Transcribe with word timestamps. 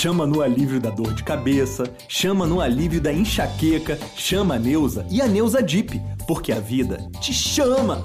chama 0.00 0.26
no 0.26 0.40
alívio 0.40 0.80
da 0.80 0.88
dor 0.88 1.12
de 1.12 1.22
cabeça, 1.22 1.84
chama 2.08 2.46
no 2.46 2.58
alívio 2.58 3.02
da 3.02 3.12
enxaqueca, 3.12 3.98
chama 4.16 4.54
a 4.54 4.58
Neuza 4.58 5.06
e 5.10 5.20
a 5.20 5.26
Neuza 5.26 5.62
Dip, 5.62 6.00
porque 6.26 6.52
a 6.52 6.58
vida 6.58 6.96
te 7.20 7.34
chama! 7.34 8.02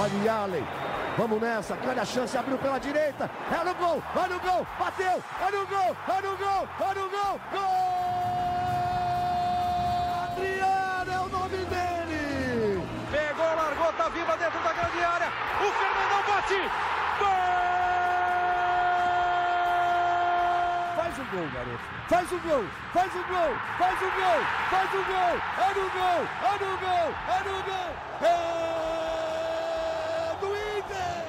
Olha 0.00 0.32
Allen, 0.32 0.64
vamos 1.16 1.40
nessa, 1.40 1.76
grande 1.76 2.00
a 2.00 2.04
chance, 2.04 2.36
abriu 2.36 2.58
pela 2.58 2.80
direita, 2.80 3.30
é 3.52 3.64
no 3.64 3.74
gol, 3.76 4.02
olha 4.16 4.34
no 4.34 4.40
gol, 4.40 4.66
bateu, 4.80 5.22
olha 5.40 5.60
no 5.60 5.66
gol, 5.68 5.96
olha 6.08 6.28
no 6.28 6.36
gol, 6.36 6.68
olha 6.80 7.02
no 7.02 7.08
gol, 7.08 7.40
gol! 7.52 8.25
Adriano 8.25 8.25
dentro 14.46 14.62
da 14.62 14.72
grande 14.72 15.00
área, 15.02 15.26
o 15.58 15.72
Fernandão 15.72 16.22
bate, 16.28 16.54
gol! 17.18 17.46
Faz 20.94 21.18
o 21.18 21.24
gol, 21.32 21.48
garoto. 21.52 21.82
Faz 22.08 22.30
o 22.30 22.38
gol, 22.38 22.64
faz 22.92 23.12
o 23.12 23.24
gol, 23.24 23.56
faz 23.76 24.00
o 24.00 24.04
gol, 24.04 24.46
faz 24.70 24.90
o 24.94 25.02
gol. 25.02 25.40
É 25.58 25.74
no 25.74 25.90
gol, 25.90 26.22
é 26.46 26.52
no 26.62 26.78
gol, 26.78 27.10
é 27.26 27.42
no 27.42 27.56
gol. 27.64 27.90
É 28.22 28.34
do 30.40 30.46
Inter. 30.78 31.26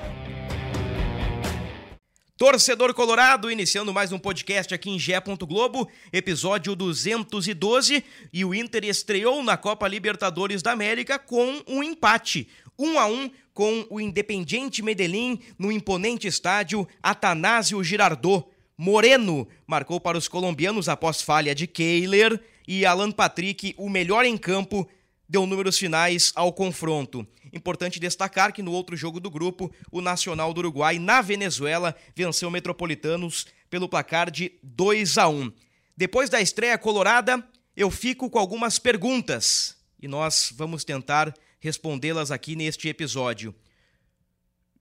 Torcedor 2.37 2.93
Colorado, 2.93 3.49
iniciando 3.49 3.91
mais 3.91 4.11
um 4.11 4.19
podcast 4.19 4.75
aqui 4.75 4.91
em 4.91 4.99
Gé. 4.99 5.19
Globo, 5.19 5.89
episódio 6.13 6.75
212, 6.75 8.05
e 8.31 8.45
o 8.45 8.53
Inter 8.53 8.85
estreou 8.85 9.41
na 9.41 9.57
Copa 9.57 9.87
Libertadores 9.87 10.61
da 10.61 10.71
América 10.71 11.17
com 11.17 11.63
um 11.67 11.81
empate, 11.81 12.47
1 12.77 12.99
a 12.99 13.07
1 13.07 13.31
com 13.53 13.85
o 13.89 13.99
Independiente 13.99 14.81
Medellín 14.81 15.39
no 15.57 15.71
imponente 15.71 16.27
estádio 16.27 16.87
Atanásio 17.01 17.83
Girardot. 17.83 18.45
Moreno 18.77 19.47
marcou 19.65 19.99
para 19.99 20.17
os 20.17 20.27
colombianos 20.27 20.87
após 20.87 21.21
falha 21.21 21.55
de 21.55 21.65
Kehler 21.65 22.39
e 22.67 22.85
Alan 22.85 23.11
Patrick, 23.11 23.73
o 23.77 23.89
melhor 23.89 24.25
em 24.25 24.37
campo, 24.37 24.87
deu 25.27 25.47
números 25.47 25.77
finais 25.77 26.31
ao 26.35 26.53
confronto. 26.53 27.25
Importante 27.51 27.99
destacar 27.99 28.53
que 28.53 28.61
no 28.61 28.71
outro 28.71 28.95
jogo 28.95 29.19
do 29.19 29.31
grupo, 29.31 29.71
o 29.91 30.01
Nacional 30.01 30.53
do 30.53 30.59
Uruguai, 30.59 30.99
na 30.99 31.21
Venezuela, 31.21 31.95
venceu 32.15 32.51
Metropolitanos 32.51 33.47
pelo 33.69 33.89
placar 33.89 34.29
de 34.29 34.51
2 34.61 35.17
a 35.17 35.27
1. 35.27 35.51
Depois 35.95 36.29
da 36.29 36.39
estreia 36.39 36.77
colorada, 36.77 37.43
eu 37.75 37.89
fico 37.89 38.29
com 38.29 38.37
algumas 38.37 38.77
perguntas 38.77 39.75
e 39.99 40.07
nós 40.07 40.53
vamos 40.55 40.83
tentar 40.83 41.33
respondê-las 41.59 42.31
aqui 42.31 42.55
neste 42.55 42.87
episódio. 42.87 43.53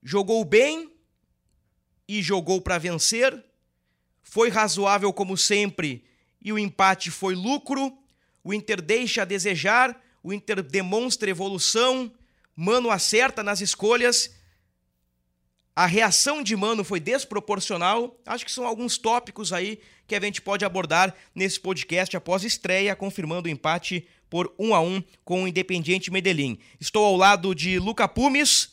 Jogou 0.01 0.43
bem 0.45 0.91
e 2.07 2.21
jogou 2.21 2.61
para 2.61 2.77
vencer? 2.77 3.43
Foi 4.21 4.49
razoável 4.49 5.11
como 5.11 5.37
sempre 5.37 6.05
e 6.41 6.51
o 6.51 6.59
empate 6.59 7.11
foi 7.11 7.35
lucro? 7.35 7.97
O 8.43 8.53
Inter 8.53 8.81
deixa 8.81 9.23
a 9.23 9.25
desejar? 9.25 10.01
O 10.23 10.31
Inter 10.31 10.61
demonstra 10.61 11.29
evolução? 11.29 12.11
Mano 12.55 12.89
acerta 12.89 13.43
nas 13.43 13.61
escolhas? 13.61 14.35
A 15.75 15.85
reação 15.85 16.41
de 16.41 16.55
Mano 16.55 16.83
foi 16.83 16.99
desproporcional? 16.99 18.19
Acho 18.25 18.45
que 18.45 18.51
são 18.51 18.65
alguns 18.65 18.97
tópicos 18.97 19.53
aí 19.53 19.79
que 20.07 20.15
a 20.15 20.19
gente 20.19 20.41
pode 20.41 20.65
abordar 20.65 21.13
nesse 21.35 21.59
podcast 21.59 22.15
após 22.17 22.43
estreia, 22.43 22.95
confirmando 22.95 23.47
o 23.47 23.51
empate 23.51 24.07
por 24.29 24.53
1 24.57 24.75
a 24.75 24.81
1 24.81 25.03
com 25.23 25.43
o 25.43 25.47
Independiente 25.47 26.11
Medellín. 26.11 26.57
Estou 26.79 27.05
ao 27.05 27.15
lado 27.15 27.53
de 27.53 27.79
Luca 27.79 28.07
Pumes, 28.07 28.69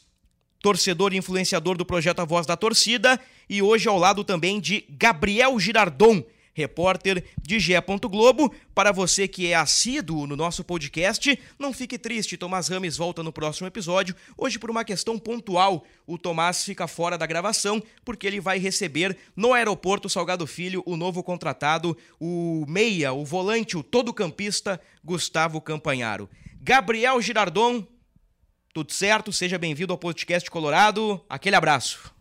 torcedor 0.61 1.13
e 1.13 1.17
influenciador 1.17 1.77
do 1.77 1.85
projeto 1.85 2.21
A 2.21 2.25
Voz 2.25 2.47
da 2.47 2.57
Torcida, 2.57 3.21
e 3.49 3.61
hoje 3.61 3.89
ao 3.89 3.99
lado 3.99 4.25
também 4.25 4.59
de 4.59 4.85
Gabriel 4.89 5.59
Girardon, 5.61 6.25
repórter 6.55 7.25
de 7.43 7.59
Gé. 7.59 7.83
Globo. 8.09 8.55
Para 8.75 8.93
você 8.93 9.29
que 9.29 9.49
é 9.49 9.55
assíduo 9.55 10.27
no 10.27 10.37
nosso 10.37 10.65
podcast, 10.65 11.39
não 11.59 11.73
fique 11.73 11.99
triste, 11.99 12.37
Tomás 12.37 12.69
Rames 12.69 12.97
volta 12.97 13.23
no 13.23 13.33
próximo 13.33 13.67
episódio. 13.67 14.15
Hoje, 14.39 14.59
por 14.59 14.71
uma 14.71 14.85
questão 14.85 15.19
pontual, 15.19 15.85
o 16.07 16.17
Tomás 16.17 16.65
fica 16.65 16.87
fora 16.87 17.19
da 17.19 17.27
gravação, 17.27 17.83
porque 18.05 18.27
ele 18.27 18.41
vai 18.41 18.59
receber 18.59 19.17
no 19.37 19.53
aeroporto 19.53 20.09
Salgado 20.09 20.47
Filho 20.47 20.83
o 20.87 20.97
novo 20.97 21.23
contratado, 21.23 21.97
o 22.19 22.65
meia, 22.69 23.13
o 23.13 23.25
volante, 23.25 23.77
o 23.77 23.83
todo-campista 23.83 24.81
Gustavo 25.05 25.61
Campanharo. 25.61 26.29
Gabriel 26.61 27.21
Girardon, 27.21 27.87
tudo 28.73 28.93
certo? 28.93 29.33
Seja 29.33 29.59
bem-vindo 29.59 29.93
ao 29.93 29.99
podcast 29.99 30.51
Colorado. 30.51 31.21
Aquele 31.29 31.57
abraço. 31.57 32.13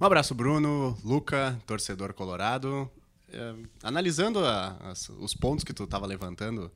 Um 0.00 0.06
abraço, 0.06 0.34
Bruno, 0.34 0.98
Luca, 1.04 1.58
torcedor 1.66 2.12
colorado. 2.14 2.90
É, 3.34 3.54
analisando 3.82 4.44
a, 4.44 4.76
as, 4.90 5.08
os 5.08 5.34
pontos 5.34 5.64
que 5.64 5.72
tu 5.72 5.84
estava 5.84 6.06
levantando 6.06 6.70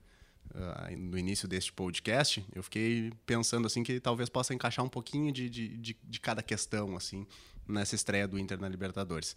uh, 0.54 0.96
no 0.96 1.16
início 1.16 1.46
deste 1.46 1.72
podcast, 1.72 2.44
eu 2.52 2.64
fiquei 2.64 3.12
pensando 3.24 3.66
assim 3.66 3.84
que 3.84 4.00
talvez 4.00 4.28
possa 4.28 4.52
encaixar 4.52 4.84
um 4.84 4.88
pouquinho 4.88 5.32
de, 5.32 5.48
de, 5.48 5.68
de, 5.76 5.96
de 6.02 6.20
cada 6.20 6.42
questão 6.42 6.96
assim 6.96 7.24
nessa 7.66 7.94
estreia 7.94 8.26
do 8.26 8.38
Inter 8.38 8.60
na 8.60 8.68
Libertadores. 8.68 9.36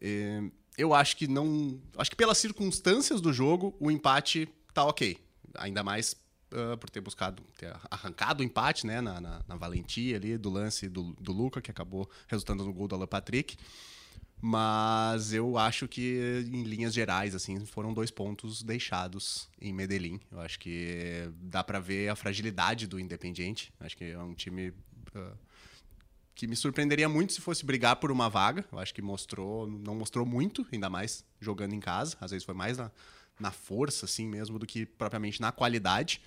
E, 0.00 0.50
eu 0.76 0.92
acho 0.92 1.16
que 1.16 1.26
não, 1.26 1.80
acho 1.96 2.10
que 2.10 2.16
pelas 2.16 2.36
circunstâncias 2.36 3.20
do 3.20 3.32
jogo 3.32 3.74
o 3.80 3.90
empate 3.90 4.46
tá 4.74 4.84
ok, 4.84 5.18
ainda 5.54 5.82
mais 5.82 6.14
uh, 6.52 6.76
por 6.76 6.90
ter 6.90 7.00
buscado, 7.00 7.42
ter 7.56 7.74
arrancado 7.90 8.42
o 8.42 8.44
empate, 8.44 8.86
né, 8.86 9.00
na, 9.00 9.18
na, 9.18 9.42
na 9.48 9.56
valentia 9.56 10.16
ali 10.16 10.36
do 10.36 10.50
lance 10.50 10.88
do, 10.88 11.14
do 11.14 11.32
Luca 11.32 11.62
que 11.62 11.70
acabou 11.70 12.08
resultando 12.28 12.64
no 12.64 12.72
gol 12.72 12.86
do 12.86 12.94
Alan 12.94 13.06
Patrick. 13.06 13.56
Mas 14.42 15.34
eu 15.34 15.58
acho 15.58 15.86
que, 15.86 16.42
em 16.50 16.62
linhas 16.62 16.94
gerais, 16.94 17.34
assim, 17.34 17.64
foram 17.66 17.92
dois 17.92 18.10
pontos 18.10 18.62
deixados 18.62 19.50
em 19.60 19.72
Medellín. 19.72 20.18
Eu 20.32 20.40
acho 20.40 20.58
que 20.58 21.30
dá 21.42 21.62
para 21.62 21.78
ver 21.78 22.08
a 22.08 22.16
fragilidade 22.16 22.86
do 22.86 22.98
Independiente. 22.98 23.70
Acho 23.78 23.96
que 23.96 24.04
é 24.04 24.18
um 24.18 24.32
time 24.32 24.70
uh, 25.14 25.36
que 26.34 26.46
me 26.46 26.56
surpreenderia 26.56 27.06
muito 27.06 27.34
se 27.34 27.40
fosse 27.40 27.66
brigar 27.66 27.96
por 27.96 28.10
uma 28.10 28.30
vaga. 28.30 28.64
Eu 28.72 28.78
acho 28.78 28.94
que 28.94 29.02
mostrou, 29.02 29.66
não 29.66 29.94
mostrou 29.94 30.24
muito, 30.24 30.66
ainda 30.72 30.88
mais 30.88 31.22
jogando 31.38 31.74
em 31.74 31.80
casa. 31.80 32.16
Às 32.18 32.30
vezes 32.30 32.44
foi 32.44 32.54
mais 32.54 32.78
na, 32.78 32.90
na 33.38 33.50
força, 33.50 34.06
assim 34.06 34.26
mesmo, 34.26 34.58
do 34.58 34.66
que 34.66 34.86
propriamente 34.86 35.38
na 35.38 35.52
qualidade. 35.52 36.22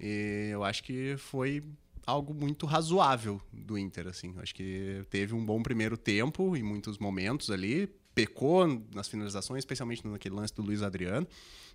E 0.00 0.48
eu 0.50 0.64
acho 0.64 0.82
que 0.82 1.16
foi 1.18 1.62
algo 2.06 2.32
muito 2.32 2.64
razoável 2.64 3.40
do 3.52 3.76
Inter, 3.76 4.06
assim. 4.06 4.32
Acho 4.38 4.54
que 4.54 5.04
teve 5.10 5.34
um 5.34 5.44
bom 5.44 5.60
primeiro 5.62 5.96
tempo 5.96 6.56
em 6.56 6.62
muitos 6.62 6.98
momentos 6.98 7.50
ali, 7.50 7.88
pecou 8.14 8.66
nas 8.94 9.08
finalizações, 9.08 9.58
especialmente 9.58 10.06
naquele 10.06 10.34
lance 10.34 10.54
do 10.54 10.62
Luiz 10.62 10.82
Adriano. 10.82 11.26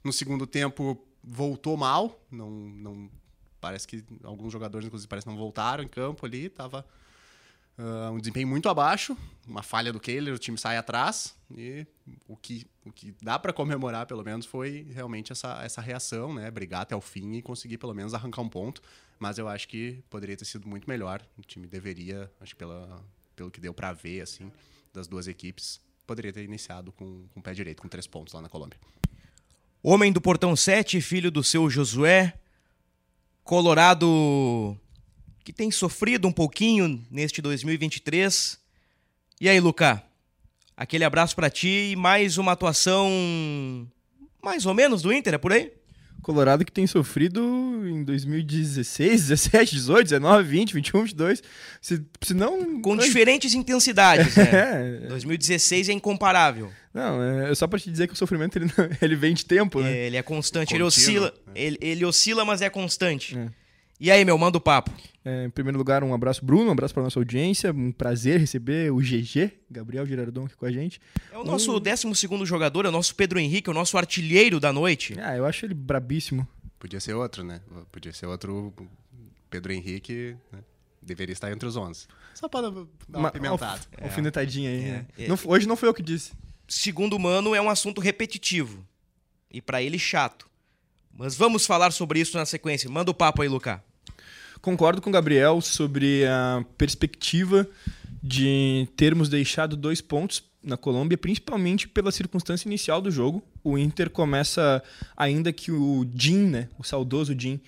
No 0.03 0.14
segundo 0.14 0.47
tempo 0.47 0.97
voltou 1.22 1.75
mal, 1.75 2.20
não, 2.31 2.50
não 2.50 3.09
parece 3.59 3.88
que 3.88 4.03
alguns 4.24 4.52
jogadores 4.52 4.88
inclusive 4.88 5.08
parece 5.08 5.28
não 5.28 5.38
voltaram 5.38 5.84
em 5.84 5.88
campo 5.88 6.25
ali, 6.25 6.50
tava 6.50 6.84
uh, 7.78 8.12
um 8.12 8.18
desempenho 8.18 8.47
muito 8.47 8.68
abaixo, 8.70 9.16
uma 9.46 9.62
falha 9.62 9.94
do 9.94 10.00
Kehler, 10.00 10.34
o 10.34 10.40
time 10.40 10.58
sai 10.58 10.78
atrás 10.78 11.36
e 11.56 11.86
o 12.28 12.36
que, 12.36 12.66
o 12.84 12.91
que 12.91 13.14
dá 13.22 13.38
para 13.38 13.53
comemorar 13.53 14.08
pelo 14.08 14.24
menos 14.24 14.47
foi 14.47 14.88
realmente 14.91 15.31
essa, 15.31 15.62
essa 15.64 15.81
reação, 15.81 16.34
né, 16.34 16.50
brigar 16.50 16.81
até 16.81 16.96
o 16.96 17.02
fim 17.02 17.34
e 17.34 17.41
conseguir 17.44 17.78
pelo 17.78 17.94
menos 17.94 18.16
arrancar 18.16 18.41
um 18.41 18.50
ponto 18.50 18.81
mas 19.22 19.38
eu 19.38 19.48
acho 19.48 19.68
que 19.68 20.04
poderia 20.09 20.36
ter 20.36 20.46
sido 20.46 20.68
muito 20.68 20.90
melhor. 20.90 21.22
O 21.38 21.44
time 21.44 21.68
deveria, 21.68 22.30
acho 22.42 22.56
que 22.56 22.59
pela, 22.59 23.06
pelo 23.36 23.52
que 23.52 23.62
deu 23.62 23.72
para 23.72 23.94
ver, 23.94 24.22
assim, 24.22 24.52
das 24.92 25.08
duas 25.08 25.28
equipes, 25.28 25.80
poderia 26.08 26.34
ter 26.34 26.44
iniciado 26.44 26.92
com, 26.92 27.28
com 27.32 27.40
o 27.40 27.44
pé 27.44 27.54
direito, 27.54 27.84
com 27.84 27.88
três 27.88 28.08
pontos 28.08 28.34
lá 28.34 28.42
na 28.42 28.50
Colômbia. 28.50 28.80
Homem 29.84 30.12
do 30.12 30.20
Portão 30.20 30.56
7, 30.56 31.00
filho 31.02 31.30
do 31.30 31.44
seu 31.44 31.70
Josué, 31.70 32.34
Colorado 33.44 34.76
que 35.44 35.53
tem 35.53 35.70
sofrido 35.70 36.28
um 36.28 36.32
pouquinho 36.32 37.06
neste 37.12 37.44
2023. 37.44 38.59
E 39.40 39.47
aí, 39.47 39.59
Luca? 39.59 40.03
Aquele 40.76 41.03
abraço 41.03 41.35
para 41.35 41.50
ti 41.50 41.91
e 41.91 41.96
mais 41.96 42.40
uma 42.40 42.53
atuação 42.53 43.88
mais 44.41 44.66
ou 44.66 44.73
menos 44.73 45.03
do 45.03 45.14
Inter, 45.14 45.35
é 45.35 45.38
por 45.38 45.53
aí? 45.53 45.72
Colorado 46.22 46.64
que 46.64 46.72
tem 46.72 46.85
sofrido 46.85 47.41
em 47.88 48.03
2016, 48.03 49.28
17, 49.28 49.76
18, 49.76 50.03
19, 50.03 50.44
20, 50.47 50.73
21, 50.73 51.03
22. 51.03 51.44
Se, 51.82 52.02
se 52.22 52.34
não. 52.34 52.82
Com 52.82 52.96
diferentes 52.96 53.53
intensidades, 53.53 54.35
né? 54.35 54.52
É. 54.52 55.08
2016 55.08 55.90
é 55.90 55.94
incomparável. 55.94 56.72
Não, 56.94 57.22
é 57.23 57.56
só 57.56 57.68
pra 57.68 57.79
te 57.79 57.90
dizer 57.90 58.08
que 58.08 58.14
o 58.14 58.18
sofrimento 58.18 58.58
ele, 58.58 58.66
ele 59.02 59.16
vem 59.16 59.34
de 59.34 59.46
tempo, 59.46 59.82
né? 59.82 59.91
É, 59.91 60.08
ele 60.08 60.18
é 60.18 60.22
constante, 60.22 60.70
Contínuo, 60.70 60.78
ele 60.78 60.88
oscila. 60.88 61.34
É. 61.56 61.64
Ele, 61.64 61.78
ele 61.82 62.06
oscila, 62.06 62.46
mas 62.46 62.62
é 62.62 62.70
constante. 62.70 63.38
É. 63.38 63.50
E 64.03 64.09
aí, 64.09 64.26
meu, 64.26 64.36
manda 64.36 64.58
o 64.58 64.62
papo. 64.62 64.90
É, 65.24 65.46
em 65.46 65.50
primeiro 65.52 65.78
lugar, 65.78 66.03
um 66.03 66.12
abraço, 66.12 66.44
Bruno, 66.44 66.70
um 66.70 66.72
abraço 66.72 66.92
para 66.92 67.03
nossa 67.03 67.20
audiência. 67.20 67.72
Um 67.72 67.92
prazer 67.92 68.40
receber 68.40 68.92
o 68.92 68.98
GG, 68.98 69.52
Gabriel 69.70 70.03
Girardon, 70.08 70.46
aqui 70.46 70.56
com 70.56 70.66
a 70.66 70.72
gente. 70.72 71.00
É 71.32 71.38
o 71.38 71.44
nosso 71.44 71.78
um... 71.78 71.80
12 71.80 72.08
jogador, 72.44 72.86
é 72.88 72.90
o 72.90 72.92
nosso 72.92 73.14
Pedro 73.14 73.38
Henrique, 73.40 73.70
é 73.70 73.72
o 73.72 73.76
nosso 73.76 73.96
artilheiro 74.00 74.59
da 74.59 74.74
noite. 74.74 75.14
Ah, 75.22 75.38
eu 75.38 75.46
acho 75.46 75.64
ele 75.68 75.76
brabíssimo. 75.76 76.48
Podia 76.80 77.00
ser 77.00 77.14
outro, 77.14 77.44
né? 77.44 77.62
Podia 77.92 78.12
ser 78.12 78.26
outro 78.26 78.74
Pedro 79.52 79.72
Henrique, 79.72 80.36
né? 80.52 80.59
deveria 81.00 81.34
estar 81.34 81.52
entre 81.52 81.68
os 81.68 81.76
11. 81.76 82.08
Só 82.34 82.50
para 82.50 82.62
dar 82.62 82.70
uma, 82.72 82.88
Uma 83.20 83.32
pimentada. 83.32 83.74
alf- 83.74 83.88
alfinetadinha 84.02 84.72
aí. 84.72 84.80
né? 84.82 85.06
É, 85.16 85.26
é. 85.26 85.28
Não 85.28 85.38
hoje 85.46 85.68
não 85.68 85.76
foi 85.76 85.88
eu 85.90 85.94
que 85.94 86.02
disse. 86.02 86.32
Segundo 86.68 87.16
o 87.16 87.20
Mano, 87.20 87.54
é 87.54 87.62
um 87.62 87.70
assunto 87.70 88.02
repetitivo. 88.02 88.84
E 89.52 89.62
pra 89.62 89.80
ele, 89.80 90.00
chato. 90.00 90.50
Mas 91.14 91.36
vamos 91.36 91.68
falar 91.68 91.92
sobre 91.92 92.20
isso 92.20 92.36
na 92.36 92.47
sequência. 92.47 92.90
Manda 92.90 93.12
o 93.12 93.14
papo 93.14 93.44
aí, 93.44 93.47
Lucas. 93.47 93.80
Concordo 94.61 95.02
com 95.02 95.09
o 95.09 95.13
Gabriel 95.13 95.59
sobre 95.59 96.25
a 96.25 96.63
perspectiva 96.78 97.67
de 98.22 98.87
termos 98.96 99.28
deixado 99.28 99.75
dois 99.75 100.02
pontos 100.02 100.43
na 100.63 100.78
Colômbia, 100.78 101.17
principalmente 101.17 101.87
pela 101.87 102.11
circunstância 102.11 102.67
inicial 102.67 103.02
do 103.02 103.09
jogo. 103.09 103.43
O 103.63 103.78
Inter 103.78 104.09
começa, 104.09 104.84
ainda 105.17 105.52
que 105.52 105.72
o 105.72 106.05
Jim, 106.13 106.46
né, 106.46 106.69
o 106.78 106.84
saudoso 106.84 107.35
Jim, 107.37 107.59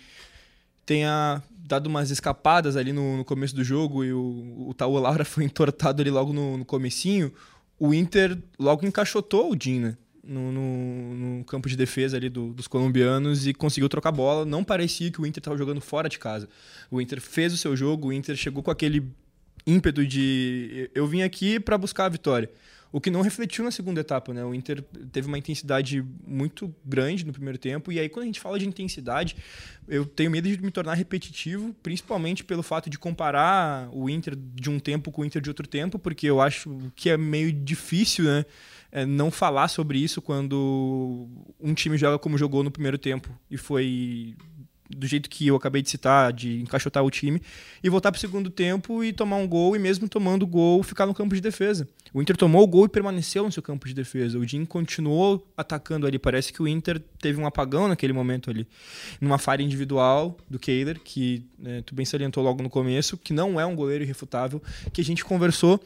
tenha 0.86 1.42
dado 1.52 1.88
umas 1.88 2.12
escapadas 2.12 2.76
ali 2.76 2.94
no, 2.94 3.18
no 3.18 3.26
começo 3.26 3.56
do 3.56 3.64
jogo 3.64 4.04
e 4.04 4.14
o, 4.14 4.68
o 4.68 4.74
Tauan 4.76 5.02
Laura 5.02 5.26
foi 5.26 5.44
entortado 5.46 6.02
ali 6.02 6.12
logo 6.12 6.32
no, 6.32 6.58
no 6.60 6.66
comecinho, 6.66 7.34
o 7.80 7.94
Inter 7.94 8.38
logo 8.60 8.86
encaixotou 8.86 9.52
o 9.52 9.58
Jim, 9.60 9.80
né? 9.80 9.98
No, 10.26 10.52
no- 10.54 11.14
no 11.38 11.44
campo 11.44 11.68
de 11.68 11.76
defesa 11.76 12.16
ali 12.16 12.30
do- 12.30 12.54
dos 12.54 12.66
colombianos 12.68 13.46
e 13.46 13.54
conseguiu 13.54 13.90
trocar 13.90 14.12
bola. 14.12 14.46
Não 14.46 14.64
parecia 14.64 15.12
que 15.12 15.20
o 15.20 15.26
Inter 15.26 15.42
estava 15.42 15.58
jogando 15.58 15.82
fora 15.82 16.08
de 16.08 16.18
casa. 16.18 16.48
O 16.90 17.02
Inter 17.02 17.20
fez 17.20 17.54
o 17.54 17.58
seu 17.58 17.76
jogo, 17.76 18.08
o 18.08 18.14
Inter 18.14 18.36
chegou 18.38 18.64
com 18.64 18.72
aquele 18.72 19.04
ímpeto 19.68 20.06
de 20.06 20.90
eu 20.96 21.06
vim 21.08 21.22
aqui 21.24 21.60
para 21.60 21.78
buscar 21.78 22.06
a 22.06 22.10
vitória. 22.10 22.50
O 22.94 23.02
que 23.02 23.10
não 23.10 23.22
refletiu 23.22 23.64
na 23.64 23.72
segunda 23.72 24.02
etapa, 24.02 24.32
né? 24.36 24.46
O 24.46 24.54
Inter 24.54 24.84
teve 25.12 25.28
uma 25.28 25.38
intensidade 25.38 26.06
muito 26.28 26.74
grande 26.86 27.26
no 27.26 27.34
primeiro 27.34 27.58
tempo 27.58 27.92
e 27.92 28.00
aí 28.00 28.08
quando 28.08 28.24
a 28.24 28.26
gente 28.28 28.40
fala 28.40 28.60
de 28.60 28.68
intensidade, 28.68 29.36
eu 29.88 30.06
tenho 30.06 30.30
medo 30.30 30.48
de 30.48 30.62
me 30.62 30.70
tornar 30.70 30.94
repetitivo, 30.94 31.76
principalmente 31.82 32.44
pelo 32.44 32.62
fato 32.62 32.92
de 32.92 33.00
comparar 33.00 33.90
o 33.92 34.08
Inter 34.08 34.36
de 34.38 34.70
um 34.70 34.80
tempo 34.80 35.12
com 35.12 35.24
o 35.24 35.26
Inter 35.26 35.42
de 35.42 35.50
outro 35.50 35.68
tempo, 35.68 35.98
porque 35.98 36.28
eu 36.28 36.40
acho 36.40 36.92
que 36.96 37.10
é 37.10 37.18
meio 37.18 37.52
difícil, 37.52 38.26
né? 38.26 38.46
é, 38.94 39.08
não 39.08 39.32
falar 39.32 39.70
sobre 39.70 39.98
isso 39.98 40.22
quando 40.22 41.28
um 41.60 41.74
time 41.74 41.98
joga 41.98 42.20
como 42.20 42.38
jogou 42.38 42.64
no 42.64 42.70
primeiro 42.70 42.96
tempo 42.96 43.28
e 43.50 43.58
foi 43.58 44.36
do 44.96 45.08
jeito 45.08 45.30
que 45.30 45.48
eu 45.48 45.56
acabei 45.56 45.82
de 45.82 45.90
citar, 45.90 46.32
de 46.32 46.62
encaixotar 46.62 47.04
o 47.04 47.10
time, 47.10 47.42
e 47.84 47.90
voltar 47.90 48.12
para 48.12 48.18
o 48.18 48.22
segundo 48.22 48.50
tempo 48.50 49.04
e 49.04 49.14
tomar 49.14 49.38
um 49.38 49.48
gol, 49.48 49.76
e 49.76 49.80
mesmo 49.80 50.08
tomando 50.08 50.46
gol, 50.46 50.84
ficar 50.84 51.06
no 51.06 51.14
campo 51.14 51.36
de 51.36 51.42
defesa. 51.42 51.88
O 52.14 52.22
Inter 52.22 52.38
tomou 52.38 52.64
o 52.64 52.68
gol 52.68 52.86
e 52.86 52.90
permaneceu 52.90 53.44
no 53.44 53.52
seu 53.52 53.64
campo 53.64 53.88
de 53.88 53.94
defesa. 53.94 54.38
O 54.38 54.48
Jim 54.48 54.66
continuou 54.66 55.46
atacando 55.58 56.06
ali. 56.06 56.20
Parece 56.20 56.54
que 56.54 56.62
o 56.62 56.68
Inter 56.68 57.00
teve 57.20 57.42
um 57.42 57.48
apagão 57.48 57.88
naquele 57.88 58.14
momento 58.14 58.52
ali. 58.52 58.68
Numa 59.20 59.40
falha 59.40 59.64
individual 59.64 60.38
do 60.48 60.60
Kehler, 60.60 61.00
que 61.00 61.44
né, 61.58 61.82
tu 61.84 61.96
bem 61.96 62.06
salientou 62.06 62.44
logo 62.44 62.62
no 62.62 62.70
começo, 62.70 63.18
que 63.18 63.34
não 63.34 63.60
é 63.60 63.66
um 63.66 63.76
goleiro 63.76 64.04
irrefutável, 64.04 64.62
que 64.92 65.02
a 65.02 65.04
gente 65.04 65.26
conversou 65.26 65.84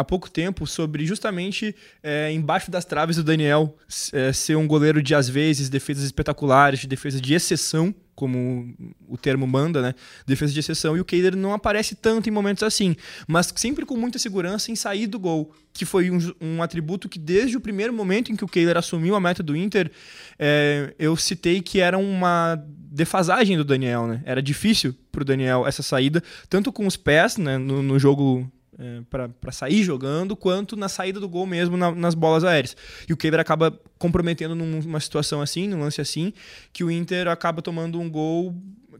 há 0.00 0.04
pouco 0.04 0.30
tempo 0.30 0.66
sobre 0.66 1.06
justamente 1.06 1.74
é, 2.02 2.32
embaixo 2.32 2.70
das 2.70 2.84
traves 2.84 3.16
do 3.16 3.24
Daniel 3.24 3.76
é, 4.12 4.32
ser 4.32 4.56
um 4.56 4.66
goleiro 4.66 5.02
de 5.02 5.14
às 5.14 5.28
vezes 5.28 5.68
defesas 5.68 6.04
espetaculares, 6.04 6.80
de 6.80 6.86
defesa 6.86 7.20
de 7.20 7.34
exceção, 7.34 7.94
como 8.14 8.74
o 9.08 9.16
termo 9.16 9.46
manda, 9.46 9.80
né? 9.80 9.94
Defesa 10.26 10.52
de 10.52 10.60
exceção 10.60 10.94
e 10.94 11.00
o 11.00 11.04
Kehler 11.04 11.34
não 11.34 11.54
aparece 11.54 11.94
tanto 11.94 12.28
em 12.28 12.32
momentos 12.32 12.62
assim, 12.62 12.94
mas 13.26 13.50
sempre 13.56 13.86
com 13.86 13.96
muita 13.96 14.18
segurança 14.18 14.70
em 14.70 14.76
sair 14.76 15.06
do 15.06 15.18
gol, 15.18 15.54
que 15.72 15.86
foi 15.86 16.10
um, 16.10 16.18
um 16.38 16.62
atributo 16.62 17.08
que 17.08 17.18
desde 17.18 17.56
o 17.56 17.60
primeiro 17.60 17.94
momento 17.94 18.30
em 18.30 18.36
que 18.36 18.44
o 18.44 18.48
Kehler 18.48 18.76
assumiu 18.76 19.14
a 19.14 19.20
meta 19.20 19.42
do 19.42 19.56
Inter, 19.56 19.90
é, 20.38 20.94
eu 20.98 21.16
citei 21.16 21.62
que 21.62 21.80
era 21.80 21.96
uma 21.96 22.62
defasagem 22.66 23.56
do 23.56 23.64
Daniel, 23.64 24.06
né? 24.06 24.22
Era 24.26 24.42
difícil 24.42 24.94
pro 25.10 25.24
Daniel 25.24 25.66
essa 25.66 25.82
saída, 25.82 26.22
tanto 26.48 26.70
com 26.70 26.86
os 26.86 26.98
pés, 26.98 27.38
né, 27.38 27.56
no, 27.56 27.82
no 27.82 27.98
jogo 27.98 28.50
é, 28.80 29.02
para 29.10 29.52
sair 29.52 29.82
jogando, 29.84 30.34
quanto 30.34 30.74
na 30.74 30.88
saída 30.88 31.20
do 31.20 31.28
gol 31.28 31.46
mesmo 31.46 31.76
na- 31.76 31.94
nas 31.94 32.14
bolas 32.14 32.42
aéreas. 32.44 32.74
E 33.06 33.12
o 33.12 33.16
Kehler 33.16 33.38
acaba 33.38 33.78
comprometendo 33.98 34.54
numa 34.54 34.98
situação 35.00 35.42
assim, 35.42 35.68
num 35.68 35.80
lance 35.80 36.00
assim, 36.00 36.32
que 36.72 36.82
o 36.82 36.90
Inter 36.90 37.28
acaba 37.28 37.60
tomando 37.60 38.00
um 38.00 38.08
gol 38.10 38.54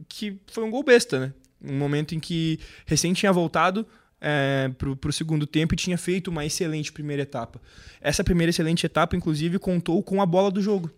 que 0.07 0.37
foi 0.51 0.63
um 0.63 0.69
gol 0.69 0.83
besta, 0.83 1.19
né? 1.19 1.33
Um 1.63 1.77
momento 1.77 2.13
em 2.13 2.19
que 2.19 2.59
recém 2.85 3.11
tinha 3.13 3.31
voltado 3.31 3.85
é, 4.19 4.69
pro, 4.77 4.95
pro 4.95 5.11
segundo 5.11 5.47
tempo 5.47 5.73
e 5.73 5.77
tinha 5.77 5.97
feito 5.97 6.27
uma 6.29 6.45
excelente 6.45 6.91
primeira 6.91 7.23
etapa. 7.23 7.59
Essa 7.99 8.23
primeira 8.23 8.51
excelente 8.51 8.85
etapa, 8.85 9.15
inclusive, 9.15 9.57
contou 9.57 10.03
com 10.03 10.21
a 10.21 10.25
bola 10.27 10.51
do 10.51 10.61
jogo. 10.61 10.91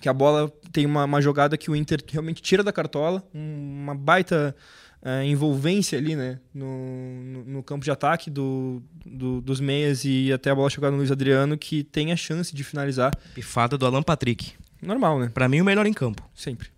Que 0.00 0.08
a 0.08 0.12
bola 0.12 0.48
tem 0.72 0.86
uma, 0.86 1.04
uma 1.04 1.20
jogada 1.20 1.56
que 1.56 1.68
o 1.68 1.74
Inter 1.74 2.00
realmente 2.08 2.40
tira 2.40 2.62
da 2.62 2.72
cartola, 2.72 3.24
um- 3.34 3.82
uma 3.82 3.94
baita 3.96 4.54
é, 5.02 5.24
envolvência 5.24 5.98
ali, 5.98 6.16
né, 6.16 6.38
no, 6.52 7.22
no, 7.24 7.44
no 7.44 7.62
campo 7.62 7.84
de 7.84 7.90
ataque 7.90 8.30
do, 8.30 8.82
do- 9.06 9.40
dos 9.40 9.60
meias 9.60 10.04
e 10.04 10.32
até 10.32 10.50
a 10.50 10.54
bola 10.54 10.68
chegar 10.68 10.90
no 10.90 10.96
Luiz 10.96 11.10
Adriano, 11.10 11.56
que 11.56 11.84
tem 11.84 12.10
a 12.12 12.16
chance 12.16 12.54
de 12.54 12.64
finalizar. 12.64 13.14
Pifada 13.34 13.78
do 13.78 13.86
Alan 13.86 14.02
Patrick. 14.02 14.52
Normal, 14.82 15.18
né? 15.20 15.30
Pra 15.32 15.48
mim, 15.48 15.60
o 15.60 15.64
melhor 15.64 15.86
em 15.86 15.92
campo. 15.92 16.28
Sempre. 16.34 16.68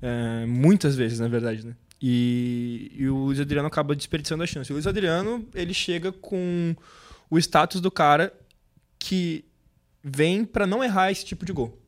É, 0.00 0.44
muitas 0.46 0.96
vezes, 0.96 1.18
na 1.20 1.28
verdade, 1.28 1.64
né? 1.66 1.74
E, 2.00 2.90
e 2.96 3.08
o 3.08 3.16
Luiz 3.26 3.38
Adriano 3.38 3.68
acaba 3.68 3.94
desperdiçando 3.94 4.42
a 4.42 4.46
chance. 4.46 4.72
O 4.72 4.74
Luiz 4.74 4.86
Adriano, 4.88 5.46
ele 5.54 5.72
chega 5.72 6.10
com 6.10 6.74
o 7.30 7.38
status 7.38 7.80
do 7.80 7.90
cara 7.90 8.32
que 8.98 9.44
vem 10.02 10.44
para 10.44 10.66
não 10.66 10.82
errar 10.82 11.12
esse 11.12 11.24
tipo 11.24 11.44
de 11.46 11.52
gol. 11.52 11.78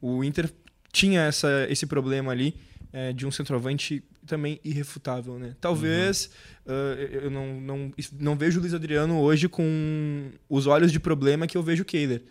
O 0.00 0.24
Inter 0.24 0.52
tinha 0.92 1.20
essa, 1.22 1.66
esse 1.70 1.86
problema 1.86 2.32
ali 2.32 2.56
é, 2.92 3.12
de 3.12 3.24
um 3.26 3.30
centroavante 3.30 4.02
também 4.26 4.60
irrefutável, 4.64 5.38
né? 5.38 5.54
Talvez 5.60 6.30
eh, 6.66 7.20
eu 7.22 7.30
não, 7.30 7.60
não, 7.60 7.92
não 8.18 8.36
vejo 8.36 8.58
o 8.58 8.60
Luiz 8.60 8.74
Adriano 8.74 9.20
hoje 9.20 9.48
com 9.48 10.30
os 10.48 10.66
olhos 10.66 10.92
de 10.92 11.00
problema 11.00 11.46
que 11.46 11.56
eu 11.56 11.62
vejo 11.62 11.82
o 11.82 11.86
Kehler. 11.86 12.22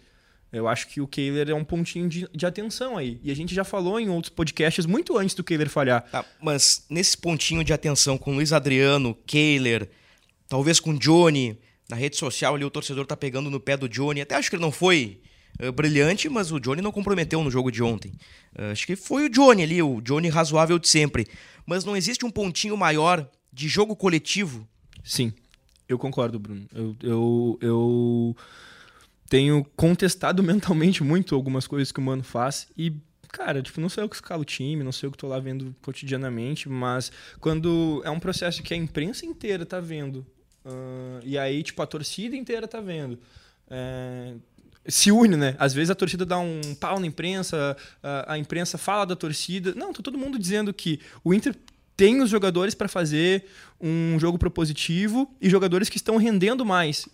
Eu 0.51 0.68
acho 0.68 0.88
que 0.88 1.01
o 1.01 1.07
Kehler 1.07 1.50
é 1.50 1.53
um 1.53 1.63
pontinho 1.63 2.07
de, 2.07 2.27
de 2.33 2.45
atenção 2.45 2.97
aí. 2.97 3.19
E 3.24 3.31
a 3.31 3.36
gente 3.36 3.53
já 3.53 3.63
falou 3.63 4.00
em 4.00 4.09
outros 4.09 4.30
podcasts 4.30 4.86
muito 4.86 5.18
antes 5.18 5.36
do 5.36 5.44
Kehler 5.44 5.69
falhar. 5.69 6.03
Tá, 6.09 6.24
mas 6.42 6.86
nesse 6.89 7.18
pontinho 7.18 7.63
de 7.63 7.74
atenção 7.74 8.18
com 8.18 8.33
Luiz 8.33 8.53
Adriano, 8.53 9.18
Kehler, 9.25 9.89
talvez 10.47 10.80
com 10.80 10.94
Johnny, 10.94 11.57
na 11.89 11.95
rede 11.95 12.15
social 12.15 12.56
ali 12.56 12.63
o 12.63 12.69
torcedor 12.69 13.06
tá 13.06 13.18
pegando 13.18 13.50
no 13.50 13.59
pé 13.59 13.75
do 13.75 13.89
Johnny. 13.89 14.21
Até 14.21 14.36
acho 14.36 14.50
que 14.50 14.56
ele 14.56 14.63
não 14.63 14.71
foi 14.71 15.19
eh, 15.60 15.72
brilhante, 15.72 16.30
mas 16.30 16.52
o 16.52 16.60
Johnny 16.60 16.81
não 16.81 16.92
comprometeu 16.92 17.44
no 17.44 17.52
jogo 17.52 17.72
de 17.72 17.81
ontem. 17.84 18.13
Eh, 18.56 18.72
acho 18.72 18.86
que 18.86 18.96
foi 18.96 19.25
o 19.25 19.30
Johnny 19.30 19.63
ali, 19.63 19.81
o 19.81 20.02
Johnny 20.02 20.30
razoável 20.30 20.80
de 20.80 20.88
sempre. 20.88 21.28
Mas 21.66 21.84
não 21.84 21.96
existe 21.96 22.25
um 22.25 22.31
pontinho 22.31 22.78
maior 22.78 23.28
de 23.52 23.68
jogo 23.68 23.96
coletivo 23.96 24.68
Sim, 25.06 25.31
eu 25.88 26.00
concordo, 26.00 26.40
Bruno. 26.40 26.68
Eu, 26.74 26.96
eu, 27.04 27.59
eu 27.62 28.38
tenho 29.30 29.64
contestado 29.76 30.42
mentalmente 30.44 31.04
muito 31.04 31.35
algumas 31.35 31.68
coisas 31.68 31.92
que 31.92 32.00
o 32.00 32.04
Mano 32.04 32.24
faz 32.24 32.68
e, 32.76 32.92
cara, 33.30 33.62
tipo, 33.62 33.80
não 33.80 33.88
sou 33.88 34.04
eu 34.04 34.09
que 34.09 34.16
escalo 34.16 34.42
o 34.42 34.45
time, 34.45 34.83
não 34.83 34.92
sou 34.92 35.07
eu 35.07 35.12
que 35.12 35.18
tô 35.18 35.28
lá 35.28 35.40
vendo 35.40 35.76
cotidianamente, 35.83 36.68
mas 36.68 37.12
quando 37.40 38.02
é 38.04 38.09
um 38.09 38.19
processo 38.19 38.64
que 38.64 38.74
a 38.74 38.78
imprensa 38.78 39.28
inteira 39.28 39.64
tá 39.64 39.80
vendo, 39.80 40.26
ah, 40.66 41.19
e 41.24 41.38
aí, 41.38 41.62
tipo, 41.62 41.80
a 41.83 41.85
torcida 41.85 42.35
inteira 42.35 42.68
tá 42.68 42.81
vendo, 42.81 43.19
é, 43.69 44.33
se 44.87 45.11
une, 45.11 45.35
né? 45.35 45.56
Às 45.57 45.73
vezes 45.73 45.89
a 45.89 45.95
torcida 45.95 46.25
dá 46.25 46.37
um 46.37 46.61
pau 46.80 46.99
na 46.99 47.07
imprensa, 47.07 47.75
a, 48.01 48.33
a 48.33 48.37
imprensa 48.37 48.77
fala 48.77 49.06
da 49.06 49.15
torcida. 49.15 49.73
Não, 49.75 49.94
tá 49.94 50.01
todo 50.01 50.18
mundo 50.18 50.37
dizendo 50.37 50.73
que 50.73 50.99
o 51.23 51.33
Inter 51.33 51.56
tem 51.97 52.21
os 52.21 52.30
jogadores 52.30 52.75
para 52.75 52.87
fazer 52.87 53.45
um 53.80 54.19
jogo 54.19 54.37
propositivo 54.37 55.33
e 55.42 55.49
jogadores 55.49 55.89
que 55.89 55.97
estão 55.97 56.18
rendendo 56.18 56.65
mais. 56.65 57.07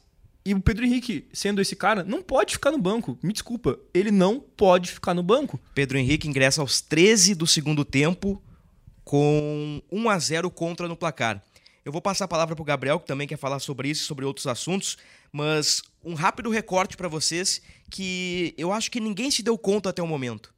E 0.43 0.55
o 0.55 0.61
Pedro 0.61 0.85
Henrique, 0.85 1.27
sendo 1.31 1.61
esse 1.61 1.75
cara, 1.75 2.03
não 2.03 2.21
pode 2.21 2.53
ficar 2.53 2.71
no 2.71 2.79
banco. 2.79 3.17
Me 3.21 3.31
desculpa, 3.31 3.77
ele 3.93 4.09
não 4.09 4.39
pode 4.39 4.91
ficar 4.91 5.13
no 5.13 5.21
banco. 5.21 5.59
Pedro 5.75 5.99
Henrique 5.99 6.27
ingressa 6.27 6.61
aos 6.61 6.81
13 6.81 7.35
do 7.35 7.45
segundo 7.45 7.85
tempo 7.85 8.41
com 9.03 9.81
1 9.91 10.09
a 10.09 10.17
0 10.17 10.49
contra 10.49 10.87
no 10.87 10.95
placar. 10.95 11.43
Eu 11.83 11.91
vou 11.91 12.01
passar 12.01 12.25
a 12.25 12.27
palavra 12.27 12.55
para 12.55 12.61
o 12.61 12.65
Gabriel, 12.65 12.99
que 12.99 13.07
também 13.07 13.27
quer 13.27 13.37
falar 13.37 13.59
sobre 13.59 13.89
isso 13.89 14.03
e 14.03 14.05
sobre 14.05 14.23
outros 14.23 14.45
assuntos, 14.45 14.97
mas 15.31 15.81
um 16.03 16.13
rápido 16.13 16.49
recorte 16.51 16.95
para 16.95 17.07
vocês 17.07 17.61
que 17.89 18.53
eu 18.57 18.71
acho 18.71 18.91
que 18.91 18.99
ninguém 18.99 19.31
se 19.31 19.41
deu 19.41 19.57
conta 19.57 19.89
até 19.89 20.01
o 20.01 20.07
momento. 20.07 20.53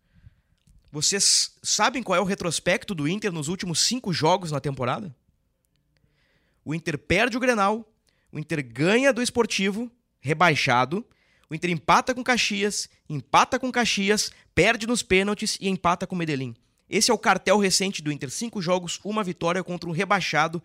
Vocês 0.92 1.56
sabem 1.64 2.04
qual 2.04 2.18
é 2.18 2.22
o 2.22 2.26
retrospecto 2.26 2.94
do 2.94 3.08
Inter 3.08 3.32
nos 3.32 3.48
últimos 3.48 3.80
cinco 3.80 4.12
jogos 4.12 4.52
na 4.52 4.60
temporada? 4.60 5.16
O 6.66 6.76
Inter 6.76 6.98
perde 6.98 7.38
o 7.38 7.40
Grenal, 7.40 7.90
o 8.32 8.38
Inter 8.38 8.66
ganha 8.66 9.14
do 9.14 9.22
Esportivo, 9.22 9.90
rebaixado, 10.20 11.06
o 11.50 11.56
Inter 11.56 11.70
empata 11.72 12.14
com 12.14 12.24
Caxias, 12.24 12.90
empata 13.10 13.58
com 13.58 13.72
Caxias, 13.72 14.32
perde 14.54 14.86
nos 14.86 15.02
pênaltis 15.02 15.58
e 15.60 15.70
empata 15.70 16.06
com 16.06 16.16
Medellín. 16.16 16.54
Esse 16.90 17.10
é 17.10 17.14
o 17.14 17.18
cartel 17.18 17.58
recente 17.58 18.02
do 18.02 18.12
Inter. 18.12 18.30
Cinco 18.30 18.62
jogos, 18.62 19.00
uma 19.04 19.24
vitória 19.24 19.64
contra 19.64 19.90
um 19.90 19.94
rebaixado 19.94 20.62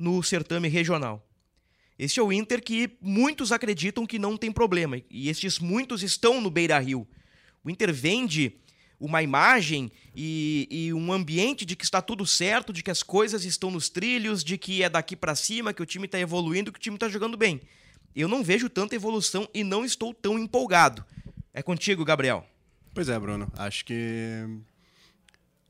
no 0.00 0.22
certame 0.22 0.66
regional. 0.66 1.28
Esse 1.98 2.18
é 2.18 2.22
o 2.22 2.32
Inter 2.32 2.62
que 2.62 2.96
muitos 3.02 3.52
acreditam 3.52 4.06
que 4.06 4.18
não 4.18 4.34
tem 4.34 4.50
problema. 4.50 4.96
E 5.10 5.28
estes 5.28 5.58
muitos 5.58 6.02
estão 6.02 6.40
no 6.40 6.50
Beira 6.50 6.78
Rio. 6.78 7.06
O 7.62 7.68
Inter 7.68 7.92
vende 7.92 8.56
uma 8.98 9.22
imagem 9.22 9.92
e, 10.16 10.66
e, 10.70 10.94
um 10.94 11.12
ambiente 11.12 11.66
de 11.66 11.76
que 11.76 11.84
está 11.84 12.00
tudo 12.00 12.26
certo, 12.26 12.72
de 12.72 12.82
que 12.82 12.90
as 12.90 13.02
coisas 13.02 13.44
estão 13.44 13.70
nos 13.70 13.90
trilhos, 13.90 14.42
de 14.42 14.56
que 14.56 14.82
é 14.82 14.88
daqui 14.88 15.14
para 15.14 15.34
cima, 15.34 15.74
que 15.74 15.82
o 15.82 15.86
time 15.86 16.06
está 16.06 16.18
evoluindo, 16.18 16.72
que 16.72 16.78
o 16.78 16.82
time 16.82 16.96
está 16.96 17.08
jogando 17.08 17.36
bem. 17.36 17.60
Eu 18.16 18.28
não 18.28 18.42
vejo 18.42 18.70
tanta 18.70 18.94
evolução 18.94 19.46
e 19.52 19.62
não 19.62 19.84
estou 19.84 20.14
tão 20.14 20.38
empolgado. 20.38 21.04
É 21.52 21.62
contigo, 21.62 22.04
Gabriel. 22.04 22.46
Pois 22.94 23.10
é, 23.10 23.18
Bruno. 23.18 23.52
Acho 23.56 23.84
que 23.84 24.46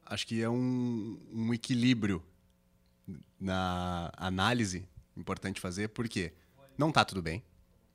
acho 0.07 0.27
que 0.27 0.41
é 0.41 0.49
um, 0.49 1.19
um 1.33 1.55
equilíbrio 1.55 2.23
na 3.41 4.11
análise 4.17 4.87
importante 5.17 5.61
fazer, 5.61 5.89
porque 5.89 6.33
não 6.77 6.91
está 6.91 7.05
tudo 7.05 7.23
bem 7.23 7.43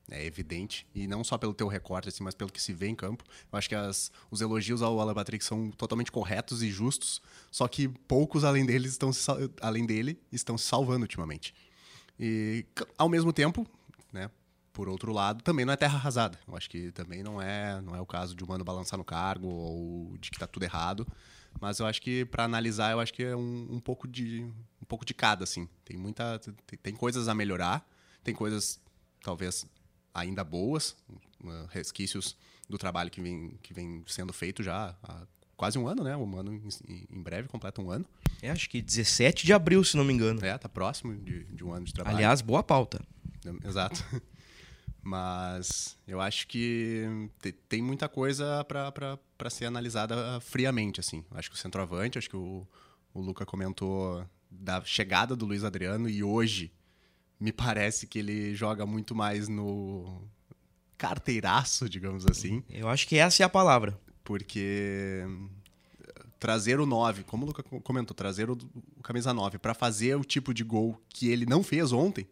é 0.10 0.24
evidente, 0.24 0.86
e 0.94 1.08
não 1.08 1.24
só 1.24 1.38
pelo 1.38 1.54
teu 1.54 1.68
recorte, 1.68 2.10
assim, 2.10 2.24
mas 2.24 2.36
pelo 2.36 2.52
que 2.52 2.62
se 2.62 2.74
vê 2.74 2.88
em 2.88 2.96
campo. 2.96 3.24
Eu 3.52 3.58
acho 3.58 3.68
que 3.68 3.75
as, 3.75 4.12
os 4.30 4.42
elogios 4.42 4.82
ao 4.82 5.00
Alan 5.00 5.14
Patrick 5.14 5.44
são 5.44 5.72
totalmente 5.72 6.12
corretos 6.12 6.62
e 6.62 6.70
justos, 6.70 7.22
só 7.52 7.68
que 7.68 7.88
poucos 7.88 8.44
além, 8.44 8.66
deles 8.66 8.92
estão 8.92 9.10
além 9.62 9.86
dele 9.86 10.20
estão 10.32 10.58
se 10.58 10.66
salvando 10.66 11.02
ultimamente. 11.02 11.54
E, 12.20 12.66
ao 12.98 13.10
mesmo 13.10 13.34
tempo, 13.34 13.68
né, 14.14 14.30
por 14.72 14.88
outro 14.88 15.12
lado, 15.12 15.42
também 15.42 15.66
não 15.66 15.74
é 15.74 15.78
terra 15.78 15.98
arrasada. 15.98 16.40
Eu 16.48 16.56
acho 16.56 16.70
que 16.70 16.92
também 16.92 17.24
não 17.24 17.42
é, 17.42 17.82
não 17.82 17.96
é 17.96 18.02
o 18.02 18.06
caso 18.06 18.36
de 18.36 18.44
o 18.44 18.48
Mano 18.48 18.64
balançar 18.64 18.98
no 18.98 19.06
cargo 19.06 19.48
ou 19.48 20.18
de 20.18 20.30
que 20.30 20.36
está 20.36 20.46
tudo 20.46 20.64
errado. 20.64 21.08
Mas 21.60 21.80
eu 21.80 21.86
acho 21.86 22.02
que, 22.02 22.25
para 22.25 22.44
analisar, 22.44 22.92
eu 22.92 23.00
acho 23.00 23.14
que 23.14 23.24
é 23.24 23.36
um, 23.36 23.68
um, 23.72 23.80
pouco 23.80 24.08
de, 24.08 24.46
um 24.86 24.88
pouco 24.88 25.04
de 25.04 25.15
cada, 25.15 25.44
assim. 25.44 25.68
Tem, 25.84 25.98
muita, 25.98 26.39
tem, 26.39 26.77
tem 26.77 26.96
coisas 26.96 27.27
a 27.27 27.34
melhorar, 27.34 27.84
tem 28.24 28.36
coisas, 28.36 28.80
talvez, 29.24 29.65
ainda 30.13 30.44
boas, 30.44 30.96
resquícios 31.70 32.38
do 32.70 32.77
trabalho 32.77 33.10
que 33.10 33.20
vem, 33.20 33.58
que 33.63 33.74
vem 33.74 34.04
sendo 34.08 34.32
feito 34.32 34.62
já 34.62 34.96
há 35.04 35.24
quase 35.58 35.80
um 35.80 35.88
ano, 35.88 36.04
né? 36.04 36.15
Um 36.15 36.38
ano 36.38 36.54
em, 36.54 37.08
em 37.10 37.22
breve 37.22 37.48
completa 37.48 37.82
um 37.82 37.89
ano. 37.89 38.06
É, 38.42 38.51
acho 38.51 38.70
que 38.70 38.82
17 38.82 39.46
de 39.46 39.54
abril, 39.54 39.84
se 39.84 39.98
não 39.98 40.04
me 40.04 40.13
engano. 40.13 40.44
É, 40.46 40.56
tá 40.58 40.70
próximo 40.70 41.15
de, 41.15 41.46
de 41.46 41.63
um 41.63 41.74
ano 41.74 41.86
de 41.86 41.94
trabalho. 41.94 42.18
Aliás, 42.18 42.42
boa 42.42 42.62
pauta. 42.62 43.01
Exato. 43.63 44.04
Mas 45.01 45.98
eu 46.08 46.20
acho 46.20 46.48
que 46.48 47.30
tem 47.70 47.82
muita 47.82 48.10
coisa 48.10 48.63
para 48.63 49.50
ser 49.50 49.65
analisada 49.65 50.39
friamente, 50.42 51.00
assim. 51.00 51.24
Acho 51.32 51.50
que 51.50 51.56
o 51.56 51.60
centroavante, 51.60 52.18
acho 52.18 52.30
que 52.30 52.36
o, 52.36 52.68
o 53.13 53.22
Luca 53.22 53.46
comentou 53.46 54.25
da 54.59 54.83
chegada 54.83 55.35
do 55.35 55.45
Luiz 55.45 55.63
Adriano 55.63 56.09
e 56.09 56.24
hoje 56.24 56.71
me 57.39 57.51
parece 57.51 58.07
que 58.07 58.19
ele 58.19 58.55
joga 58.55 58.85
muito 58.85 59.13
mais 59.13 59.47
no 59.47 60.21
carteiraço, 60.97 61.89
digamos 61.89 62.25
assim. 62.25 62.63
Eu 62.69 62.88
acho 62.88 63.07
que 63.07 63.17
essa 63.17 63.43
é 63.43 63.45
a 63.45 63.50
palavra. 63.50 64.00
Porque 64.24 65.24
trazer 66.39 66.79
o 66.79 66.85
9, 66.85 67.24
como 67.24 67.43
o 67.43 67.47
Luca 67.47 67.63
comentou, 67.63 68.15
trazer 68.15 68.50
o, 68.50 68.57
o 68.97 69.03
camisa 69.03 69.33
9 69.33 69.57
para 69.57 69.74
fazer 69.74 70.15
o 70.15 70.24
tipo 70.24 70.53
de 70.53 70.63
gol 70.63 71.00
que 71.09 71.29
ele 71.29 71.45
não 71.45 71.63
fez 71.63 71.91
ontem, 71.91 72.27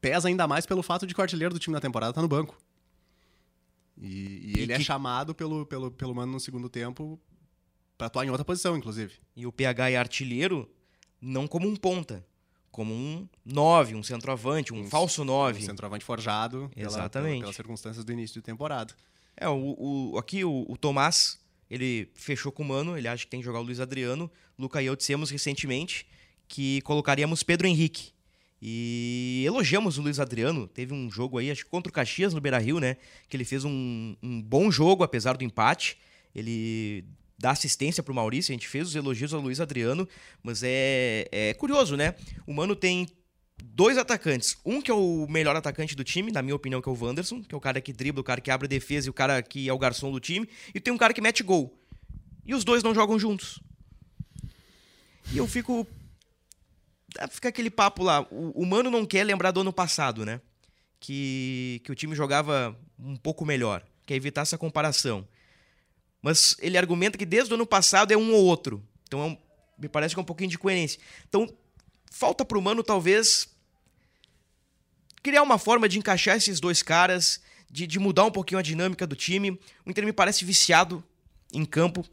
pesa 0.00 0.28
ainda 0.28 0.46
mais 0.46 0.66
pelo 0.66 0.82
fato 0.82 1.06
de 1.06 1.14
que 1.14 1.20
o 1.20 1.22
artilheiro 1.22 1.54
do 1.54 1.60
time 1.60 1.74
na 1.74 1.80
temporada 1.80 2.12
tá 2.12 2.22
no 2.22 2.28
banco. 2.28 2.58
E, 3.96 4.54
e 4.54 4.60
ele 4.60 4.72
é 4.72 4.76
que... 4.76 4.82
é 4.82 4.84
chamado 4.84 5.34
pelo, 5.34 5.66
pelo, 5.66 5.90
pelo 5.90 6.14
mano 6.14 6.32
no 6.32 6.40
segundo 6.40 6.68
tempo 6.68 7.20
para 8.00 8.06
atuar 8.06 8.24
em 8.24 8.30
outra 8.30 8.46
posição, 8.46 8.78
inclusive. 8.78 9.12
E 9.36 9.46
o 9.46 9.52
PH 9.52 9.90
é 9.90 9.96
artilheiro 9.96 10.66
não 11.20 11.46
como 11.46 11.68
um 11.68 11.76
ponta, 11.76 12.26
como 12.70 12.94
um 12.94 13.28
9, 13.44 13.94
um 13.94 14.02
centroavante, 14.02 14.72
um, 14.72 14.80
um 14.80 14.88
falso 14.88 15.22
9. 15.22 15.62
Um 15.62 15.66
centroavante 15.66 16.02
forjado 16.02 16.70
Exatamente. 16.74 17.10
Pela, 17.10 17.10
pela, 17.10 17.40
pelas 17.40 17.56
circunstâncias 17.56 18.02
do 18.02 18.10
início 18.10 18.40
de 18.40 18.40
temporada. 18.40 18.94
É, 19.36 19.46
o, 19.50 20.12
o 20.12 20.18
aqui 20.18 20.42
o, 20.46 20.64
o, 20.66 20.78
Tomás, 20.78 21.38
ele 21.68 22.10
fechou 22.14 22.50
com 22.50 22.62
o 22.62 22.66
Mano, 22.66 22.96
ele 22.96 23.06
acha 23.06 23.22
que 23.24 23.30
tem 23.30 23.40
que 23.40 23.44
jogar 23.44 23.60
o 23.60 23.62
Luiz 23.62 23.80
Adriano. 23.80 24.30
Luca 24.58 24.82
e 24.82 24.86
eu 24.86 24.96
dissemos 24.96 25.28
recentemente 25.28 26.06
que 26.48 26.80
colocaríamos 26.80 27.42
Pedro 27.42 27.66
Henrique. 27.66 28.12
E 28.62 29.42
elogiamos 29.46 29.98
o 29.98 30.02
Luiz 30.02 30.18
Adriano. 30.18 30.66
Teve 30.66 30.94
um 30.94 31.10
jogo 31.10 31.36
aí, 31.36 31.50
acho 31.50 31.64
que 31.64 31.70
contra 31.70 31.90
o 31.90 31.92
Caxias 31.92 32.32
no 32.32 32.40
Beira 32.40 32.58
Rio, 32.58 32.80
né? 32.80 32.96
Que 33.28 33.36
ele 33.36 33.44
fez 33.44 33.62
um, 33.62 34.16
um 34.22 34.40
bom 34.40 34.70
jogo, 34.70 35.04
apesar 35.04 35.36
do 35.36 35.44
empate. 35.44 35.98
Ele 36.34 37.04
dar 37.40 37.52
assistência 37.52 38.02
para 38.02 38.12
o 38.12 38.14
Maurício, 38.14 38.52
a 38.52 38.54
gente 38.54 38.68
fez 38.68 38.88
os 38.88 38.94
elogios 38.94 39.32
ao 39.32 39.40
Luiz 39.40 39.60
Adriano, 39.60 40.06
mas 40.42 40.62
é, 40.62 41.26
é 41.32 41.54
curioso, 41.54 41.96
né? 41.96 42.14
O 42.46 42.52
Mano 42.52 42.76
tem 42.76 43.08
dois 43.64 43.96
atacantes. 43.96 44.58
Um 44.64 44.82
que 44.82 44.90
é 44.90 44.94
o 44.94 45.26
melhor 45.26 45.56
atacante 45.56 45.96
do 45.96 46.04
time, 46.04 46.30
na 46.30 46.42
minha 46.42 46.54
opinião, 46.54 46.82
que 46.82 46.88
é 46.88 46.92
o 46.92 46.98
Wanderson, 47.02 47.42
que 47.42 47.54
é 47.54 47.58
o 47.58 47.60
cara 47.60 47.80
que 47.80 47.94
dribla, 47.94 48.20
o 48.20 48.24
cara 48.24 48.42
que 48.42 48.50
abre 48.50 48.68
defesa 48.68 49.08
e 49.08 49.10
o 49.10 49.14
cara 49.14 49.42
que 49.42 49.66
é 49.66 49.72
o 49.72 49.78
garçom 49.78 50.12
do 50.12 50.20
time. 50.20 50.46
E 50.74 50.78
tem 50.78 50.92
um 50.92 50.98
cara 50.98 51.14
que 51.14 51.20
mete 51.22 51.42
gol. 51.42 51.74
E 52.44 52.54
os 52.54 52.62
dois 52.62 52.82
não 52.82 52.94
jogam 52.94 53.18
juntos. 53.18 53.58
E 55.32 55.38
eu 55.38 55.46
fico. 55.46 55.86
Fica 57.30 57.48
aquele 57.48 57.70
papo 57.70 58.02
lá. 58.02 58.20
O, 58.30 58.62
o 58.62 58.66
Mano 58.66 58.90
não 58.90 59.06
quer 59.06 59.24
lembrar 59.24 59.50
do 59.50 59.62
ano 59.62 59.72
passado, 59.72 60.26
né? 60.26 60.42
Que, 60.98 61.80
que 61.84 61.90
o 61.90 61.94
time 61.94 62.14
jogava 62.14 62.78
um 62.98 63.16
pouco 63.16 63.46
melhor. 63.46 63.82
Quer 64.04 64.16
evitar 64.16 64.42
essa 64.42 64.58
comparação. 64.58 65.26
Mas 66.22 66.56
ele 66.58 66.76
argumenta 66.76 67.16
que 67.16 67.26
desde 67.26 67.52
o 67.52 67.54
ano 67.54 67.66
passado 67.66 68.12
é 68.12 68.16
um 68.16 68.32
ou 68.32 68.44
outro. 68.44 68.82
Então 69.04 69.20
é 69.20 69.24
um, 69.24 69.36
me 69.78 69.88
parece 69.88 70.14
que 70.14 70.20
é 70.20 70.22
um 70.22 70.26
pouquinho 70.26 70.50
de 70.50 70.58
coerência. 70.58 71.00
Então 71.28 71.48
falta 72.10 72.44
para 72.44 72.58
o 72.58 72.62
Mano 72.62 72.82
talvez 72.82 73.48
criar 75.22 75.42
uma 75.42 75.58
forma 75.58 75.88
de 75.88 75.98
encaixar 75.98 76.36
esses 76.36 76.60
dois 76.60 76.82
caras, 76.82 77.40
de, 77.70 77.86
de, 77.86 77.98
mudar 77.98 78.24
um 78.24 78.30
pouquinho 78.30 78.58
a 78.58 78.62
dinâmica 78.62 79.06
do 79.06 79.16
time. 79.16 79.50
O 79.84 79.90
Inter 79.90 80.04
me 80.04 80.12
parece 80.12 80.44
viciado 80.44 81.02
em 81.52 81.64
campo 81.64 82.04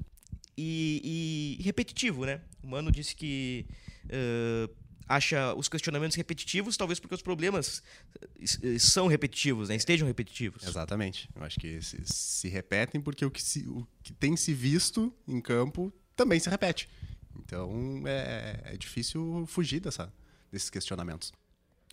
e, 0.58 1.58
e 1.60 1.64
repetitivo, 1.64 2.26
né? 2.26 2.42
O 2.64 2.68
Mano 2.68 2.92
disse 2.92 3.16
que 3.16 3.66
uh, 4.06 4.70
acha 5.08 5.54
os 5.56 5.70
questionamentos 5.70 6.16
repetitivos, 6.16 6.76
talvez 6.76 7.00
porque 7.00 7.16
os 7.16 7.22
problemas 7.22 7.82
eh, 8.40 8.78
são 8.80 9.08
repetitivos, 9.08 9.70
né? 9.70 9.76
estejam 9.76 10.08
repetitivos. 10.08 10.64
Exatamente. 10.68 11.30
Eu 11.36 11.44
acho 11.44 11.60
que 11.60 11.82
se, 11.82 12.02
se 12.06 12.50
repetem 12.50 13.00
porque 13.00 13.26
o 13.26 13.32
que, 13.32 13.42
se, 13.42 13.68
o 13.68 13.88
que 14.04 14.14
tem 14.14 14.36
se 14.36 14.54
visto 14.54 15.14
em 15.28 15.40
campo 15.40 15.94
também 16.16 16.40
se 16.40 16.50
repete. 16.50 16.90
Então 17.40 18.04
é, 18.06 18.60
é 18.66 18.78
difícil 18.78 19.46
fugir 19.48 19.80
dessa, 19.80 20.12
desses 20.52 20.70
questionamentos. 20.70 21.32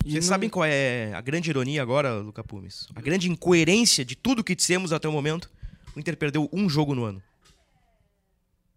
E 0.03 0.11
Vocês 0.11 0.25
não... 0.25 0.29
sabem 0.29 0.49
qual 0.49 0.65
é 0.65 1.13
a 1.13 1.21
grande 1.21 1.49
ironia 1.49 1.81
agora, 1.81 2.15
Luca 2.15 2.43
Pumes? 2.43 2.87
A 2.95 3.01
grande 3.01 3.29
incoerência 3.29 4.03
de 4.03 4.15
tudo 4.15 4.43
que 4.43 4.55
dissemos 4.55 4.91
até 4.91 5.07
o 5.07 5.11
momento? 5.11 5.49
O 5.95 5.99
Inter 5.99 6.17
perdeu 6.17 6.49
um 6.51 6.67
jogo 6.67 6.93
no 6.93 7.05
ano. 7.05 7.23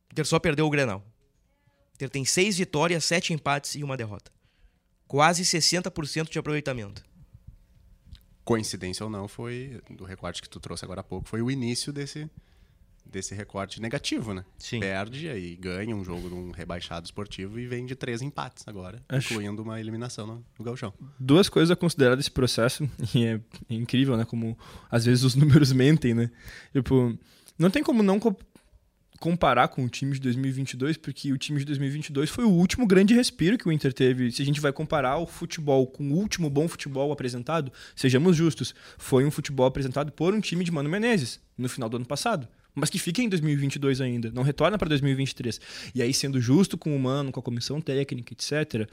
O 0.09 0.13
Inter 0.13 0.25
só 0.25 0.39
perdeu 0.39 0.67
o 0.67 0.71
Grenal. 0.71 1.05
Inter 1.99 2.09
tem 2.09 2.25
seis 2.25 2.57
vitórias, 2.57 3.05
sete 3.05 3.33
empates 3.33 3.75
e 3.75 3.83
uma 3.83 3.97
derrota. 3.97 4.31
Quase 5.09 5.43
60% 5.43 6.31
de 6.31 6.39
aproveitamento. 6.39 7.05
Coincidência 8.45 9.03
ou 9.03 9.11
não, 9.11 9.27
foi 9.27 9.81
do 9.91 10.05
recorte 10.05 10.41
que 10.41 10.49
tu 10.49 10.61
trouxe 10.61 10.85
agora 10.85 11.01
há 11.01 11.05
pouco, 11.05 11.29
foi 11.29 11.43
o 11.43 11.51
início 11.51 11.93
desse, 11.93 12.31
desse 13.05 13.35
recorte 13.35 13.83
negativo, 13.83 14.33
né? 14.33 14.45
Sim. 14.57 14.79
Perde 14.79 15.29
aí 15.29 15.57
ganha 15.57 15.95
um 15.95 16.05
jogo 16.05 16.29
num 16.29 16.53
rebaixado 16.53 17.05
esportivo 17.05 17.59
e 17.59 17.67
vem 17.67 17.85
de 17.85 17.97
três 17.97 18.23
empates 18.23 18.63
agora, 18.69 19.03
Acho... 19.09 19.33
incluindo 19.33 19.61
uma 19.61 19.81
eliminação 19.81 20.25
no, 20.25 20.45
no 20.57 20.65
Gauchão. 20.65 20.95
Duas 21.19 21.49
coisas 21.49 21.73
a 21.73 21.77
considerar 21.77 22.15
desse 22.15 22.31
processo, 22.31 22.89
e 23.13 23.25
é, 23.25 23.41
é 23.69 23.75
incrível, 23.75 24.17
né? 24.17 24.25
Como 24.25 24.57
às 24.89 25.05
vezes 25.05 25.25
os 25.25 25.35
números 25.35 25.73
mentem, 25.75 26.15
né? 26.15 26.31
Tipo, 26.73 27.19
não 27.59 27.71
tem 27.71 27.83
como 27.83 28.05
não 28.05 28.21
comparar 29.19 29.69
com 29.69 29.85
o 29.85 29.89
time 29.89 30.13
de 30.15 30.21
2022, 30.21 30.97
porque 30.97 31.33
o 31.33 31.39
time 31.39 31.59
de 31.59 31.65
2022 31.67 32.31
foi 32.31 32.45
o 32.45 32.51
último 32.51 32.87
grande 32.87 33.15
respiro 33.15 33.59
que 33.59 33.69
o 33.69 33.73
Inter 33.73 33.93
teve. 33.93 34.31
Se 34.31 34.43
a 34.43 34.45
gente 34.45 34.61
vai 34.61 34.73
comparar 34.73 35.19
o 35.19 35.27
futebol 35.27 35.87
com 35.87 36.05
o 36.05 36.15
último 36.15 36.49
bom 36.49 36.69
futebol 36.69 37.11
apresentado, 37.13 37.73
sejamos 37.97 38.37
justos, 38.37 38.75
foi 38.97 39.25
um 39.25 39.31
futebol 39.31 39.67
apresentado 39.67 40.13
por 40.13 40.35
um 40.35 40.41
time 40.41 40.65
de 40.65 40.71
Mano 40.71 40.89
Menezes 40.89 41.41
no 41.57 41.69
final 41.69 41.89
do 41.89 41.97
ano 41.97 42.07
passado. 42.07 42.49
Mas 42.75 42.91
que 42.91 42.99
fica 42.99 43.21
em 43.21 43.29
2022 43.29 44.01
ainda, 44.01 44.31
não 44.31 44.43
retorna 44.43 44.79
para 44.79 44.89
2023. 44.89 45.61
E 45.95 46.01
aí, 46.01 46.15
sendo 46.15 46.41
justo 46.41 46.79
com 46.79 46.95
o 46.95 46.99
Mano, 46.99 47.33
com 47.33 47.41
a 47.41 47.43
comissão 47.43 47.81
técnica, 47.81 48.33
etc., 48.33 48.89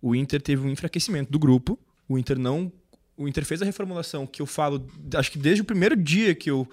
o 0.00 0.14
Inter 0.14 0.40
teve 0.40 0.66
um 0.66 0.70
enfraquecimento 0.70 1.30
do 1.30 1.38
grupo. 1.38 1.78
O 2.08 2.16
Inter 2.18 2.38
não. 2.38 2.72
O 3.16 3.28
Inter 3.28 3.44
fez 3.44 3.60
a 3.60 3.64
reformulação 3.64 4.26
que 4.26 4.40
eu 4.40 4.46
falo, 4.46 4.86
acho 5.16 5.32
que 5.32 5.38
desde 5.38 5.60
o 5.60 5.64
primeiro 5.64 5.96
dia 5.96 6.34
que 6.34 6.48
eu 6.48 6.68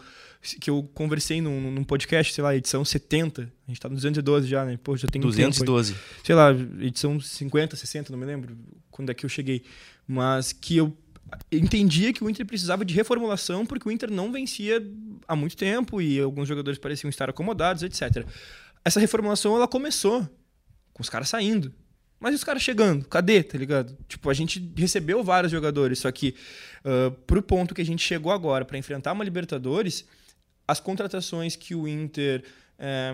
que 0.59 0.69
eu 0.69 0.89
conversei 0.93 1.41
num, 1.41 1.71
num, 1.71 1.83
podcast, 1.83 2.33
sei 2.33 2.43
lá, 2.43 2.55
edição 2.55 2.85
70. 2.85 3.41
A 3.41 3.71
gente 3.71 3.79
tá 3.79 3.89
no 3.89 3.95
212 3.95 4.47
já, 4.47 4.63
né? 4.63 4.77
Pô, 4.81 4.95
já 4.95 5.07
tem 5.07 5.21
212. 5.21 5.91
Um 5.91 5.95
tempo 5.95 6.03
sei 6.23 6.35
lá, 6.35 6.51
edição 6.51 7.19
50, 7.19 7.75
60, 7.75 8.11
não 8.11 8.19
me 8.19 8.25
lembro 8.25 8.57
quando 8.91 9.09
é 9.09 9.13
que 9.13 9.25
eu 9.25 9.29
cheguei. 9.29 9.63
Mas 10.07 10.53
que 10.53 10.77
eu 10.77 10.95
entendia 11.51 12.13
que 12.13 12.23
o 12.23 12.29
Inter 12.29 12.45
precisava 12.45 12.85
de 12.85 12.93
reformulação 12.93 13.65
porque 13.65 13.87
o 13.89 13.91
Inter 13.91 14.11
não 14.11 14.31
vencia 14.31 14.81
há 15.27 15.35
muito 15.35 15.57
tempo 15.57 16.01
e 16.01 16.19
alguns 16.19 16.47
jogadores 16.47 16.79
pareciam 16.79 17.09
estar 17.09 17.29
acomodados, 17.29 17.83
etc. 17.83 18.25
Essa 18.83 18.99
reformulação 18.99 19.55
ela 19.55 19.67
começou 19.67 20.27
com 20.93 21.01
os 21.01 21.09
caras 21.09 21.29
saindo. 21.29 21.73
Mas 22.19 22.33
e 22.33 22.35
os 22.35 22.43
caras 22.43 22.63
chegando? 22.63 23.05
Cadê, 23.05 23.43
tá 23.43 23.57
ligado? 23.57 23.95
Tipo, 24.07 24.29
a 24.29 24.33
gente 24.33 24.71
recebeu 24.75 25.23
vários 25.23 25.51
jogadores, 25.51 25.99
só 25.99 26.11
que 26.11 26.33
uh, 26.83 27.11
pro 27.27 27.41
ponto 27.41 27.75
que 27.75 27.81
a 27.81 27.85
gente 27.85 28.01
chegou 28.01 28.31
agora 28.31 28.63
para 28.63 28.77
enfrentar 28.77 29.11
uma 29.11 29.23
Libertadores, 29.23 30.05
as 30.67 30.79
contratações 30.79 31.55
que 31.55 31.75
o 31.75 31.87
Inter 31.87 32.43
é, 32.77 33.13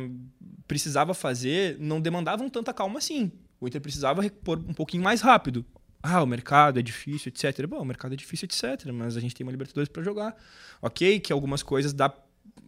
precisava 0.67 1.13
fazer 1.13 1.77
não 1.79 2.01
demandavam 2.01 2.49
tanta 2.49 2.73
calma 2.73 2.99
assim. 2.99 3.31
O 3.59 3.67
Inter 3.67 3.81
precisava 3.81 4.21
repor 4.21 4.57
um 4.59 4.73
pouquinho 4.73 5.03
mais 5.03 5.21
rápido. 5.21 5.65
Ah, 6.01 6.23
o 6.23 6.25
mercado 6.25 6.79
é 6.79 6.81
difícil, 6.81 7.31
etc. 7.31 7.67
Bom, 7.67 7.79
o 7.79 7.85
mercado 7.85 8.13
é 8.13 8.17
difícil, 8.17 8.45
etc. 8.45 8.91
Mas 8.91 9.15
a 9.15 9.19
gente 9.19 9.35
tem 9.35 9.45
uma 9.45 9.51
Libertadores 9.51 9.87
para 9.87 10.01
jogar. 10.01 10.35
Ok, 10.81 11.19
que 11.19 11.31
algumas 11.31 11.61
coisas 11.61 11.93
dá 11.93 12.11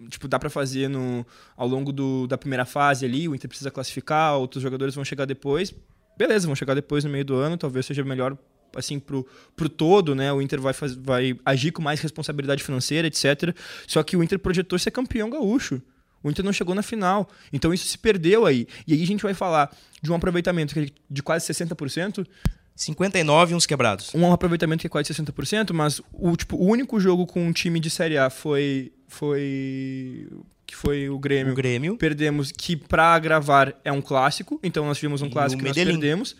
tipo, 0.10 0.28
dá 0.28 0.38
para 0.38 0.50
fazer 0.50 0.88
no, 0.88 1.25
ao 1.56 1.68
longo 1.68 1.92
do, 1.92 2.28
da 2.28 2.38
primeira 2.38 2.66
fase 2.66 3.06
ali, 3.06 3.28
o 3.28 3.36
Inter 3.36 3.48
precisa 3.48 3.72
classificar, 3.72 4.38
outros 4.38 4.62
jogadores 4.62 4.94
vão 4.94 5.04
chegar 5.04 5.25
depois. 5.25 5.74
Beleza, 6.18 6.46
vão 6.46 6.56
chegar 6.56 6.75
depois 6.75 7.04
no 7.04 7.10
meio 7.10 7.25
do 7.25 7.36
ano, 7.36 7.58
talvez 7.58 7.86
seja 7.86 8.04
melhor 8.04 8.38
assim 8.75 9.00
pro, 9.00 9.25
pro 9.56 9.70
todo, 9.70 10.15
né? 10.15 10.32
O 10.32 10.42
Inter 10.42 10.60
vai, 10.60 10.74
faz, 10.74 10.94
vai 10.94 11.36
agir 11.46 11.72
com 11.72 11.82
mais 11.82 12.00
responsabilidade 12.00 12.63
financeira, 12.63 13.08
etc. 13.08 13.56
Só 13.88 14.01
que 14.03 14.15
o 14.15 14.24
Inter 14.24 14.39
projetou 14.39 14.77
ser 14.77 14.92
campeão 14.92 15.30
gaúcho. 15.30 15.82
O 16.24 16.30
Inter 16.30 16.44
não 16.46 16.53
chegou 16.53 16.74
na 16.74 16.82
final. 16.82 17.30
Então 17.51 17.74
isso 17.74 17.88
se 17.88 17.98
perdeu 17.98 18.46
aí. 18.46 18.68
E 18.88 18.94
aí 18.94 19.03
a 19.03 19.08
gente 19.08 19.24
vai 19.24 19.34
falar 19.34 19.75
de 20.01 20.12
um 20.12 20.15
aproveitamento 20.15 20.74
de 21.10 21.24
quase 21.24 21.51
60%. 21.51 22.25
59 22.75 23.53
uns 23.53 23.65
quebrados. 23.65 24.12
Um 24.15 24.32
aproveitamento 24.32 24.82
que 24.82 24.88
é 24.88 24.89
quase 24.89 25.13
60%, 25.13 25.74
mas 25.74 26.01
o, 26.12 26.36
tipo, 26.36 26.56
o 26.56 26.65
único 26.65 27.00
jogo 27.00 27.27
com 27.27 27.46
um 27.46 27.51
time 27.51 27.80
de 27.80 27.89
Série 27.89 28.18
A 28.18 28.30
foi 28.30 28.92
foi 29.08 30.27
que 30.65 30.75
foi 30.75 31.08
o 31.08 31.20
Grêmio. 31.20 31.53
O 31.53 31.56
Grêmio. 31.56 31.98
Perdemos, 31.98 32.51
que 32.51 32.75
para 32.75 33.18
gravar 33.20 33.75
é 33.84 33.92
um 33.92 34.01
clássico, 34.01 34.60
então 34.63 34.86
nós 34.86 34.98
tivemos 34.98 35.22
um 35.22 35.27
e 35.27 35.30
clássico 35.30 35.62
que 35.62 35.68
nós 35.68 35.75
perdemos. 35.75 36.36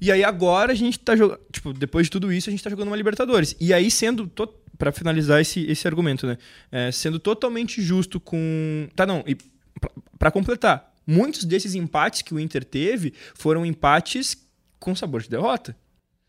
E 0.00 0.12
aí 0.12 0.22
agora 0.24 0.72
a 0.72 0.74
gente 0.74 0.98
tá 0.98 1.16
jogando, 1.16 1.40
tipo, 1.52 1.72
depois 1.72 2.06
de 2.06 2.10
tudo 2.10 2.32
isso 2.32 2.48
a 2.48 2.52
gente 2.52 2.62
tá 2.62 2.70
jogando 2.70 2.88
uma 2.88 2.96
Libertadores. 2.96 3.56
E 3.60 3.72
aí 3.72 3.90
sendo 3.90 4.26
to... 4.26 4.46
para 4.78 4.92
finalizar 4.92 5.40
esse, 5.40 5.64
esse 5.66 5.86
argumento, 5.86 6.26
né? 6.26 6.38
É, 6.70 6.90
sendo 6.92 7.18
totalmente 7.18 7.80
justo 7.82 8.20
com, 8.20 8.88
tá 8.94 9.06
não, 9.06 9.24
e 9.26 9.36
para 10.18 10.30
completar, 10.30 10.94
muitos 11.06 11.44
desses 11.44 11.74
empates 11.74 12.22
que 12.22 12.34
o 12.34 12.40
Inter 12.40 12.64
teve 12.64 13.12
foram 13.34 13.64
empates 13.64 14.36
com 14.78 14.94
sabor 14.94 15.22
de 15.22 15.28
derrota. 15.28 15.76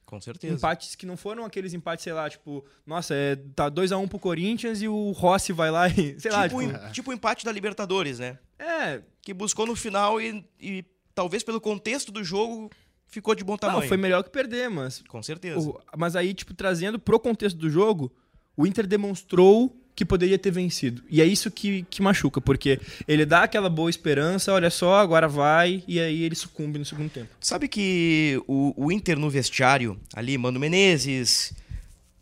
Com 0.06 0.22
certeza. 0.22 0.56
Empates 0.56 0.96
que 0.96 1.06
não 1.06 1.18
foram 1.18 1.44
aqueles 1.44 1.74
empates, 1.74 2.04
sei 2.04 2.14
lá, 2.14 2.30
tipo, 2.30 2.66
nossa, 2.86 3.14
é, 3.14 3.36
tá 3.54 3.70
2x1 3.70 4.00
um 4.00 4.08
pro 4.08 4.18
Corinthians 4.18 4.82
e 4.82 4.88
o 4.88 5.12
Rossi 5.12 5.52
vai 5.52 5.70
lá 5.70 5.90
e. 5.90 6.18
Sei 6.18 6.32
tipo, 6.32 6.34
lá, 6.34 6.48
tipo... 6.48 6.92
tipo 6.94 7.12
o 7.12 7.14
empate 7.14 7.44
da 7.44 7.52
Libertadores, 7.52 8.20
né? 8.20 8.40
É. 8.58 9.02
Que 9.22 9.34
buscou 9.34 9.68
no 9.68 9.76
final 9.76 10.22
e, 10.22 10.46
e 10.62 10.86
talvez 11.14 11.44
pelo 11.44 11.60
contexto 11.60 12.10
do 12.10 12.24
jogo 12.24 12.70
ficou 13.08 13.34
de 13.34 13.44
bom 13.44 13.58
tamanho. 13.58 13.82
Não, 13.82 13.88
foi 13.88 13.98
melhor 13.98 14.24
que 14.24 14.30
perder, 14.30 14.70
mas. 14.70 15.04
Com 15.08 15.22
certeza. 15.24 15.60
O, 15.60 15.80
mas 15.96 16.16
aí, 16.16 16.34
tipo, 16.34 16.54
trazendo 16.54 17.00
pro 17.00 17.20
contexto 17.20 17.58
do 17.58 17.70
jogo, 17.70 18.12
o 18.56 18.66
Inter 18.66 18.86
demonstrou 18.86 19.76
que 19.98 20.06
poderia 20.06 20.38
ter 20.38 20.52
vencido. 20.52 21.02
E 21.10 21.24
é 21.24 21.26
isso 21.26 21.50
que, 21.50 21.82
que 21.90 22.04
machuca, 22.04 22.40
porque 22.40 22.80
ele 23.08 23.26
dá 23.26 23.42
aquela 23.44 23.68
boa 23.68 23.90
esperança, 23.90 24.54
olha 24.54 24.70
só, 24.70 25.00
agora 25.00 25.28
vai, 25.28 25.84
e 25.88 26.00
aí 26.00 26.22
ele 26.22 26.36
sucumbe 26.36 26.78
no 26.78 26.86
segundo 26.86 27.10
tempo. 27.10 27.30
Sabe 27.42 27.68
que 27.68 28.40
o, 28.48 28.74
o 28.78 28.92
Inter 28.92 29.18
no 29.18 29.28
vestiário, 29.28 30.00
ali, 30.14 30.38
Mano 30.38 30.60
Menezes, 30.60 31.52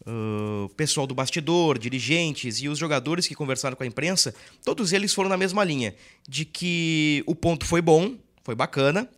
o 0.06 0.68
uh, 0.68 0.70
pessoal 0.76 1.06
do 1.06 1.14
bastidor, 1.14 1.78
dirigentes 1.78 2.62
e 2.62 2.70
os 2.70 2.80
jogadores 2.80 3.28
que 3.28 3.36
conversaram 3.36 3.76
com 3.76 3.84
a 3.84 3.88
imprensa, 3.88 4.34
todos 4.64 4.94
eles 4.94 5.14
foram 5.14 5.30
na 5.30 5.36
mesma 5.36 5.62
linha, 5.62 5.94
de 6.26 6.46
que 6.46 7.24
o 7.26 7.36
ponto 7.36 7.66
foi 7.66 7.82
bom, 7.82 8.16
foi 8.42 8.56
bacana, 8.56 9.10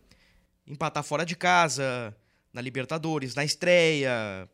empatar 0.68 1.02
fora 1.02 1.24
de 1.24 1.34
casa, 1.34 2.14
na 2.52 2.60
Libertadores, 2.60 3.34
na 3.34 3.44
estreia, 3.44 4.48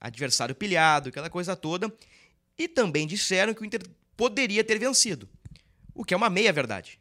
adversário 0.00 0.54
pilhado, 0.54 1.10
aquela 1.10 1.28
coisa 1.28 1.54
toda, 1.54 1.92
e 2.58 2.66
também 2.66 3.06
disseram 3.06 3.52
que 3.52 3.62
o 3.62 3.64
Inter 3.64 3.82
poderia 4.16 4.64
ter 4.64 4.78
vencido, 4.78 5.28
o 5.94 6.04
que 6.04 6.14
é 6.14 6.16
uma 6.16 6.30
meia 6.30 6.52
verdade. 6.52 6.98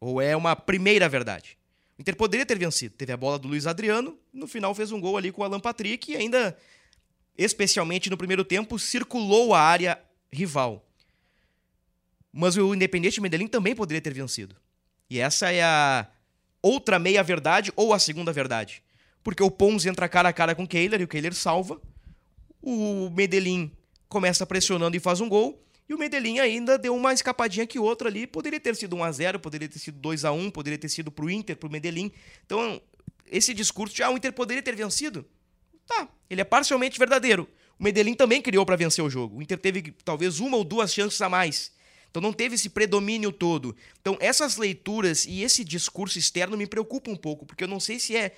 Ou 0.00 0.20
é 0.20 0.36
uma 0.36 0.54
primeira 0.54 1.08
verdade. 1.08 1.58
O 1.98 2.02
Inter 2.02 2.16
poderia 2.16 2.44
ter 2.44 2.58
vencido. 2.58 2.94
Teve 2.94 3.12
a 3.12 3.16
bola 3.16 3.38
do 3.38 3.48
Luiz 3.48 3.66
Adriano, 3.66 4.18
no 4.32 4.46
final 4.46 4.74
fez 4.74 4.92
um 4.92 5.00
gol 5.00 5.16
ali 5.16 5.32
com 5.32 5.42
o 5.42 5.44
Alan 5.44 5.60
Patrick 5.60 6.12
e 6.12 6.16
ainda, 6.16 6.56
especialmente 7.38 8.10
no 8.10 8.16
primeiro 8.16 8.44
tempo, 8.44 8.78
circulou 8.78 9.54
a 9.54 9.60
área 9.60 9.98
rival. 10.32 10.86
Mas 12.32 12.56
o 12.56 12.74
Independente 12.74 13.20
Medellín 13.20 13.46
também 13.46 13.74
poderia 13.74 14.00
ter 14.00 14.12
vencido. 14.12 14.56
E 15.08 15.20
essa 15.20 15.52
é 15.52 15.62
a 15.62 16.08
outra 16.64 16.98
meia 16.98 17.22
verdade 17.22 17.70
ou 17.76 17.92
a 17.92 17.98
segunda 17.98 18.32
verdade. 18.32 18.82
Porque 19.22 19.42
o 19.42 19.50
Pons 19.50 19.84
entra 19.84 20.08
cara 20.08 20.30
a 20.30 20.32
cara 20.32 20.54
com 20.54 20.64
o 20.64 20.68
Kehler 20.68 21.02
e 21.02 21.04
o 21.04 21.08
Kehler 21.08 21.34
salva. 21.34 21.78
O 22.62 23.10
Medellín 23.10 23.70
começa 24.08 24.46
pressionando 24.46 24.96
e 24.96 25.00
faz 25.00 25.20
um 25.20 25.28
gol. 25.28 25.62
E 25.86 25.92
o 25.92 25.98
Medellín 25.98 26.38
ainda 26.38 26.78
deu 26.78 26.96
uma 26.96 27.12
escapadinha 27.12 27.66
que 27.66 27.78
outra 27.78 28.08
ali. 28.08 28.26
Poderia 28.26 28.58
ter 28.58 28.74
sido 28.74 28.96
1 28.96 29.04
a 29.04 29.12
0 29.12 29.38
poderia 29.38 29.68
ter 29.68 29.78
sido 29.78 29.98
2 29.98 30.24
a 30.24 30.32
1 30.32 30.50
poderia 30.50 30.78
ter 30.78 30.88
sido 30.88 31.12
pro 31.12 31.28
Inter, 31.28 31.56
pro 31.56 31.70
Medellín. 31.70 32.10
Então, 32.46 32.80
esse 33.30 33.52
discurso 33.52 33.94
de 33.94 34.02
ah, 34.02 34.10
o 34.10 34.16
Inter 34.16 34.32
poderia 34.32 34.62
ter 34.62 34.74
vencido, 34.74 35.26
tá, 35.86 36.08
ele 36.30 36.40
é 36.40 36.44
parcialmente 36.44 36.98
verdadeiro. 36.98 37.46
O 37.78 37.84
Medellín 37.84 38.14
também 38.14 38.40
criou 38.40 38.64
para 38.64 38.76
vencer 38.76 39.04
o 39.04 39.10
jogo. 39.10 39.38
O 39.38 39.42
Inter 39.42 39.58
teve 39.58 39.94
talvez 40.04 40.40
uma 40.40 40.56
ou 40.56 40.64
duas 40.64 40.94
chances 40.94 41.20
a 41.20 41.28
mais. 41.28 41.72
Então 42.14 42.22
não 42.22 42.32
teve 42.32 42.54
esse 42.54 42.70
predomínio 42.70 43.32
todo. 43.32 43.74
Então 44.00 44.16
essas 44.20 44.56
leituras 44.56 45.24
e 45.24 45.42
esse 45.42 45.64
discurso 45.64 46.16
externo 46.16 46.56
me 46.56 46.64
preocupam 46.64 47.10
um 47.10 47.16
pouco, 47.16 47.44
porque 47.44 47.64
eu 47.64 47.68
não 47.68 47.80
sei 47.80 47.98
se 47.98 48.16
é 48.16 48.36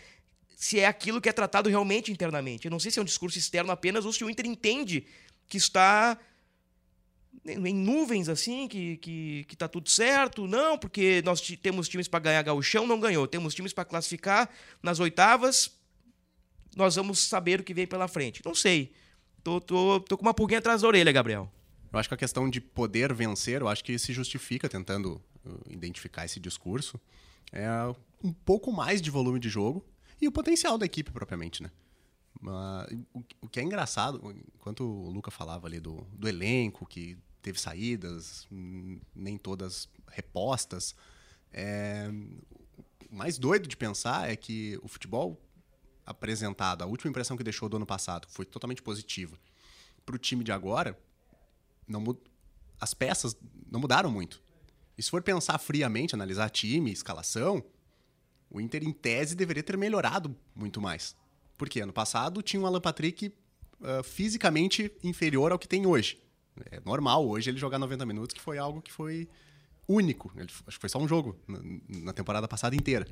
se 0.56 0.80
é 0.80 0.86
aquilo 0.86 1.20
que 1.20 1.28
é 1.28 1.32
tratado 1.32 1.68
realmente 1.68 2.10
internamente. 2.10 2.64
Eu 2.64 2.70
não 2.70 2.78
sei 2.78 2.90
se 2.90 2.98
é 2.98 3.02
um 3.02 3.04
discurso 3.04 3.38
externo 3.38 3.70
apenas 3.70 4.06
ou 4.06 4.14
se 4.14 4.24
o 4.24 4.30
Inter 4.30 4.46
entende 4.46 5.04
que 5.46 5.58
está 5.58 6.18
em 7.44 7.74
nuvens 7.74 8.30
assim, 8.30 8.66
que, 8.66 8.96
que, 8.96 9.44
que 9.46 9.54
tá 9.54 9.68
tudo 9.68 9.90
certo. 9.90 10.46
Não, 10.46 10.78
porque 10.78 11.20
nós 11.22 11.42
temos 11.60 11.86
times 11.86 12.08
para 12.08 12.20
ganhar 12.20 12.42
gauchão, 12.44 12.86
não 12.86 12.98
ganhou. 12.98 13.26
Temos 13.26 13.54
times 13.54 13.74
para 13.74 13.84
classificar 13.84 14.48
nas 14.82 15.00
oitavas, 15.00 15.70
nós 16.74 16.96
vamos 16.96 17.18
saber 17.18 17.60
o 17.60 17.62
que 17.62 17.74
vem 17.74 17.86
pela 17.86 18.08
frente. 18.08 18.40
Não 18.42 18.54
sei. 18.54 18.94
Tô, 19.44 19.60
tô, 19.60 20.00
tô 20.00 20.16
com 20.16 20.22
uma 20.22 20.32
pulguinha 20.32 20.60
atrás 20.60 20.80
da 20.80 20.88
orelha, 20.88 21.12
Gabriel. 21.12 21.52
Eu 21.92 21.98
acho 21.98 22.08
que 22.08 22.14
a 22.14 22.18
questão 22.18 22.48
de 22.48 22.60
poder 22.60 23.12
vencer, 23.12 23.60
eu 23.60 23.68
acho 23.68 23.84
que 23.84 23.98
se 23.98 24.12
justifica 24.12 24.68
tentando 24.68 25.22
uh, 25.44 25.60
identificar 25.70 26.24
esse 26.24 26.40
discurso. 26.40 27.00
É 27.52 27.68
um 28.22 28.32
pouco 28.32 28.72
mais 28.72 29.00
de 29.00 29.10
volume 29.10 29.38
de 29.38 29.48
jogo, 29.48 29.84
e 30.20 30.26
o 30.26 30.32
potencial 30.32 30.78
da 30.78 30.86
equipe 30.86 31.10
propriamente, 31.10 31.62
né? 31.62 31.70
o, 33.40 33.48
que 33.48 33.60
é 33.60 33.62
engraçado, 33.62 34.20
enquanto 34.54 34.80
o 34.84 35.10
Luca 35.10 35.30
falava 35.30 35.66
ali 35.66 35.80
do, 35.80 36.06
do 36.12 36.28
elenco, 36.28 36.86
que 36.86 37.16
teve 37.40 37.60
saídas, 37.60 38.46
hum, 38.50 39.00
nem 39.14 39.38
todas 39.38 39.88
repostas, 40.08 40.94
é, 41.52 42.10
o 43.10 43.14
mais 43.14 43.38
doido 43.38 43.66
de 43.66 43.76
pensar 43.76 44.30
é 44.30 44.36
que 44.36 44.78
o 44.82 44.88
futebol 44.88 45.40
apresentado, 46.04 46.82
a 46.82 46.86
última 46.86 47.10
impressão 47.10 47.36
que 47.36 47.44
deixou 47.44 47.68
do 47.68 47.76
ano 47.76 47.86
passado, 47.86 48.26
foi 48.30 48.44
totalmente 48.44 48.82
positiva. 48.82 49.38
Para 50.04 50.14
o 50.14 50.18
time 50.18 50.44
de 50.44 50.52
agora, 50.52 50.98
não, 51.86 52.16
as 52.80 52.94
peças 52.94 53.36
não 53.70 53.80
mudaram 53.80 54.10
muito. 54.10 54.42
E 54.96 55.02
se 55.02 55.10
for 55.10 55.22
pensar 55.22 55.58
friamente, 55.58 56.14
analisar 56.14 56.48
time, 56.50 56.90
escalação, 56.90 57.62
o 58.50 58.60
Inter, 58.60 58.82
em 58.82 58.92
tese, 58.92 59.34
deveria 59.34 59.62
ter 59.62 59.76
melhorado 59.76 60.34
muito 60.54 60.80
mais. 60.80 61.14
Porque 61.58 61.80
ano 61.80 61.92
passado 61.92 62.42
tinha 62.42 62.60
um 62.60 62.66
Alan 62.66 62.80
Patrick 62.80 63.32
uh, 63.80 64.02
fisicamente 64.02 64.90
inferior 65.02 65.52
ao 65.52 65.58
que 65.58 65.68
tem 65.68 65.86
hoje. 65.86 66.18
É 66.70 66.80
normal 66.84 67.26
hoje 67.28 67.50
ele 67.50 67.58
jogar 67.58 67.78
90 67.78 68.06
minutos, 68.06 68.34
que 68.34 68.40
foi 68.40 68.56
algo 68.56 68.80
que 68.80 68.92
foi 68.92 69.28
único. 69.86 70.32
Ele, 70.36 70.48
acho 70.66 70.76
que 70.76 70.80
foi 70.80 70.88
só 70.88 70.98
um 70.98 71.08
jogo 71.08 71.36
na, 71.46 71.60
na 71.88 72.12
temporada 72.12 72.48
passada 72.48 72.74
inteira. 72.74 73.06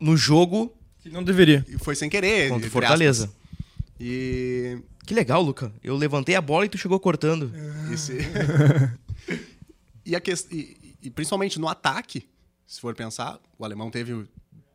No 0.00 0.16
jogo. 0.16 0.74
Que 1.00 1.08
não 1.08 1.22
deveria. 1.22 1.64
E 1.68 1.78
foi 1.78 1.94
sem 1.94 2.10
querer. 2.10 2.50
Contra 2.50 2.68
Fortaleza. 2.70 3.32
E. 4.00 4.78
Que 5.06 5.14
legal, 5.14 5.42
Luca. 5.42 5.72
Eu 5.82 5.96
levantei 5.96 6.34
a 6.34 6.40
bola 6.40 6.64
e 6.64 6.68
tu 6.68 6.78
chegou 6.78 6.98
cortando. 6.98 7.52
Esse... 7.92 8.18
e, 10.04 10.18
que... 10.20 10.32
e, 10.50 10.96
e 11.02 11.10
principalmente 11.10 11.58
no 11.58 11.68
ataque, 11.68 12.28
se 12.66 12.80
for 12.80 12.94
pensar, 12.94 13.38
o 13.58 13.64
alemão 13.64 13.90
teve 13.90 14.26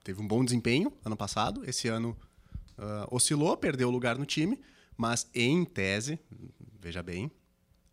teve 0.06 0.22
um 0.22 0.28
bom 0.28 0.46
desempenho 0.46 0.94
ano 1.04 1.18
passado. 1.18 1.68
Esse 1.68 1.88
ano 1.88 2.16
uh, 2.78 3.08
oscilou, 3.10 3.58
perdeu 3.58 3.90
lugar 3.90 4.18
no 4.18 4.26
time, 4.26 4.62
mas 4.96 5.28
em 5.34 5.66
tese, 5.66 6.20
veja 6.80 7.02
bem, 7.02 7.32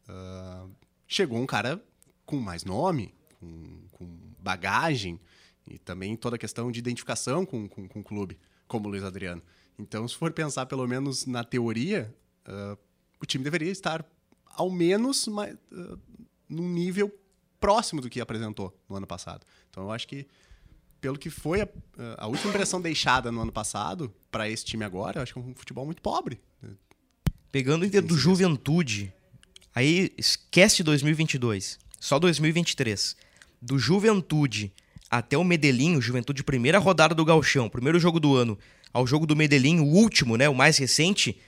uh, 0.08 0.70
chegou 1.08 1.38
um 1.38 1.46
cara 1.46 1.82
com 2.26 2.36
mais 2.36 2.64
nome, 2.64 3.14
com, 3.40 3.80
com, 3.92 4.32
bagagem 4.38 5.20
e 5.66 5.78
também 5.78 6.16
toda 6.16 6.34
a 6.34 6.38
questão 6.38 6.70
de 6.70 6.80
identificação 6.80 7.46
com, 7.46 7.68
com, 7.68 7.88
com, 7.88 8.00
o 8.00 8.04
clube, 8.04 8.36
como 8.66 8.88
o 8.88 8.90
Luiz 8.90 9.04
Adriano. 9.04 9.40
Então, 9.78 10.06
se 10.06 10.16
for 10.16 10.32
pensar 10.32 10.66
pelo 10.66 10.86
menos 10.86 11.26
na 11.26 11.42
teoria, 11.44 12.14
uh, 12.46 12.78
o 13.20 13.26
time 13.26 13.42
deveria 13.42 13.70
estar 13.70 14.04
ao 14.46 14.70
menos 14.70 15.26
mais, 15.28 15.56
num 16.48 16.68
nível 16.68 17.10
próximo 17.58 18.00
do 18.00 18.10
que 18.10 18.20
apresentou 18.20 18.76
no 18.88 18.96
ano 18.96 19.06
passado. 19.06 19.46
Então, 19.70 19.84
eu 19.84 19.90
acho 19.90 20.06
que 20.06 20.26
pelo 21.00 21.18
que 21.18 21.30
foi 21.30 21.62
a, 21.62 21.68
a 22.18 22.26
última 22.26 22.50
impressão 22.50 22.80
deixada 22.80 23.32
no 23.32 23.40
ano 23.40 23.52
passado 23.52 24.12
para 24.30 24.48
esse 24.48 24.64
time 24.64 24.84
agora, 24.84 25.18
eu 25.18 25.22
acho 25.22 25.32
que 25.32 25.38
é 25.38 25.42
um 25.42 25.54
futebol 25.54 25.84
muito 25.84 26.02
pobre. 26.02 26.40
Pegando 27.50 27.82
o 27.82 27.86
Inter 27.86 28.02
do 28.02 28.16
Juventude, 28.16 29.12
Aí 29.74 30.12
esquece 30.18 30.82
2022, 30.82 31.78
só 31.98 32.18
2023. 32.18 33.16
Do 33.60 33.78
Juventude 33.78 34.72
até 35.10 35.36
o 35.36 35.44
Medellín, 35.44 35.96
o 35.96 36.02
Juventude 36.02 36.44
primeira 36.44 36.78
rodada 36.78 37.14
do 37.14 37.24
Galchão, 37.24 37.68
primeiro 37.68 37.98
jogo 37.98 38.20
do 38.20 38.36
ano, 38.36 38.58
ao 38.92 39.06
jogo 39.06 39.26
do 39.26 39.36
Medellín, 39.36 39.80
o 39.80 39.86
último, 39.86 40.36
né, 40.36 40.48
o 40.48 40.54
mais 40.54 40.76
recente, 40.78 41.38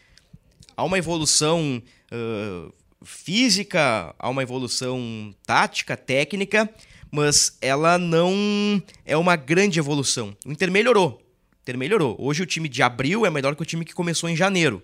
há 0.76 0.84
uma 0.84 0.98
evolução 0.98 1.82
uh, 2.10 2.72
física, 3.04 4.14
há 4.18 4.28
uma 4.28 4.42
evolução 4.42 5.34
tática, 5.46 5.96
técnica, 5.96 6.68
mas 7.10 7.56
ela 7.60 7.98
não 7.98 8.82
é 9.04 9.16
uma 9.16 9.36
grande 9.36 9.78
evolução. 9.78 10.36
O 10.44 10.50
Inter 10.50 10.70
melhorou. 10.70 11.22
O 11.52 11.62
Inter 11.62 11.78
melhorou. 11.78 12.16
Hoje 12.18 12.42
o 12.42 12.46
time 12.46 12.68
de 12.68 12.82
abril 12.82 13.24
é 13.24 13.30
melhor 13.30 13.54
que 13.54 13.62
o 13.62 13.66
time 13.66 13.84
que 13.84 13.94
começou 13.94 14.28
em 14.28 14.34
janeiro. 14.34 14.82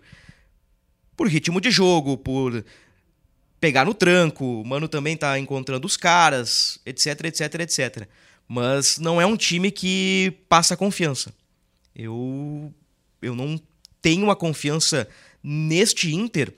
Por 1.17 1.27
ritmo 1.27 1.61
de 1.61 1.71
jogo, 1.71 2.17
por 2.17 2.65
pegar 3.61 3.85
no 3.85 3.93
tranco, 3.93 4.63
o 4.63 4.65
Mano 4.65 4.89
também 4.89 5.17
tá 5.17 5.39
encontrando 5.39 5.87
os 5.87 5.97
caras, 5.97 6.79
etc, 6.87 7.25
etc, 7.25 7.55
etc. 7.61 8.09
Mas 8.47 8.99
não 8.99 9.21
é 9.21 9.27
um 9.27 9.37
time 9.37 9.71
que 9.71 10.33
passa 10.49 10.77
confiança. 10.77 11.35
Eu 11.95 12.73
eu 13.23 13.35
não 13.35 13.61
tenho 14.01 14.31
a 14.31 14.37
confiança 14.37 15.09
neste 15.43 16.15
Inter 16.15 16.53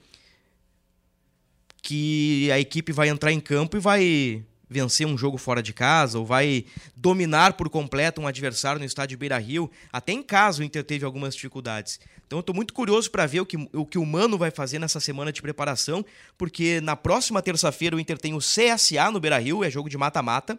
que 1.83 2.51
a 2.53 2.61
equipe 2.61 2.93
vai 2.93 3.09
entrar 3.09 3.33
em 3.33 3.41
campo 3.41 3.77
e 3.77 3.81
vai 3.81 4.45
vencer 4.73 5.07
um 5.07 5.19
jogo 5.19 5.37
fora 5.37 5.63
de 5.63 5.73
casa 5.73 6.19
ou 6.19 6.25
vai 6.25 6.65
dominar 6.97 7.53
por 7.53 7.69
completo 7.69 8.21
um 8.21 8.27
adversário 8.27 8.79
no 8.79 8.87
estádio 8.87 9.19
Beira-Rio. 9.19 9.71
Até 9.93 10.13
em 10.13 10.23
casa 10.23 10.63
o 10.63 10.65
Inter 10.65 10.83
teve 10.83 11.05
algumas 11.05 11.35
dificuldades. 11.35 12.01
Então 12.27 12.39
eu 12.39 12.41
estou 12.41 12.55
muito 12.55 12.73
curioso 12.73 13.11
para 13.11 13.27
ver 13.27 13.41
o 13.41 13.47
que, 13.47 13.57
o 13.75 13.85
que 13.85 13.99
o 13.99 14.07
Mano 14.07 14.39
vai 14.39 14.51
fazer 14.51 14.79
nessa 14.79 14.99
semana 14.99 15.31
de 15.31 15.43
preparação, 15.43 16.05
porque 16.39 16.81
na 16.81 16.97
próxima 16.97 17.43
terça-feira 17.43 17.95
o 17.95 18.01
Inter 18.01 18.17
tem 18.17 18.33
o 18.33 18.39
CSA 18.39 19.11
no 19.13 19.21
Beira-Rio, 19.21 19.63
é 19.63 19.71
jogo 19.71 19.91
de 19.91 19.99
mata-mata. 19.99 20.59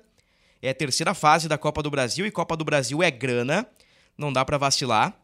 É 0.62 0.70
a 0.70 0.74
terceira 0.74 1.14
fase 1.14 1.50
da 1.50 1.58
Copa 1.58 1.82
do 1.82 1.90
Brasil 1.90 2.26
e 2.26 2.32
Copa 2.32 2.56
do 2.56 2.64
Brasil 2.64 3.02
é 3.04 3.12
grana, 3.12 3.68
não 4.18 4.32
dá 4.32 4.44
para 4.44 4.58
vacilar. 4.58 5.18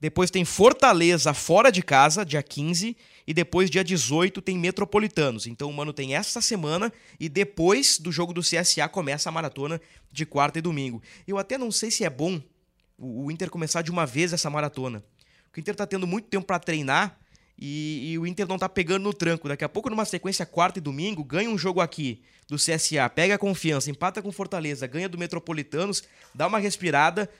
Depois 0.00 0.30
tem 0.30 0.44
Fortaleza 0.44 1.32
fora 1.32 1.70
de 1.70 1.82
casa, 1.82 2.24
dia 2.24 2.42
15, 2.42 2.96
e 3.26 3.32
depois, 3.32 3.70
dia 3.70 3.82
18, 3.82 4.42
tem 4.42 4.58
Metropolitanos. 4.58 5.46
Então 5.46 5.70
o 5.70 5.72
Mano 5.72 5.92
tem 5.92 6.14
essa 6.14 6.42
semana 6.42 6.92
e 7.18 7.28
depois 7.28 7.98
do 7.98 8.12
jogo 8.12 8.34
do 8.34 8.42
CSA 8.42 8.86
começa 8.88 9.28
a 9.28 9.32
maratona 9.32 9.80
de 10.12 10.26
quarta 10.26 10.58
e 10.58 10.62
domingo. 10.62 11.02
Eu 11.26 11.38
até 11.38 11.56
não 11.56 11.70
sei 11.70 11.90
se 11.90 12.04
é 12.04 12.10
bom 12.10 12.40
o, 12.98 13.30
Inter 13.30 13.48
começar 13.48 13.82
de 13.82 13.90
uma 13.90 14.04
vez 14.04 14.32
essa 14.32 14.50
maratona. 14.50 15.02
O 15.56 15.58
Inter 15.58 15.74
tá 15.74 15.86
tendo 15.86 16.06
muito 16.06 16.28
tempo 16.28 16.46
para 16.46 16.58
treinar 16.58 17.18
e, 17.58 18.12
e, 18.12 18.18
o 18.18 18.26
Inter 18.26 18.46
não 18.46 18.58
tá 18.58 18.68
pegando 18.68 19.04
no 19.04 19.14
tranco. 19.14 19.48
Daqui 19.48 19.64
a 19.64 19.68
pouco, 19.68 19.88
numa 19.88 20.04
sequência 20.04 20.44
quarta 20.44 20.78
e 20.78 20.82
domingo, 20.82 21.24
ganha 21.24 21.48
um 21.48 21.56
jogo 21.56 21.80
aqui 21.80 22.22
do 22.48 22.56
CSA, 22.56 23.08
pega 23.08 23.36
a 23.36 23.38
confiança, 23.38 23.90
empata 23.90 24.20
com 24.20 24.30
Fortaleza, 24.30 24.86
ganha 24.86 25.08
do 25.08 25.16
Metropolitanos, 25.16 26.02
dá 26.34 26.46
uma 26.46 26.58
respirada, 26.58 27.30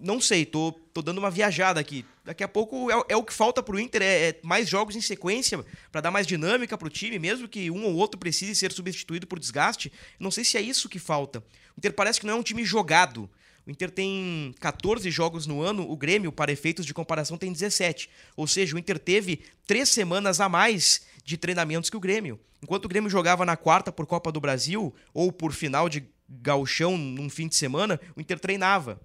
não 0.00 0.20
sei, 0.20 0.46
tô, 0.46 0.72
tô 0.92 1.02
dando 1.02 1.18
uma 1.18 1.30
viajada 1.30 1.78
aqui. 1.78 2.04
Daqui 2.24 2.42
a 2.42 2.48
pouco 2.48 2.90
é, 2.90 3.04
é 3.10 3.16
o 3.16 3.22
que 3.22 3.32
falta 3.32 3.62
pro 3.62 3.78
Inter, 3.78 4.02
é, 4.02 4.28
é 4.28 4.40
mais 4.42 4.68
jogos 4.68 4.96
em 4.96 5.00
sequência 5.00 5.64
para 5.92 6.00
dar 6.00 6.10
mais 6.10 6.26
dinâmica 6.26 6.76
pro 6.78 6.88
time, 6.88 7.18
mesmo 7.18 7.46
que 7.46 7.70
um 7.70 7.84
ou 7.84 7.94
outro 7.94 8.18
precise 8.18 8.54
ser 8.54 8.72
substituído 8.72 9.26
por 9.26 9.38
desgaste. 9.38 9.92
Não 10.18 10.30
sei 10.30 10.44
se 10.44 10.56
é 10.56 10.60
isso 10.60 10.88
que 10.88 10.98
falta. 10.98 11.40
O 11.76 11.78
Inter 11.78 11.92
parece 11.92 12.18
que 12.18 12.26
não 12.26 12.34
é 12.34 12.36
um 12.36 12.42
time 12.42 12.64
jogado. 12.64 13.28
O 13.66 13.70
Inter 13.70 13.90
tem 13.90 14.54
14 14.58 15.10
jogos 15.10 15.46
no 15.46 15.60
ano, 15.60 15.88
o 15.88 15.96
Grêmio, 15.96 16.32
para 16.32 16.50
efeitos 16.50 16.86
de 16.86 16.94
comparação, 16.94 17.36
tem 17.36 17.52
17. 17.52 18.08
Ou 18.36 18.46
seja, 18.46 18.74
o 18.74 18.78
Inter 18.78 18.98
teve 18.98 19.42
três 19.66 19.88
semanas 19.90 20.40
a 20.40 20.48
mais 20.48 21.02
de 21.24 21.36
treinamentos 21.36 21.90
que 21.90 21.96
o 21.96 22.00
Grêmio. 22.00 22.40
Enquanto 22.62 22.86
o 22.86 22.88
Grêmio 22.88 23.10
jogava 23.10 23.44
na 23.44 23.56
quarta 23.56 23.92
por 23.92 24.06
Copa 24.06 24.32
do 24.32 24.40
Brasil 24.40 24.94
ou 25.12 25.30
por 25.30 25.52
final 25.52 25.88
de 25.88 26.04
gauchão 26.28 26.96
num 26.96 27.28
fim 27.28 27.48
de 27.48 27.56
semana, 27.56 28.00
o 28.16 28.20
Inter 28.20 28.38
treinava. 28.38 29.00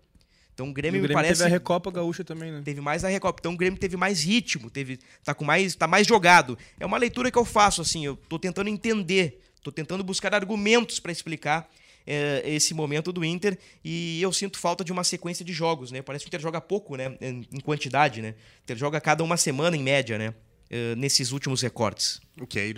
Então 0.55 0.69
o 0.69 0.73
Grêmio, 0.73 1.01
o 1.01 1.03
Grêmio 1.03 1.09
me 1.09 1.13
parece. 1.13 1.43
Teve 1.43 1.53
a 1.53 1.53
Recopa 1.53 1.91
Gaúcha 1.91 2.23
também, 2.23 2.49
né? 2.49 2.61
Teve 2.63 2.79
mais 2.79 3.03
a 3.03 3.09
Recopa. 3.09 3.41
Então 3.41 3.53
o 3.53 3.57
Grêmio 3.57 3.77
teve 3.77 3.97
mais 3.97 4.23
ritmo, 4.23 4.69
teve, 4.69 4.97
tá 5.23 5.33
com 5.33 5.43
mais, 5.43 5.75
tá 5.75 5.85
mais 5.85 6.07
jogado. 6.07 6.57
É 6.79 6.85
uma 6.85 6.97
leitura 6.97 7.29
que 7.29 7.37
eu 7.37 7.43
faço 7.43 7.81
assim. 7.81 8.05
Eu 8.05 8.15
tô 8.15 8.39
tentando 8.39 8.69
entender, 8.69 9.41
tô 9.61 9.69
tentando 9.69 10.01
buscar 10.01 10.33
argumentos 10.33 10.97
para 10.97 11.11
explicar 11.11 11.69
é, 12.07 12.41
esse 12.45 12.73
momento 12.73 13.11
do 13.11 13.25
Inter 13.25 13.57
e 13.83 14.21
eu 14.21 14.31
sinto 14.31 14.57
falta 14.57 14.81
de 14.81 14.93
uma 14.93 15.03
sequência 15.03 15.43
de 15.43 15.51
jogos, 15.51 15.91
né? 15.91 16.01
Parece 16.01 16.23
que 16.23 16.29
o 16.29 16.31
Inter 16.31 16.39
joga 16.39 16.61
pouco, 16.61 16.95
né? 16.95 17.17
Em 17.19 17.59
quantidade, 17.59 18.21
né? 18.21 18.29
O 18.29 18.63
Inter 18.63 18.77
joga 18.77 19.01
cada 19.01 19.25
uma 19.25 19.35
semana 19.35 19.75
em 19.75 19.83
média, 19.83 20.17
né? 20.17 20.33
É, 20.69 20.95
nesses 20.95 21.33
últimos 21.33 21.61
recortes. 21.61 22.21
O 22.39 22.47
que, 22.47 22.59
é, 22.59 22.73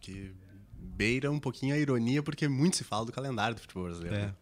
que 0.00 0.32
beira 0.72 1.30
um 1.30 1.38
pouquinho 1.38 1.76
a 1.76 1.78
ironia, 1.78 2.22
porque 2.24 2.48
muito 2.48 2.76
se 2.76 2.84
fala 2.84 3.06
do 3.06 3.12
calendário 3.12 3.54
do 3.54 3.60
futebol 3.60 3.84
brasileiro. 3.84 4.16
É. 4.16 4.26
Né? 4.26 4.34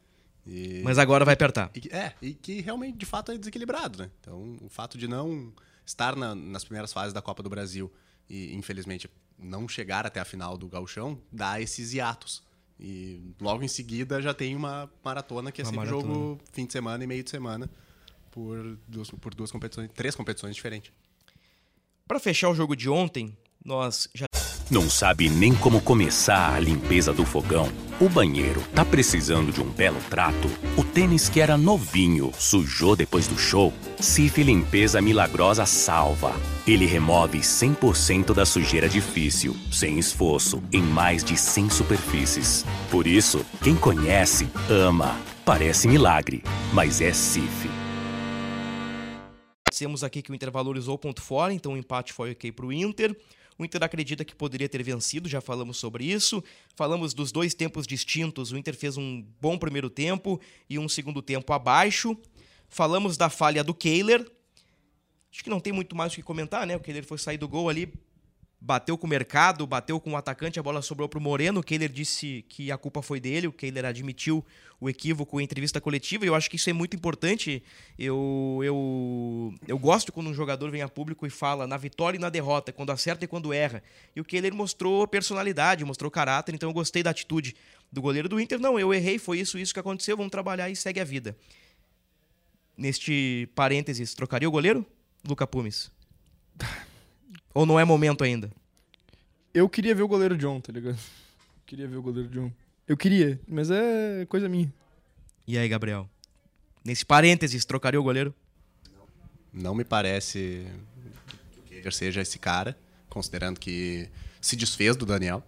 E... 0.47 0.81
Mas 0.85 0.99
agora 0.99 1.25
vai 1.25 1.35
apertar. 1.35 1.71
E, 1.75 1.89
é, 1.95 2.15
e 2.23 2.35
que 2.35 2.61
realmente, 2.61 2.97
de 2.97 3.07
fato, 3.07 3.33
é 3.33 3.39
desequilibrado, 3.39 3.99
né? 3.99 4.11
Então, 4.21 4.57
o 4.61 4.69
fato 4.69 4.97
de 4.97 5.07
não 5.07 5.53
estar 5.85 6.17
na, 6.17 6.35
nas 6.35 6.65
primeiras 6.65 6.93
fases 6.93 7.13
da 7.13 7.23
Copa 7.23 7.43
do 7.43 7.51
Brasil 7.51 7.93
e, 8.29 8.55
infelizmente, 8.55 9.11
não 9.39 9.69
chegar 9.69 10.07
até 10.07 10.21
a 10.21 10.25
final 10.25 10.57
do 10.57 10.69
gauchão, 10.69 11.21
dá 11.31 11.61
esses 11.61 11.93
hiatos. 11.93 12.43
E 12.81 13.35
logo 13.41 13.63
em 13.63 13.69
seguida 13.69 14.23
já 14.23 14.33
tem 14.33 14.55
uma 14.55 14.91
maratona 15.05 15.51
que 15.51 15.61
é 15.61 15.65
uma 15.65 15.71
sempre 15.71 15.87
maratona. 15.87 16.15
jogo 16.15 16.41
fim 16.53 16.65
de 16.65 16.73
semana 16.73 17.03
e 17.03 17.07
meio 17.07 17.25
de 17.25 17.31
semana 17.31 17.69
por 18.31 18.79
duas, 18.87 19.11
por 19.11 19.35
duas 19.35 19.51
competições, 19.51 19.91
três 19.93 20.15
competições 20.15 20.55
diferentes. 20.55 20.93
Para 22.07 22.21
fechar 22.21 22.49
o 22.49 22.55
jogo 22.55 22.77
de 22.77 22.89
ontem, 22.89 23.37
nós 23.65 24.09
já 24.15 24.27
não 24.71 24.91
sabe 24.91 25.31
nem 25.31 25.55
como 25.55 25.81
começar 25.81 26.55
a 26.55 26.61
limpeza 26.61 27.11
do 27.11 27.25
fogão? 27.25 27.71
O 27.99 28.07
banheiro 28.07 28.63
tá 28.75 28.85
precisando 28.85 29.51
de 29.51 29.63
um 29.63 29.69
belo 29.71 29.99
trato? 30.11 30.49
O 30.77 30.85
tênis 30.85 31.27
que 31.29 31.41
era 31.41 31.57
novinho 31.57 32.31
sujou 32.39 32.95
depois 32.95 33.27
do 33.27 33.39
show? 33.39 33.73
Cif 33.99 34.43
Limpeza 34.43 35.01
Milagrosa 35.01 35.65
salva. 35.65 36.35
Ele 36.67 36.85
remove 36.85 37.39
100% 37.39 38.35
da 38.35 38.45
sujeira 38.45 38.91
difícil, 38.91 39.57
sem 39.73 39.99
esforço, 39.99 40.63
em 40.71 40.83
mais 40.83 41.25
de 41.25 41.37
100 41.37 41.71
superfícies. 41.71 42.65
Por 42.91 43.07
isso, 43.07 43.45
quem 43.63 43.75
conhece, 43.75 44.49
ama. 44.69 45.17
Parece 45.47 45.89
milagre, 45.89 46.45
mas 46.75 47.01
é 47.01 47.13
Cif. 47.15 47.71
Temos 49.77 50.05
aqui 50.05 50.21
que 50.21 50.31
o 50.31 50.35
Inter 50.35 50.51
valorizou 50.51 50.97
o 50.97 50.99
ponto 50.99 51.23
fora, 51.23 51.55
então 51.55 51.73
o 51.73 51.77
empate 51.77 52.13
foi 52.13 52.33
ok 52.33 52.53
para 52.53 52.67
o 52.67 52.73
Inter. 52.73 53.17
O 53.59 53.65
Inter 53.65 53.83
acredita 53.83 54.25
que 54.25 54.37
poderia 54.37 54.69
ter 54.69 54.83
vencido, 54.85 55.29
já 55.29 55.41
falamos 55.41 55.79
sobre 55.79 56.05
isso. 56.05 56.43
Falamos 56.77 57.13
dos 57.13 57.33
dois 57.33 57.55
tempos 57.55 57.89
distintos. 57.89 58.53
O 58.53 58.57
Inter 58.57 58.77
fez 58.77 58.97
um 58.97 59.27
bom 59.41 59.59
primeiro 59.59 59.91
tempo 59.91 60.41
e 60.71 60.79
um 60.79 60.89
segundo 60.89 61.21
tempo 61.21 61.53
abaixo. 61.53 62.17
Falamos 62.69 63.17
da 63.17 63.29
falha 63.29 63.65
do 63.65 63.75
Kehler. 63.75 64.21
Acho 65.33 65.43
que 65.43 65.51
não 65.51 65.59
tem 65.59 65.73
muito 65.73 65.97
mais 65.97 66.13
o 66.13 66.17
que 66.17 66.23
comentar, 66.23 66.67
né? 66.67 66.77
O 66.77 66.81
Kehler 66.81 67.05
foi 67.05 67.19
sair 67.19 67.37
do 67.37 67.49
gol 67.49 67.69
ali, 67.69 67.93
bateu 68.61 68.99
com 68.99 69.07
o 69.07 69.11
mercado, 69.11 69.67
bateu 69.67 70.01
com 70.01 70.13
o 70.13 70.17
atacante, 70.17 70.59
a 70.59 70.63
bola 70.63 70.83
sobrou 70.83 71.09
para 71.09 71.19
o 71.19 71.23
Moreno. 71.23 71.61
O 71.61 71.63
Kehler 71.63 71.91
disse 71.91 72.45
que 72.49 72.73
a 72.73 72.79
culpa 72.79 73.01
foi 73.03 73.21
dele, 73.21 73.47
o 73.47 73.53
Kehler 73.53 73.85
admitiu 73.85 74.45
o 74.81 74.89
equívoco 74.89 75.41
em 75.41 75.45
entrevista 75.45 75.81
coletiva, 75.81 76.25
e 76.25 76.29
eu 76.29 76.35
acho 76.35 76.51
que 76.51 76.57
isso 76.57 76.69
é 76.69 76.73
muito 76.73 76.97
importante. 76.97 77.63
Eu, 77.99 78.61
eu, 78.63 79.55
eu 79.67 79.79
gosto 79.79 80.13
quando 80.13 80.29
um 80.29 80.35
jogador 80.35 80.71
vem 80.71 80.83
a 80.83 80.89
público 80.89 81.27
e 81.27 81.31
fala 81.31 81.67
na 81.67 81.77
vitória 81.77 82.17
e 82.17 82.21
na 82.21 82.29
derrota, 82.29 82.73
quando 82.73 82.91
acerta 82.91 83.25
e 83.25 83.29
quando 83.29 83.53
erra. 83.53 83.83
E 84.15 84.21
o 84.21 84.25
Kehler 84.25 84.55
mostrou 84.55 85.07
personalidade, 85.07 85.85
mostrou 85.85 86.11
caráter, 86.11 86.55
então 86.55 86.69
eu 86.69 86.75
gostei 86.75 87.03
da 87.03 87.11
atitude 87.11 87.55
do 87.93 88.03
goleiro 88.03 88.29
do 88.29 88.41
Inter. 88.41 88.59
Não, 88.59 88.79
eu 88.79 88.93
errei, 88.93 89.19
foi 89.19 89.39
isso, 89.39 89.59
isso 89.59 89.73
que 89.73 89.81
aconteceu, 89.81 90.17
vamos 90.17 90.31
trabalhar 90.31 90.69
e 90.69 90.77
segue 90.77 91.01
a 91.01 91.05
vida. 91.05 91.37
Neste 92.77 93.49
parênteses, 93.55 94.15
trocaria 94.15 94.49
o 94.49 94.53
goleiro? 94.53 94.87
Luca 95.27 95.47
Pumes. 95.47 95.91
Ou 97.55 97.67
não 97.67 97.79
é 97.79 97.85
momento 97.85 98.23
ainda? 98.25 98.51
Eu 99.53 99.69
queria 99.69 99.95
ver 99.95 100.03
o 100.03 100.09
goleiro 100.09 100.37
John, 100.37 100.61
tá 100.61 100.73
ligado? 100.73 100.99
Queria 101.67 101.87
ver 101.87 101.97
o 101.97 102.03
goleiro 102.03 102.29
John. 102.31 102.51
Eu 102.87 102.97
queria, 102.97 103.39
mas 103.47 103.71
é 103.71 104.25
coisa 104.27 104.49
minha. 104.49 104.73
E 105.47 105.59
aí, 105.59 105.69
Gabriel? 105.69 106.09
Nesse 106.83 107.05
parênteses, 107.05 107.67
trocaria 107.67 108.01
o 108.01 108.03
goleiro? 108.03 108.35
Não 109.53 109.75
me 109.75 109.85
parece 109.85 110.67
que 111.67 111.91
seja 111.91 112.23
esse 112.23 112.39
cara, 112.39 112.75
considerando 113.11 113.61
que 113.61 114.09
se 114.41 114.57
desfez 114.57 114.97
do 114.97 115.05
Daniel. 115.05 115.43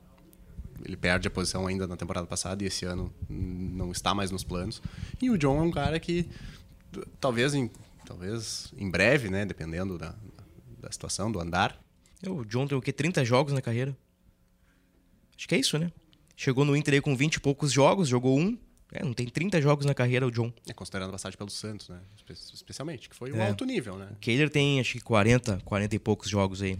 Ele 0.84 0.96
perde 0.96 1.28
a 1.28 1.30
posição 1.30 1.66
ainda 1.66 1.86
na 1.86 1.96
temporada 1.96 2.26
passada 2.26 2.62
e 2.62 2.66
esse 2.66 2.84
ano 2.84 3.12
não 3.28 3.90
está 3.92 4.14
mais 4.14 4.30
nos 4.30 4.44
planos. 4.44 4.82
E 5.20 5.30
o 5.30 5.38
John 5.38 5.58
é 5.58 5.62
um 5.62 5.70
cara 5.70 5.98
que 5.98 6.28
talvez 7.20 7.54
em, 7.54 7.70
talvez 8.04 8.72
em 8.76 8.90
breve, 8.90 9.30
né, 9.30 9.46
dependendo 9.46 9.96
da, 9.96 10.14
da 10.78 10.90
situação, 10.90 11.30
do 11.30 11.40
andar, 11.40 11.78
o 12.26 12.44
John 12.44 12.66
tem 12.66 12.76
o 12.76 12.83
quê? 12.83 12.92
30 12.92 13.24
jogos 13.24 13.52
na 13.52 13.62
carreira? 13.62 13.96
Acho 15.37 15.48
que 15.48 15.54
é 15.54 15.59
isso, 15.59 15.78
né? 15.78 15.90
Chegou 16.37 16.64
no 16.64 16.76
Inter 16.76 16.94
aí 16.94 17.00
com 17.00 17.16
20 17.16 17.35
e 17.35 17.40
poucos 17.40 17.72
jogos, 17.72 18.09
jogou 18.09 18.38
um. 18.38 18.59
É, 18.92 19.04
não 19.04 19.12
tem 19.12 19.26
30 19.26 19.61
jogos 19.61 19.87
na 19.87 19.94
carreira 19.94 20.26
o 20.26 20.30
John. 20.30 20.52
É, 20.68 20.72
considerando 20.72 21.11
a 21.11 21.12
passagem 21.12 21.38
pelo 21.38 21.50
Santos, 21.50 21.88
né? 21.88 22.00
Especialmente, 22.28 23.09
que 23.09 23.14
foi 23.14 23.33
um 23.33 23.40
é. 23.40 23.48
alto 23.48 23.64
nível, 23.64 23.96
né? 23.96 24.09
O 24.12 24.16
Kehler 24.16 24.50
tem, 24.50 24.80
acho 24.80 24.94
que 24.94 25.00
40, 25.00 25.61
40 25.64 25.94
e 25.94 25.98
poucos 25.98 26.28
jogos 26.28 26.61
aí. 26.61 26.78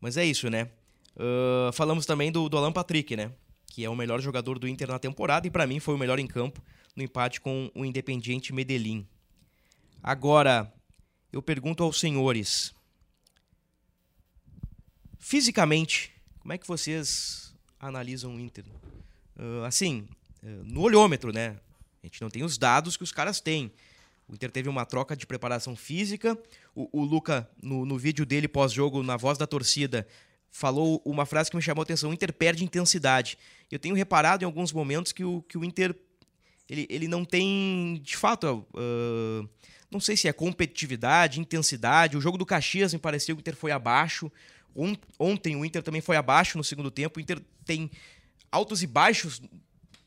Mas 0.00 0.16
é 0.16 0.24
isso, 0.24 0.48
né? 0.48 0.68
Uh, 1.14 1.72
falamos 1.72 2.06
também 2.06 2.32
do, 2.32 2.48
do 2.48 2.56
Alan 2.56 2.72
Patrick, 2.72 3.14
né? 3.14 3.30
Que 3.66 3.84
é 3.84 3.90
o 3.90 3.94
melhor 3.94 4.20
jogador 4.20 4.58
do 4.58 4.66
Inter 4.66 4.88
na 4.88 4.98
temporada 4.98 5.46
e 5.46 5.50
para 5.50 5.66
mim 5.66 5.78
foi 5.78 5.94
o 5.94 5.98
melhor 5.98 6.18
em 6.18 6.26
campo 6.26 6.62
no 6.96 7.02
empate 7.02 7.40
com 7.40 7.70
o 7.74 7.84
Independiente 7.84 8.52
Medellín. 8.52 9.06
Agora, 10.02 10.72
eu 11.32 11.42
pergunto 11.42 11.82
aos 11.82 12.00
senhores: 12.00 12.74
fisicamente, 15.22 16.12
como 16.40 16.52
é 16.52 16.58
que 16.58 16.66
vocês 16.66 17.54
analisam 17.78 18.34
o 18.34 18.40
Inter? 18.40 18.64
Uh, 19.36 19.64
assim, 19.64 20.08
uh, 20.42 20.46
no 20.64 20.80
olhômetro, 20.80 21.32
né? 21.32 21.56
A 22.02 22.06
gente 22.06 22.20
não 22.20 22.28
tem 22.28 22.42
os 22.42 22.58
dados 22.58 22.96
que 22.96 23.04
os 23.04 23.12
caras 23.12 23.40
têm. 23.40 23.72
O 24.28 24.34
Inter 24.34 24.50
teve 24.50 24.68
uma 24.68 24.84
troca 24.84 25.16
de 25.16 25.24
preparação 25.24 25.76
física. 25.76 26.36
O, 26.74 27.00
o 27.00 27.04
Luca, 27.04 27.48
no, 27.62 27.86
no 27.86 27.96
vídeo 27.96 28.26
dele 28.26 28.48
pós-jogo, 28.48 29.00
na 29.04 29.16
voz 29.16 29.38
da 29.38 29.46
torcida, 29.46 30.06
falou 30.50 31.00
uma 31.04 31.24
frase 31.24 31.50
que 31.50 31.56
me 31.56 31.62
chamou 31.62 31.82
a 31.82 31.84
atenção: 31.84 32.10
o 32.10 32.12
Inter 32.12 32.32
perde 32.32 32.64
intensidade. 32.64 33.38
Eu 33.70 33.78
tenho 33.78 33.94
reparado 33.94 34.42
em 34.42 34.46
alguns 34.46 34.72
momentos 34.72 35.12
que 35.12 35.24
o, 35.24 35.40
que 35.42 35.56
o 35.56 35.64
Inter 35.64 35.94
ele, 36.68 36.86
ele 36.90 37.06
não 37.06 37.24
tem, 37.24 38.00
de 38.02 38.16
fato, 38.16 38.66
uh, 38.74 39.48
não 39.88 40.00
sei 40.00 40.16
se 40.16 40.26
é 40.26 40.32
competitividade, 40.32 41.38
intensidade. 41.38 42.16
O 42.16 42.20
jogo 42.20 42.38
do 42.38 42.46
Caxias 42.46 42.92
me 42.92 42.98
pareceu 42.98 43.36
que 43.36 43.40
o 43.40 43.42
Inter 43.42 43.54
foi 43.54 43.70
abaixo. 43.70 44.32
Ontem 45.18 45.56
o 45.56 45.64
Inter 45.64 45.82
também 45.82 46.00
foi 46.00 46.16
abaixo 46.16 46.56
no 46.56 46.64
segundo 46.64 46.90
tempo. 46.90 47.18
O 47.18 47.22
Inter 47.22 47.40
tem 47.64 47.90
altos 48.50 48.82
e 48.82 48.86
baixos 48.86 49.40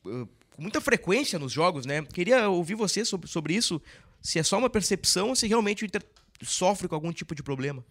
uh, 0.04 0.28
com 0.54 0.62
muita 0.62 0.80
frequência 0.80 1.38
nos 1.38 1.52
jogos, 1.52 1.86
né? 1.86 2.02
Queria 2.02 2.48
ouvir 2.48 2.74
você 2.74 3.04
sobre, 3.04 3.28
sobre 3.28 3.54
isso 3.54 3.80
se 4.20 4.38
é 4.38 4.42
só 4.42 4.58
uma 4.58 4.70
percepção 4.70 5.28
ou 5.28 5.36
se 5.36 5.46
realmente 5.46 5.84
o 5.84 5.86
Inter 5.86 6.02
sofre 6.42 6.88
com 6.88 6.94
algum 6.94 7.12
tipo 7.12 7.34
de 7.34 7.42
problema. 7.42 7.84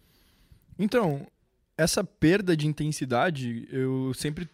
Então, 0.78 1.26
essa 1.76 2.04
perda 2.04 2.56
de 2.56 2.66
intensidade, 2.66 3.66
eu 3.70 4.12
sempre 4.14 4.48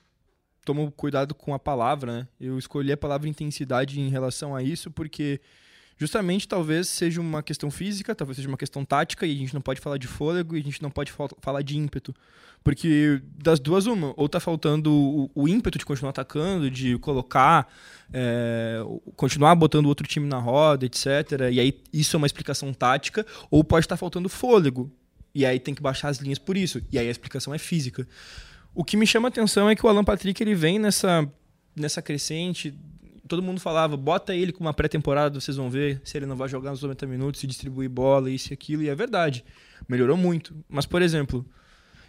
tomo 0.65 0.93
cuidado 0.93 1.35
com 1.35 1.53
a 1.53 1.59
palavra, 1.59 2.19
né? 2.19 2.29
Eu 2.41 2.59
escolhi 2.59 2.93
a 2.93 2.97
palavra 2.97 3.29
intensidade 3.29 4.01
em 4.01 4.09
relação 4.09 4.55
a 4.55 4.63
isso 4.63 4.91
porque 4.91 5.41
justamente 5.99 6.49
talvez 6.49 6.89
seja 6.89 7.21
uma 7.21 7.43
questão 7.43 7.71
física, 7.71 8.15
talvez 8.15 8.37
seja 8.37 8.49
uma 8.49 8.57
questão 8.57 8.85
tática, 8.85 9.27
e 9.27 9.33
a 9.33 9.39
gente 9.39 9.55
não 9.55 9.61
pode 9.61 9.81
falar 9.81 9.99
de 9.99 10.07
fôlego 10.07 10.57
e 10.57 10.61
a 10.61 10.63
gente 10.63 10.83
não 10.83 10.91
pode 10.91 11.13
falar 11.41 11.63
de 11.63 11.77
ímpeto. 11.77 12.15
Porque 12.63 13.21
das 13.43 13.59
duas, 13.59 13.87
uma, 13.87 14.15
ou 14.17 14.29
tá 14.29 14.39
faltando 14.39 14.93
o, 14.93 15.31
o 15.35 15.49
ímpeto 15.49 15.79
de 15.79 15.85
continuar 15.85 16.11
atacando, 16.11 16.71
de 16.71 16.97
colocar, 16.99 17.69
é, 18.13 18.81
continuar 19.17 19.55
botando 19.57 19.87
outro 19.87 20.07
time 20.07 20.29
na 20.29 20.39
roda, 20.39 20.87
etc. 20.87 21.07
E 21.51 21.59
aí 21.59 21.81
isso 21.93 22.17
é 22.17 22.19
uma 22.19 22.27
explicação 22.27 22.73
tática, 22.73 23.27
ou 23.51 23.65
pode 23.65 23.85
estar 23.85 23.97
tá 23.97 23.99
faltando 23.99 24.29
fôlego. 24.29 24.91
E 25.35 25.45
aí 25.45 25.59
tem 25.59 25.75
que 25.75 25.83
baixar 25.83 26.09
as 26.09 26.19
linhas 26.19 26.39
por 26.39 26.57
isso. 26.57 26.81
E 26.93 26.99
aí 26.99 27.09
a 27.09 27.11
explicação 27.11 27.53
é 27.53 27.59
física. 27.59 28.07
O 28.75 28.85
que 28.85 28.97
me 28.97 29.07
chama 29.07 29.29
a 29.29 29.31
atenção 29.31 29.69
é 29.69 29.75
que 29.75 29.85
o 29.85 29.89
Alan 29.89 30.05
Patrick 30.05 30.41
ele 30.43 30.55
vem 30.55 30.79
nessa, 30.79 31.29
nessa 31.75 32.01
crescente 32.01 32.75
todo 33.29 33.43
mundo 33.43 33.61
falava, 33.61 33.97
bota 33.97 34.35
ele 34.35 34.53
com 34.53 34.61
uma 34.65 34.75
pré-temporada, 34.75 35.41
vocês 35.41 35.57
vão 35.57 35.71
ver 35.71 36.01
se 36.05 36.17
ele 36.17 36.27
não 36.27 36.37
vai 36.37 36.49
jogar 36.49 36.71
nos 36.71 36.83
90 36.83 37.07
minutos, 37.07 37.41
se 37.41 37.47
distribuir 37.47 37.89
bola, 37.89 38.31
isso 38.31 38.53
e 38.53 38.55
aquilo, 38.55 38.83
e 38.83 38.89
é 38.89 38.95
verdade. 38.95 39.45
Melhorou 39.89 40.17
muito. 40.17 40.55
Mas, 40.69 40.87
por 40.87 41.03
exemplo, 41.03 41.45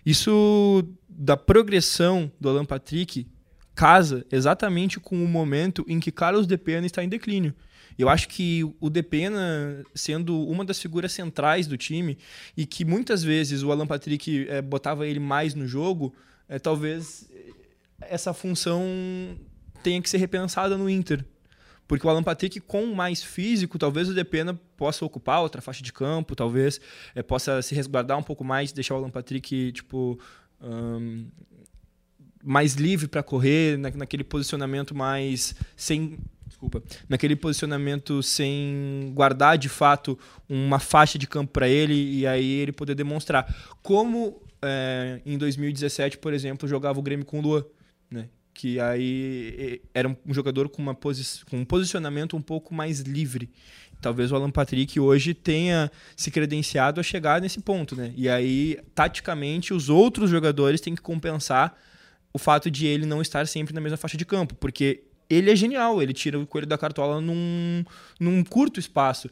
isso 0.06 0.84
da 1.08 1.38
progressão 1.38 2.32
do 2.39 2.49
Alan 2.49 2.65
Patrick 2.65 3.28
casa 3.76 4.26
exatamente 4.32 4.99
com 4.99 5.23
o 5.23 5.28
momento 5.28 5.84
em 5.88 5.99
que 5.99 6.12
Carlos 6.12 6.45
Depena 6.45 6.86
está 6.86 7.04
em 7.04 7.10
declínio. 7.10 7.54
Eu 7.97 8.10
acho 8.10 8.28
que 8.28 8.63
o 8.80 8.89
Depena, 8.89 9.84
sendo 9.93 10.47
uma 10.47 10.65
das 10.65 10.80
figuras 10.80 11.12
centrais 11.12 11.67
do 11.67 11.78
time, 11.78 12.17
e 12.58 12.65
que 12.65 12.84
muitas 12.84 13.23
vezes 13.23 13.62
o 13.62 13.71
Alan 13.71 13.86
Patrick 13.86 14.47
é, 14.49 14.62
botava 14.62 15.08
ele 15.08 15.19
mais 15.19 15.54
no 15.54 15.67
jogo, 15.67 16.13
é, 16.49 16.58
talvez 16.58 17.30
essa 18.02 18.34
função 18.34 18.84
tenha 19.84 20.02
que 20.02 20.10
ser 20.10 20.17
repensada 20.17 20.78
no 20.78 20.89
Inter. 20.89 21.24
Porque 21.88 22.08
o 22.08 22.10
Alan 22.10 22.24
Patrick, 22.24 22.60
com 22.62 22.86
mais 22.88 23.22
físico, 23.22 23.78
talvez 23.78 24.10
o 24.10 24.13
Depena 24.13 24.60
possa 24.78 25.04
ocupar 25.04 25.41
outra 25.41 25.62
faixa 25.62 25.84
de 25.84 25.91
campo, 25.91 26.36
talvez 26.36 26.80
é, 27.13 27.22
possa 27.22 27.62
se 27.62 27.76
resguardar 27.76 28.17
um 28.17 28.24
pouco 28.24 28.43
mais, 28.43 28.72
deixar 28.72 28.96
o 28.96 28.98
Alan 28.98 29.10
Patrick, 29.10 29.72
tipo, 29.74 30.17
um, 30.62 31.28
mais 32.43 32.76
livre 32.76 33.08
para 33.08 33.22
correr, 33.22 33.78
na, 33.78 33.91
naquele 33.91 34.24
posicionamento 34.24 34.96
mais 34.96 35.56
sem. 35.76 36.17
Desculpa. 36.48 36.84
Naquele 37.10 37.36
posicionamento 37.36 38.24
sem 38.24 39.12
guardar 39.13 39.58
de 39.58 39.67
fato 39.67 40.17
uma 40.48 40.80
faixa 40.80 41.17
de 41.17 41.28
campo 41.28 41.52
para 41.52 41.67
ele 41.67 41.93
e 41.93 42.28
aí 42.28 42.60
ele 42.60 42.72
poder 42.72 42.96
demonstrar. 42.96 43.54
Como 43.82 44.41
é, 44.62 45.19
em 45.26 45.38
2017, 45.38 46.17
por 46.19 46.34
exemplo, 46.34 46.67
jogava 46.67 47.00
o 47.00 47.02
Grêmio 47.02 47.26
com 47.26 47.39
o 47.39 47.41
Luan. 47.41 47.65
Né? 48.10 48.30
Que 48.54 48.80
aí 48.80 49.82
era 49.94 50.08
um 50.08 50.34
jogador 50.34 50.70
com, 50.70 50.82
uma 50.82 50.94
posi 50.94 51.44
com 51.50 51.58
um 51.58 51.66
posicionamento 51.66 52.38
um 52.38 52.42
pouco 52.42 52.74
mais 52.74 53.00
livre. 53.00 53.50
Talvez 54.02 54.32
o 54.32 54.36
Alan 54.36 54.52
Patrick 54.52 55.00
hoje 55.00 55.34
tenha 55.34 55.89
se 56.16 56.30
credenciado 56.30 57.00
a 57.00 57.04
chegar 57.04 57.42
nesse 57.42 57.62
ponto, 57.62 57.96
né? 57.96 58.13
E 58.18 58.28
aí, 58.28 58.78
taticamente, 58.94 59.74
os 59.74 59.89
outros 59.89 60.30
jogadores 60.30 60.82
têm 60.82 60.94
que 60.94 61.02
compensar 61.02 61.78
o 62.34 62.38
fato 62.38 62.70
de 62.70 62.86
ele 62.86 63.06
não 63.06 63.22
estar 63.22 63.48
sempre 63.48 63.74
na 63.74 63.80
mesma 63.80 63.98
faixa 63.98 64.18
de 64.18 64.26
campo, 64.26 64.56
porque 64.56 65.04
ele 65.30 65.50
é 65.50 65.56
genial, 65.56 66.02
ele 66.02 66.13
tira 66.13 66.38
o 66.39 66.46
coelho 66.46 66.68
da 66.68 66.78
cartola 66.78 67.22
num, 67.22 67.86
num 68.20 68.44
curto 68.44 68.80
espaço. 68.80 69.30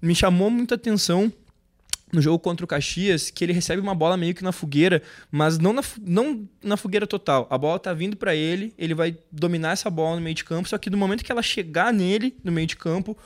Me 0.00 0.14
chamou 0.14 0.50
muita 0.50 0.74
atenção 0.74 1.32
no 2.12 2.20
jogo 2.20 2.38
contra 2.38 2.64
o 2.64 2.68
Caxias 2.68 3.30
que 3.30 3.44
ele 3.44 3.52
recebe 3.52 3.80
uma 3.80 3.94
bola 3.94 4.16
meio 4.16 4.34
que 4.34 4.44
na 4.44 4.52
fogueira, 4.52 5.02
mas 5.30 5.58
não 5.58 5.72
na, 5.72 5.82
não 6.00 6.48
na 6.62 6.76
fogueira 6.76 7.06
total. 7.06 7.46
A 7.50 7.58
bola 7.58 7.78
tá 7.78 7.92
vindo 7.92 8.16
para 8.16 8.34
ele, 8.34 8.72
ele 8.78 8.94
vai 8.94 9.16
dominar 9.30 9.72
essa 9.72 9.90
bola 9.90 10.16
no 10.16 10.22
meio 10.22 10.34
de 10.34 10.44
campo, 10.44 10.68
só 10.68 10.78
que 10.78 10.90
no 10.90 10.96
momento 10.96 11.24
que 11.24 11.32
ela 11.32 11.42
chegar 11.42 11.92
nele, 11.92 12.36
no 12.44 12.52
meio 12.52 12.66
de 12.66 12.76
campo, 12.76 13.16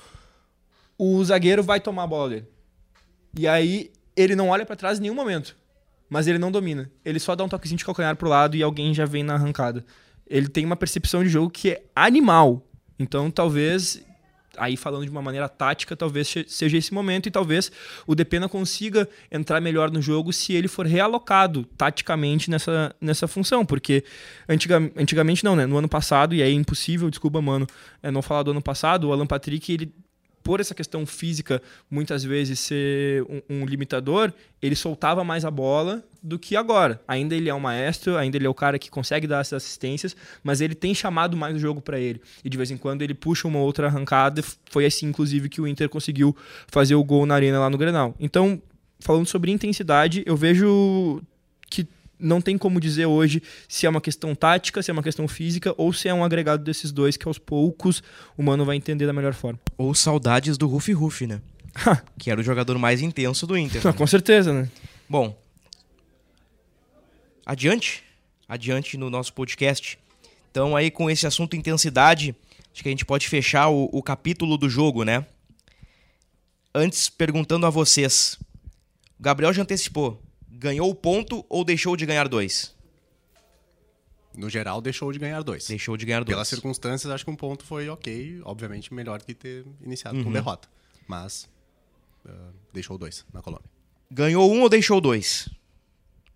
o 0.96 1.22
zagueiro 1.24 1.62
vai 1.62 1.80
tomar 1.80 2.04
a 2.04 2.06
bola 2.06 2.30
dele. 2.30 2.46
E 3.38 3.46
aí 3.46 3.90
ele 4.16 4.34
não 4.34 4.48
olha 4.48 4.66
para 4.66 4.74
trás 4.74 4.98
em 4.98 5.02
nenhum 5.02 5.14
momento, 5.14 5.56
mas 6.08 6.26
ele 6.26 6.38
não 6.38 6.50
domina. 6.50 6.90
Ele 7.04 7.20
só 7.20 7.36
dá 7.36 7.44
um 7.44 7.48
toquezinho 7.48 7.78
de 7.78 7.84
calcanhar 7.84 8.16
pro 8.16 8.28
lado 8.28 8.56
e 8.56 8.62
alguém 8.62 8.94
já 8.94 9.04
vem 9.04 9.22
na 9.22 9.34
arrancada. 9.34 9.84
Ele 10.26 10.48
tem 10.48 10.64
uma 10.64 10.76
percepção 10.76 11.22
de 11.22 11.28
jogo 11.28 11.50
que 11.50 11.70
é 11.70 11.82
animal. 11.94 12.66
Então 12.98 13.30
talvez 13.30 14.02
aí 14.58 14.76
falando 14.76 15.04
de 15.04 15.10
uma 15.10 15.22
maneira 15.22 15.48
tática, 15.48 15.96
talvez 15.96 16.34
seja 16.46 16.76
esse 16.76 16.92
momento 16.92 17.26
e 17.26 17.30
talvez 17.30 17.70
o 18.06 18.14
Depena 18.14 18.48
consiga 18.48 19.08
entrar 19.30 19.60
melhor 19.60 19.90
no 19.90 20.02
jogo 20.02 20.32
se 20.32 20.52
ele 20.52 20.68
for 20.68 20.86
realocado 20.86 21.64
taticamente 21.76 22.50
nessa, 22.50 22.94
nessa 23.00 23.26
função, 23.26 23.64
porque 23.64 24.04
antiga, 24.48 24.76
antigamente 24.96 25.44
não, 25.44 25.56
né? 25.56 25.66
No 25.66 25.78
ano 25.78 25.88
passado, 25.88 26.34
e 26.34 26.42
é 26.42 26.50
impossível, 26.50 27.10
desculpa, 27.10 27.40
mano, 27.40 27.66
é 28.02 28.10
não 28.10 28.22
falar 28.22 28.42
do 28.42 28.50
ano 28.50 28.62
passado, 28.62 29.08
o 29.08 29.12
Alan 29.12 29.26
Patrick, 29.26 29.72
ele 29.72 29.92
por 30.48 30.60
essa 30.60 30.74
questão 30.74 31.04
física 31.04 31.60
muitas 31.90 32.24
vezes 32.24 32.58
ser 32.58 33.22
um, 33.24 33.42
um, 33.50 33.66
limitador, 33.66 34.32
ele 34.62 34.74
soltava 34.74 35.22
mais 35.22 35.44
a 35.44 35.50
bola 35.50 36.02
do 36.22 36.38
que 36.38 36.56
agora. 36.56 36.98
Ainda 37.06 37.36
ele 37.36 37.50
é 37.50 37.54
um 37.54 37.60
maestro, 37.60 38.16
ainda 38.16 38.38
ele 38.38 38.46
é 38.46 38.48
o 38.48 38.54
cara 38.54 38.78
que 38.78 38.88
consegue 38.88 39.26
dar 39.26 39.42
essas 39.42 39.62
assistências, 39.62 40.16
mas 40.42 40.62
ele 40.62 40.74
tem 40.74 40.94
chamado 40.94 41.36
mais 41.36 41.54
o 41.54 41.58
jogo 41.58 41.82
para 41.82 42.00
ele. 42.00 42.22
E 42.42 42.48
de 42.48 42.56
vez 42.56 42.70
em 42.70 42.78
quando 42.78 43.02
ele 43.02 43.12
puxa 43.12 43.46
uma 43.46 43.58
outra 43.58 43.88
arrancada. 43.88 44.42
Foi 44.70 44.86
assim, 44.86 45.08
inclusive, 45.08 45.50
que 45.50 45.60
o 45.60 45.68
Inter 45.68 45.86
conseguiu 45.90 46.34
fazer 46.66 46.94
o 46.94 47.04
gol 47.04 47.26
na 47.26 47.34
arena 47.34 47.60
lá 47.60 47.68
no 47.68 47.76
Grenal. 47.76 48.14
Então, 48.18 48.58
falando 49.00 49.26
sobre 49.26 49.50
intensidade, 49.50 50.22
eu 50.24 50.34
vejo 50.34 51.20
não 52.18 52.40
tem 52.40 52.58
como 52.58 52.80
dizer 52.80 53.06
hoje 53.06 53.42
se 53.68 53.86
é 53.86 53.88
uma 53.88 54.00
questão 54.00 54.34
tática, 54.34 54.82
se 54.82 54.90
é 54.90 54.92
uma 54.92 55.02
questão 55.02 55.28
física 55.28 55.74
ou 55.76 55.92
se 55.92 56.08
é 56.08 56.14
um 56.14 56.24
agregado 56.24 56.64
desses 56.64 56.90
dois 56.90 57.16
que 57.16 57.28
aos 57.28 57.38
poucos 57.38 58.02
o 58.36 58.42
mano 58.42 58.64
vai 58.64 58.76
entender 58.76 59.06
da 59.06 59.12
melhor 59.12 59.34
forma. 59.34 59.58
Ou 59.76 59.94
saudades 59.94 60.58
do 60.58 60.66
Rufi 60.66 60.92
Rufi, 60.92 61.26
né? 61.26 61.40
que 62.18 62.30
era 62.30 62.40
o 62.40 62.44
jogador 62.44 62.78
mais 62.78 63.00
intenso 63.00 63.46
do 63.46 63.56
Inter. 63.56 63.82
Com 63.94 64.06
certeza, 64.06 64.52
né? 64.52 64.68
Bom, 65.08 65.36
adiante, 67.46 68.02
adiante 68.48 68.96
no 68.96 69.08
nosso 69.10 69.32
podcast. 69.32 69.98
Então 70.50 70.74
aí 70.74 70.90
com 70.90 71.10
esse 71.10 71.26
assunto 71.26 71.56
intensidade, 71.56 72.34
acho 72.72 72.82
que 72.82 72.88
a 72.88 72.92
gente 72.92 73.04
pode 73.04 73.28
fechar 73.28 73.68
o, 73.68 73.88
o 73.92 74.02
capítulo 74.02 74.56
do 74.58 74.68
jogo, 74.68 75.04
né? 75.04 75.24
Antes, 76.74 77.08
perguntando 77.08 77.66
a 77.66 77.70
vocês, 77.70 78.38
o 79.18 79.22
Gabriel 79.22 79.52
já 79.52 79.62
antecipou, 79.62 80.22
ganhou 80.58 80.90
o 80.90 80.94
ponto 80.94 81.46
ou 81.48 81.64
deixou 81.64 81.96
de 81.96 82.04
ganhar 82.04 82.28
dois? 82.28 82.76
No 84.36 84.50
geral, 84.50 84.80
deixou 84.80 85.12
de 85.12 85.18
ganhar 85.18 85.42
dois. 85.42 85.66
Deixou 85.66 85.96
de 85.96 86.04
ganhar 86.04 86.24
dois. 86.24 86.34
Pelas 86.34 86.48
circunstâncias, 86.48 87.12
acho 87.12 87.24
que 87.24 87.30
um 87.30 87.36
ponto 87.36 87.64
foi 87.64 87.88
ok. 87.88 88.40
Obviamente, 88.44 88.92
melhor 88.92 89.22
que 89.22 89.34
ter 89.34 89.64
iniciado 89.84 90.18
uhum. 90.18 90.24
com 90.24 90.32
derrota. 90.32 90.68
Mas 91.06 91.48
uh, 92.24 92.30
deixou 92.72 92.98
dois 92.98 93.24
na 93.32 93.40
Colômbia. 93.40 93.68
Ganhou 94.10 94.52
um 94.52 94.62
ou 94.62 94.68
deixou 94.68 95.00
dois? 95.00 95.48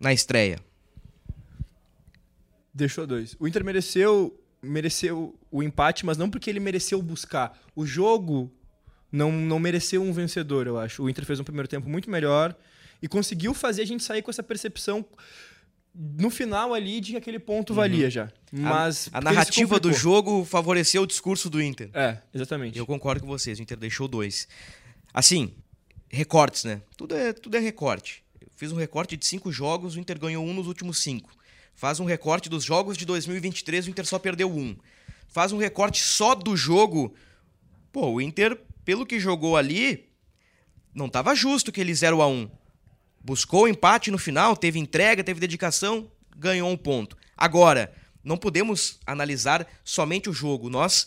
Na 0.01 0.13
estreia. 0.13 0.59
Deixou 2.75 3.07
dois. 3.07 3.37
O 3.39 3.47
Inter 3.47 3.65
mereceu, 3.65 4.37
mereceu 4.61 5.39
o 5.51 5.63
empate, 5.63 6.07
mas 6.07 6.17
não 6.17 6.31
porque 6.31 6.49
ele 6.49 6.61
mereceu 6.61 7.01
buscar. 7.03 7.57
O 7.75 7.87
jogo 7.87 8.51
não, 9.11 9.31
não 9.31 9.59
mereceu 9.59 10.03
um 10.03 10.13
vencedor, 10.13 10.67
eu 10.67 10.79
acho. 10.79 11.03
O 11.03 11.11
Inter 11.11 11.25
fez 11.25 11.39
um 11.39 11.45
primeiro 11.45 11.69
tempo 11.69 11.89
muito 11.89 12.11
melhor 12.11 12.57
e 13.03 13.09
conseguiu 13.09 13.53
fazer 13.53 13.83
a 13.83 13.85
gente 13.85 14.05
sair 14.05 14.23
com 14.23 14.31
essa 14.31 14.43
percepção 14.45 15.05
no 15.95 16.31
final 16.31 16.73
ali 16.73 17.01
de 17.01 17.13
que 17.13 17.19
aquele 17.19 17.39
ponto 17.39 17.75
valia 17.75 18.09
já. 18.09 18.31
Mas 18.51 19.11
a, 19.13 19.19
a 19.19 19.21
ele 19.21 19.25
narrativa 19.25 19.79
do 19.79 19.93
jogo 19.93 20.45
favoreceu 20.45 21.03
o 21.03 21.07
discurso 21.07 21.51
do 21.51 21.61
Inter. 21.61 21.91
É, 21.93 22.19
exatamente. 22.33 22.79
Eu 22.79 22.87
concordo 22.87 23.21
com 23.21 23.27
vocês, 23.27 23.59
o 23.59 23.63
Inter 23.63 23.77
deixou 23.77 24.09
dois. 24.09 24.49
Assim, 25.13 25.53
recortes, 26.09 26.65
né? 26.65 26.81
Tudo 26.97 27.15
é, 27.15 27.33
tudo 27.33 27.57
é 27.57 27.61
recorte. 27.61 28.23
Eu 28.41 28.49
fiz 28.57 28.73
um 28.73 28.77
recorte 28.77 29.17
de 29.17 29.27
cinco 29.27 29.53
jogos, 29.53 29.97
o 29.97 30.01
Inter 30.01 30.19
ganhou 30.19 30.45
um 30.45 30.55
nos 30.55 30.67
últimos 30.67 30.99
cinco. 30.99 31.31
Faz 31.75 32.01
um 32.01 32.05
recorte 32.05 32.49
dos 32.49 32.65
jogos 32.65 32.97
de 32.97 33.05
2023, 33.05 33.87
o 33.87 33.91
Inter 33.91 34.07
só 34.07 34.19
perdeu 34.19 34.51
um. 34.51 34.77
Faz 35.29 35.53
um 35.53 35.59
recorte 35.59 36.03
só 36.03 36.35
do 36.35 36.57
jogo. 36.57 37.15
Pô, 37.91 38.13
o 38.13 38.21
Inter, 38.21 38.59
pelo 38.85 39.05
que 39.05 39.19
jogou 39.19 39.57
ali, 39.57 40.09
não 40.95 41.09
tava 41.09 41.35
justo 41.35 41.71
aquele 41.71 41.95
0 41.95 42.23
a 42.23 42.29
1 42.29 42.62
Buscou 43.25 43.65
o 43.65 43.69
empate 43.69 44.11
no 44.11 44.19
final, 44.19 44.57
teve 44.57 44.79
entrega, 44.79 45.23
teve 45.23 45.41
dedicação, 45.41 46.11
ganhou 46.37 46.71
um 46.71 46.77
ponto. 46.77 47.17
Agora, 47.37 47.93
não 48.25 48.37
podemos 48.37 48.99
analisar 49.07 49.67
somente 49.85 50.29
o 50.29 50.33
jogo. 50.33 50.69
Nós. 50.69 51.07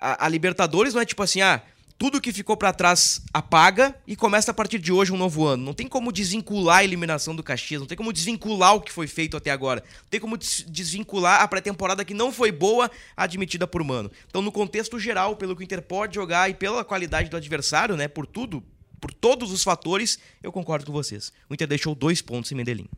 A, 0.00 0.26
a 0.26 0.28
Libertadores 0.28 0.94
não 0.94 1.02
é 1.02 1.04
tipo 1.04 1.22
assim, 1.22 1.42
ah, 1.42 1.60
tudo 1.98 2.22
que 2.22 2.32
ficou 2.32 2.56
pra 2.56 2.72
trás 2.72 3.20
apaga 3.34 3.94
e 4.06 4.16
começa 4.16 4.50
a 4.50 4.54
partir 4.54 4.78
de 4.78 4.90
hoje 4.90 5.12
um 5.12 5.16
novo 5.18 5.44
ano. 5.44 5.62
Não 5.62 5.74
tem 5.74 5.86
como 5.86 6.10
desvincular 6.10 6.78
a 6.78 6.84
eliminação 6.84 7.36
do 7.36 7.42
Caxias, 7.42 7.80
não 7.80 7.86
tem 7.86 7.98
como 7.98 8.10
desvincular 8.10 8.74
o 8.74 8.80
que 8.80 8.90
foi 8.90 9.06
feito 9.06 9.36
até 9.36 9.50
agora. 9.50 9.84
Não 10.04 10.08
tem 10.08 10.18
como 10.18 10.38
des- 10.38 10.64
desvincular 10.66 11.42
a 11.42 11.48
pré-temporada 11.48 12.02
que 12.02 12.14
não 12.14 12.32
foi 12.32 12.50
boa, 12.50 12.90
admitida 13.14 13.66
por 13.66 13.84
Mano. 13.84 14.10
Então, 14.26 14.40
no 14.40 14.50
contexto 14.50 14.98
geral, 14.98 15.36
pelo 15.36 15.54
que 15.54 15.62
o 15.62 15.64
Inter 15.64 15.82
pode 15.82 16.14
jogar 16.14 16.48
e 16.48 16.54
pela 16.54 16.82
qualidade 16.82 17.28
do 17.28 17.36
adversário, 17.36 17.94
né, 17.94 18.08
por 18.08 18.26
tudo, 18.26 18.64
por 19.00 19.12
todos 19.12 19.50
os 19.50 19.62
fatores, 19.62 20.18
eu 20.42 20.52
concordo 20.52 20.86
com 20.86 20.92
vocês. 20.92 21.32
O 21.48 21.54
Inter 21.54 21.66
deixou 21.66 21.94
dois 21.94 22.20
pontos 22.20 22.52
em 22.52 22.54
Medellín. 22.54 22.88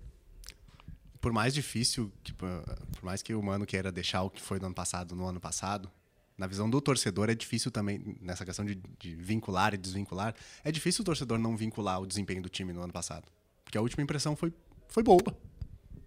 Por 1.21 1.33
mais 1.33 1.55
difícil, 1.55 2.13
por 2.37 3.05
mais 3.05 3.23
que 3.23 3.33
o 3.35 3.43
Mano 3.43 3.65
queira 3.65 3.93
deixar 3.93 4.23
o 4.23 4.31
que 4.31 4.43
foi 4.43 4.59
no 4.59 4.67
ano 4.67 4.75
passado 4.75 5.15
no 5.15 5.25
ano 5.25 5.41
passado, 5.41 5.91
na 6.37 6.47
visão 6.47 6.69
do 6.69 6.81
torcedor 6.81 7.31
é 7.31 7.35
difícil 7.35 7.71
também, 7.71 8.17
nessa 8.21 8.45
questão 8.45 8.65
de, 8.65 8.75
de 8.99 9.15
vincular 9.15 9.75
e 9.75 9.77
desvincular, 9.77 10.35
é 10.65 10.73
difícil 10.73 11.03
o 11.03 11.05
torcedor 11.05 11.39
não 11.39 11.57
vincular 11.57 12.01
o 12.01 12.07
desempenho 12.07 12.43
do 12.43 12.49
time 12.49 12.73
no 12.73 12.83
ano 12.83 12.93
passado. 12.93 13.31
Porque 13.65 13.79
a 13.79 13.81
última 13.81 14.03
impressão 14.03 14.35
foi, 14.35 14.53
foi 14.89 15.05
boa. 15.05 15.37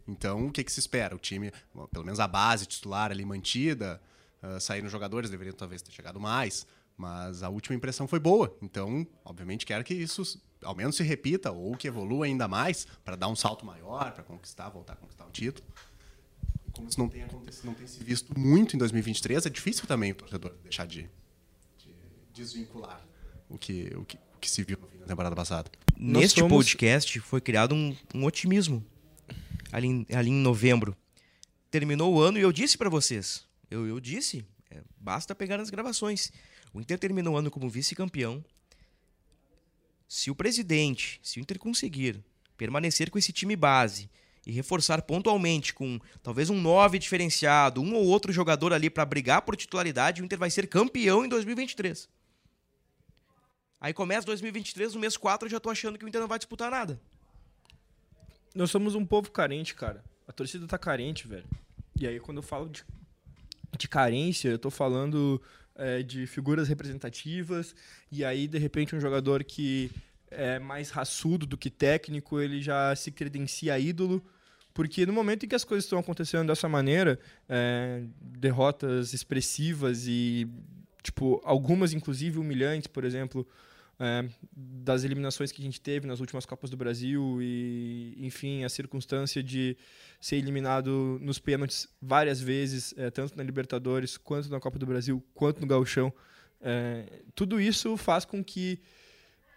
Então, 0.07 0.47
o 0.47 0.51
que, 0.51 0.63
que 0.63 0.71
se 0.71 0.79
espera? 0.79 1.15
O 1.15 1.19
time, 1.19 1.51
pelo 1.91 2.03
menos 2.03 2.19
a 2.19 2.27
base 2.27 2.65
titular 2.65 3.11
ali 3.11 3.23
mantida, 3.23 4.01
uh, 4.43 4.59
saíram 4.59 4.89
jogadores, 4.89 5.29
deveriam 5.29 5.55
talvez 5.55 5.81
ter 5.81 5.91
chegado 5.91 6.19
mais, 6.19 6.67
mas 6.97 7.43
a 7.43 7.49
última 7.49 7.75
impressão 7.75 8.07
foi 8.07 8.19
boa. 8.19 8.55
Então, 8.61 9.05
obviamente, 9.23 9.65
quero 9.65 9.83
que 9.83 9.93
isso 9.93 10.41
ao 10.63 10.75
menos 10.75 10.95
se 10.95 11.03
repita 11.03 11.51
ou 11.51 11.75
que 11.77 11.87
evolua 11.87 12.25
ainda 12.25 12.47
mais 12.47 12.87
para 13.03 13.15
dar 13.15 13.27
um 13.27 13.35
salto 13.35 13.65
maior, 13.65 14.11
para 14.13 14.23
conquistar, 14.23 14.69
voltar 14.69 14.93
a 14.93 14.95
conquistar 14.95 15.25
o 15.25 15.29
título. 15.31 15.67
Como 16.71 16.87
isso 16.89 16.99
não 16.99 17.07
tem 17.07 17.23
acontecido, 17.23 17.65
não 17.65 17.73
tem 17.73 17.87
se 17.87 18.03
visto 18.03 18.37
muito 18.37 18.75
em 18.75 18.79
2023, 18.79 19.45
é 19.45 19.49
difícil 19.49 19.85
também 19.87 20.11
o 20.11 20.15
torcedor 20.15 20.53
deixar 20.63 20.85
de, 20.85 21.03
de 21.77 21.95
desvincular 22.33 23.05
o 23.49 23.57
que, 23.57 23.93
o, 23.95 24.03
que, 24.03 24.17
o 24.17 24.39
que 24.41 24.49
se 24.49 24.63
viu 24.63 24.77
da 24.99 25.05
temporada 25.05 25.35
passada. 25.35 25.69
Neste 25.97 26.39
somos- 26.39 26.51
podcast 26.57 27.19
foi 27.21 27.39
criado 27.39 27.73
um, 27.75 27.95
um 28.13 28.25
otimismo 28.25 28.83
ali, 29.71 29.87
em- 29.87 30.05
ali 30.13 30.29
em 30.29 30.41
novembro. 30.41 30.95
Terminou 31.71 32.13
o 32.13 32.19
ano 32.21 32.37
e 32.37 32.41
eu 32.41 32.51
disse 32.51 32.77
pra 32.77 32.89
vocês, 32.89 33.45
eu, 33.69 33.85
eu 33.87 33.99
disse, 33.99 34.45
é, 34.69 34.81
basta 34.99 35.33
pegar 35.35 35.59
as 35.59 35.69
gravações. 35.69 36.31
O 36.75 36.81
Inter 36.81 36.99
terminou 36.99 37.35
o 37.35 37.37
ano 37.37 37.49
como 37.49 37.69
vice-campeão. 37.69 38.43
Se 40.09 40.29
o 40.29 40.35
presidente, 40.35 41.21
se 41.23 41.39
o 41.39 41.41
Inter 41.41 41.57
conseguir 41.57 42.21
permanecer 42.57 43.09
com 43.09 43.17
esse 43.17 43.31
time 43.31 43.55
base 43.55 44.09
e 44.45 44.51
reforçar 44.51 45.01
pontualmente 45.03 45.73
com 45.73 45.97
talvez 46.21 46.49
um 46.49 46.59
9 46.59 46.99
diferenciado, 46.99 47.81
um 47.81 47.95
ou 47.95 48.03
outro 48.05 48.33
jogador 48.33 48.73
ali 48.73 48.89
pra 48.89 49.05
brigar 49.05 49.43
por 49.43 49.55
titularidade, 49.55 50.21
o 50.21 50.25
Inter 50.25 50.37
vai 50.37 50.49
ser 50.49 50.67
campeão 50.67 51.23
em 51.23 51.29
2023. 51.29 52.09
Aí 53.79 53.93
começa 53.93 54.27
2023, 54.27 54.95
no 54.95 54.99
mês 54.99 55.15
4 55.15 55.47
eu 55.47 55.51
já 55.51 55.61
tô 55.61 55.69
achando 55.69 55.97
que 55.97 56.03
o 56.03 56.09
Inter 56.09 56.19
não 56.19 56.27
vai 56.27 56.39
disputar 56.39 56.69
nada. 56.69 56.99
Nós 58.53 58.69
somos 58.69 58.95
um 58.95 59.05
povo 59.05 59.31
carente, 59.31 59.73
cara. 59.75 60.03
A 60.27 60.33
torcida 60.33 60.67
tá 60.67 60.77
carente, 60.77 61.25
velho. 61.25 61.47
E 61.97 62.05
aí, 62.05 62.19
quando 62.19 62.39
eu 62.39 62.43
falo 62.43 62.67
de, 62.67 62.83
de 63.77 63.87
carência, 63.87 64.49
eu 64.49 64.59
tô 64.59 64.69
falando 64.69 65.41
é, 65.75 66.01
de 66.01 66.25
figuras 66.25 66.67
representativas. 66.67 67.75
E 68.11 68.23
aí, 68.23 68.47
de 68.47 68.57
repente, 68.57 68.95
um 68.95 68.99
jogador 68.99 69.43
que 69.43 69.91
é 70.29 70.59
mais 70.59 70.89
raçudo 70.89 71.45
do 71.45 71.57
que 71.57 71.69
técnico, 71.69 72.39
ele 72.39 72.61
já 72.61 72.95
se 72.95 73.11
credencia 73.11 73.77
ídolo. 73.79 74.23
Porque 74.73 75.05
no 75.05 75.13
momento 75.13 75.45
em 75.45 75.49
que 75.49 75.55
as 75.55 75.63
coisas 75.63 75.85
estão 75.85 75.97
acontecendo 75.97 76.47
dessa 76.47 76.67
maneira, 76.67 77.17
é, 77.47 78.03
derrotas 78.19 79.13
expressivas 79.13 80.05
e, 80.05 80.47
tipo, 81.01 81.41
algumas 81.45 81.93
inclusive 81.93 82.37
humilhantes, 82.37 82.87
por 82.87 83.05
exemplo, 83.05 83.47
é, 83.99 84.27
das 84.51 85.03
eliminações 85.03 85.51
que 85.51 85.61
a 85.61 85.65
gente 85.65 85.79
teve 85.79 86.05
nas 86.07 86.19
últimas 86.19 86.45
Copas 86.45 86.69
do 86.69 86.77
Brasil 86.77 87.39
e, 87.41 88.15
enfim, 88.19 88.63
a 88.63 88.69
circunstância 88.69 89.41
de 89.41 89.77
ser 90.19 90.35
eliminado 90.37 91.17
nos 91.21 91.39
pênaltis 91.39 91.87
várias 92.01 92.41
vezes, 92.41 92.93
é, 92.97 93.09
tanto 93.09 93.37
na 93.37 93.43
Libertadores, 93.43 94.17
quanto 94.17 94.49
na 94.49 94.59
Copa 94.59 94.77
do 94.77 94.85
Brasil, 94.85 95.23
quanto 95.33 95.61
no 95.61 95.67
Gauchão. 95.67 96.13
É, 96.61 97.23
tudo 97.33 97.59
isso 97.59 97.95
faz 97.95 98.25
com 98.25 98.43
que 98.43 98.79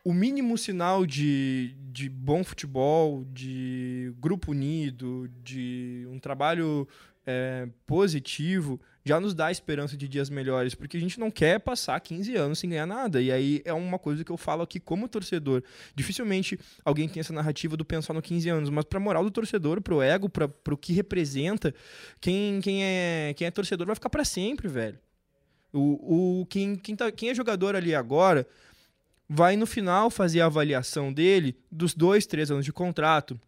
o 0.04 0.12
mínimo 0.12 0.56
sinal 0.56 1.04
de, 1.04 1.74
de 1.90 2.08
bom 2.08 2.44
futebol, 2.44 3.24
de 3.32 4.12
grupo 4.18 4.52
unido, 4.52 5.28
de 5.42 6.06
um 6.08 6.18
trabalho 6.18 6.86
é, 7.26 7.68
positivo, 7.86 8.80
já 9.08 9.18
nos 9.18 9.32
dá 9.32 9.50
esperança 9.50 9.96
de 9.96 10.06
dias 10.06 10.28
melhores, 10.28 10.74
porque 10.74 10.98
a 10.98 11.00
gente 11.00 11.18
não 11.18 11.30
quer 11.30 11.58
passar 11.58 11.98
15 11.98 12.36
anos 12.36 12.58
sem 12.58 12.68
ganhar 12.68 12.86
nada. 12.86 13.22
E 13.22 13.32
aí 13.32 13.62
é 13.64 13.72
uma 13.72 13.98
coisa 13.98 14.22
que 14.22 14.30
eu 14.30 14.36
falo 14.36 14.62
aqui 14.62 14.78
como 14.78 15.08
torcedor. 15.08 15.62
Dificilmente 15.94 16.60
alguém 16.84 17.08
tem 17.08 17.20
essa 17.20 17.32
narrativa 17.32 17.74
do 17.74 17.86
pensar 17.86 18.12
no 18.12 18.20
15 18.20 18.50
anos, 18.50 18.68
mas 18.68 18.84
pra 18.84 19.00
moral 19.00 19.24
do 19.24 19.30
torcedor, 19.30 19.80
pro 19.80 20.02
ego, 20.02 20.28
pra, 20.28 20.46
pro 20.46 20.76
que 20.76 20.92
representa, 20.92 21.74
quem, 22.20 22.60
quem, 22.60 22.84
é, 22.84 23.32
quem 23.34 23.46
é 23.46 23.50
torcedor 23.50 23.86
vai 23.86 23.96
ficar 23.96 24.10
para 24.10 24.26
sempre, 24.26 24.68
velho. 24.68 24.98
O, 25.72 26.40
o, 26.40 26.46
quem, 26.46 26.76
quem, 26.76 26.94
tá, 26.94 27.10
quem 27.10 27.30
é 27.30 27.34
jogador 27.34 27.74
ali 27.74 27.94
agora 27.94 28.46
vai 29.26 29.56
no 29.56 29.66
final 29.66 30.10
fazer 30.10 30.42
a 30.42 30.46
avaliação 30.46 31.10
dele 31.10 31.56
dos 31.72 31.94
dois, 31.94 32.26
três 32.26 32.50
anos 32.50 32.64
de 32.64 32.74
contrato, 32.74 33.40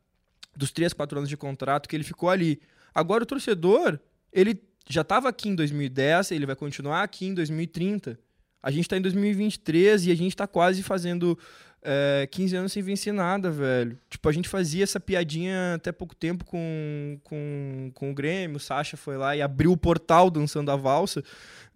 dos 0.56 0.72
três, 0.72 0.94
quatro 0.94 1.18
anos 1.18 1.28
de 1.28 1.36
contrato 1.36 1.86
que 1.86 1.94
ele 1.94 2.04
ficou 2.04 2.30
ali. 2.30 2.62
Agora 2.94 3.24
o 3.24 3.26
torcedor, 3.26 4.00
ele 4.32 4.69
já 4.90 5.02
estava 5.02 5.28
aqui 5.28 5.48
em 5.48 5.54
2010, 5.54 6.32
ele 6.32 6.46
vai 6.46 6.56
continuar 6.56 7.02
aqui 7.02 7.26
em 7.26 7.34
2030. 7.34 8.18
A 8.62 8.70
gente 8.70 8.82
está 8.82 8.96
em 8.96 9.00
2023 9.00 10.06
e 10.06 10.10
a 10.10 10.14
gente 10.14 10.32
está 10.32 10.46
quase 10.46 10.82
fazendo 10.82 11.38
é, 11.82 12.28
15 12.30 12.56
anos 12.56 12.72
sem 12.72 12.82
vencer 12.82 13.12
nada, 13.12 13.50
velho. 13.50 13.98
Tipo, 14.10 14.28
a 14.28 14.32
gente 14.32 14.48
fazia 14.48 14.82
essa 14.82 15.00
piadinha 15.00 15.74
até 15.76 15.90
pouco 15.92 16.14
tempo 16.14 16.44
com, 16.44 17.18
com, 17.24 17.90
com 17.94 18.10
o 18.10 18.14
Grêmio. 18.14 18.56
O 18.56 18.60
Sacha 18.60 18.96
foi 18.96 19.16
lá 19.16 19.34
e 19.34 19.40
abriu 19.40 19.72
o 19.72 19.76
portal 19.76 20.28
dançando 20.30 20.70
a 20.70 20.76
valsa. 20.76 21.22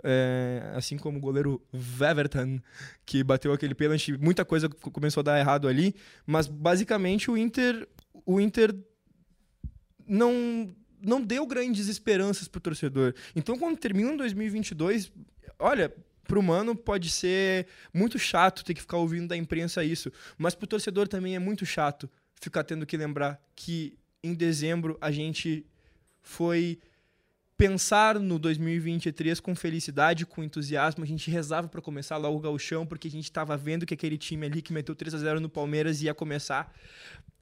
É, 0.03 0.73
assim 0.75 0.99
como 0.99 1.17
o 1.17 1.21
goleiro 1.21 1.63
Weverton, 1.99 2.61
que 3.07 3.25
bateu 3.25 3.53
aquele 3.53 3.75
pênalti. 3.75 4.19
Muita 4.19 4.45
coisa 4.45 4.69
co- 4.69 4.91
começou 4.91 5.23
a 5.23 5.25
dar 5.25 5.39
errado 5.39 5.67
ali. 5.69 5.95
Mas, 6.27 6.47
basicamente, 6.47 7.31
o 7.31 7.37
Inter... 7.39 7.89
O 8.27 8.41
Inter 8.41 8.75
não 10.07 10.75
não 11.05 11.21
deu 11.21 11.47
grandes 11.47 11.89
esperanças 11.89 12.49
pro 12.49 12.61
torcedor. 12.61 13.15
Então, 13.35 13.59
quando 13.59 13.77
termina 13.77 14.17
2022, 14.17 15.13
olha, 15.59 15.95
pro 16.25 16.43
mano 16.43 16.75
pode 16.75 17.11
ser 17.11 17.67
muito 17.93 18.19
chato 18.19 18.65
ter 18.65 18.75
que 18.75 18.81
ficar 18.81 18.97
ouvindo 18.97 19.29
da 19.29 19.37
imprensa 19.37 19.85
isso, 19.85 20.11
mas 20.39 20.55
pro 20.55 20.67
torcedor 20.67 21.07
também 21.09 21.37
é 21.37 21.39
muito 21.39 21.65
chato 21.67 22.11
ficar 22.41 22.65
tendo 22.65 22.87
que 22.87 22.97
lembrar 22.97 23.41
que 23.55 23.97
em 24.23 24.35
dezembro 24.35 24.97
a 25.01 25.11
gente 25.11 25.67
foi 26.23 26.79
pensar 27.57 28.19
no 28.19 28.39
2023 28.39 29.39
com 29.39 29.55
felicidade, 29.55 30.27
com 30.27 30.43
entusiasmo. 30.43 31.05
A 31.05 31.07
gente 31.07 31.31
rezava 31.31 31.69
para 31.69 31.81
começar 31.81 32.17
logo 32.17 32.39
o 32.39 32.41
gauchão, 32.41 32.87
porque 32.87 33.09
a 33.09 33.11
gente 33.11 33.25
estava 33.25 33.57
vendo 33.57 33.87
que 33.87 33.95
aquele 33.95 34.19
time 34.19 34.47
ali 34.47 34.61
que 34.61 34.73
meteu 34.73 34.95
3 34.95 35.15
a 35.15 35.19
0 35.19 35.41
no 35.41 35.49
Palmeiras 35.49 36.03
ia 36.03 36.15
começar 36.15 36.75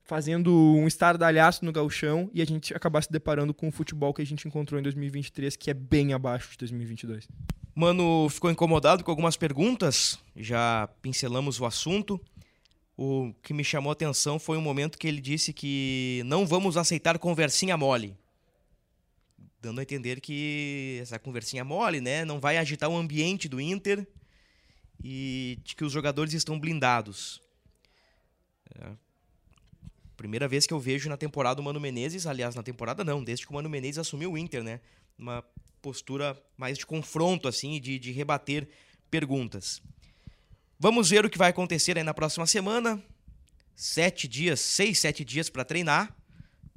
fazendo 0.05 0.53
um 0.53 0.86
estardalhaço 0.86 1.64
no 1.64 1.72
gauchão 1.72 2.30
e 2.34 2.42
a 2.42 2.44
gente 2.44 2.74
acabar 2.74 3.03
se 3.03 3.11
deparando 3.11 3.55
com 3.55 3.68
o 3.68 3.72
futebol 3.72 4.12
que 4.12 4.22
a 4.22 4.26
gente 4.26 4.46
encontrou 4.46 4.78
em 4.78 4.82
2023, 4.82 5.57
que 5.57 5.70
é 5.70 5.74
bem 5.74 6.12
abaixo 6.12 6.50
de 6.53 6.59
2022. 6.59 7.28
Mano, 7.74 8.28
ficou 8.28 8.50
incomodado 8.50 9.03
com 9.03 9.11
algumas 9.11 9.36
perguntas, 9.36 10.18
já 10.36 10.88
pincelamos 11.00 11.59
o 11.61 11.64
assunto. 11.64 12.20
O 12.96 13.32
que 13.42 13.55
me 13.55 13.64
chamou 13.64 13.90
a 13.90 13.94
atenção 13.94 14.38
foi 14.38 14.59
um 14.59 14.61
momento 14.61 14.98
que 14.98 15.09
ele 15.09 15.20
disse 15.20 15.53
que 15.53 16.22
não 16.26 16.46
vamos 16.46 16.76
aceitar 16.76 17.18
conversinha 17.18 17.76
mole. 17.76 18.14
Dando 19.61 19.78
a 19.78 19.82
entender 19.82 20.20
que 20.20 20.98
essa 21.00 21.18
conversinha 21.18 21.64
mole, 21.64 22.00
né, 22.00 22.24
não 22.24 22.40
vai 22.40 22.59
agitar 22.59 22.90
o 22.90 22.96
ambiente 22.96 23.48
do 23.48 23.61
Inter 23.61 24.07
e 25.03 25.59
de 25.64 25.74
que 25.74 25.84
os 25.84 25.92
jogadores 25.92 26.34
estão 26.34 26.59
blindados. 26.59 27.40
É. 28.74 29.11
Primeira 30.23 30.47
vez 30.47 30.68
que 30.68 30.73
eu 30.73 30.79
vejo 30.79 31.09
na 31.09 31.16
temporada 31.16 31.61
o 31.61 31.64
Mano 31.64 31.81
Menezes, 31.81 32.29
aliás, 32.29 32.55
na 32.55 32.62
temporada 32.62 33.03
não, 33.03 33.25
desde 33.25 33.45
que 33.45 33.51
o 33.51 33.57
Mano 33.57 33.68
Menezes 33.68 33.99
assumiu 33.99 34.31
o 34.31 34.39
Inter, 34.39 34.62
né? 34.62 34.79
Uma 35.18 35.43
postura 35.83 36.41
mais 36.57 36.79
de 36.79 36.87
confronto, 36.87 37.49
assim, 37.49 37.81
de, 37.81 37.99
de 37.99 38.12
rebater 38.12 38.68
perguntas. 39.11 39.83
Vamos 40.79 41.11
ver 41.11 41.27
o 41.27 41.29
que 41.29 41.37
vai 41.37 41.51
acontecer 41.51 41.99
aí 41.99 42.05
na 42.05 42.14
próxima 42.14 42.47
semana. 42.47 43.03
Sete 43.75 44.29
dias, 44.29 44.61
seis, 44.61 45.01
sete 45.01 45.25
dias 45.25 45.51
para 45.51 45.64
treinar. 45.64 46.16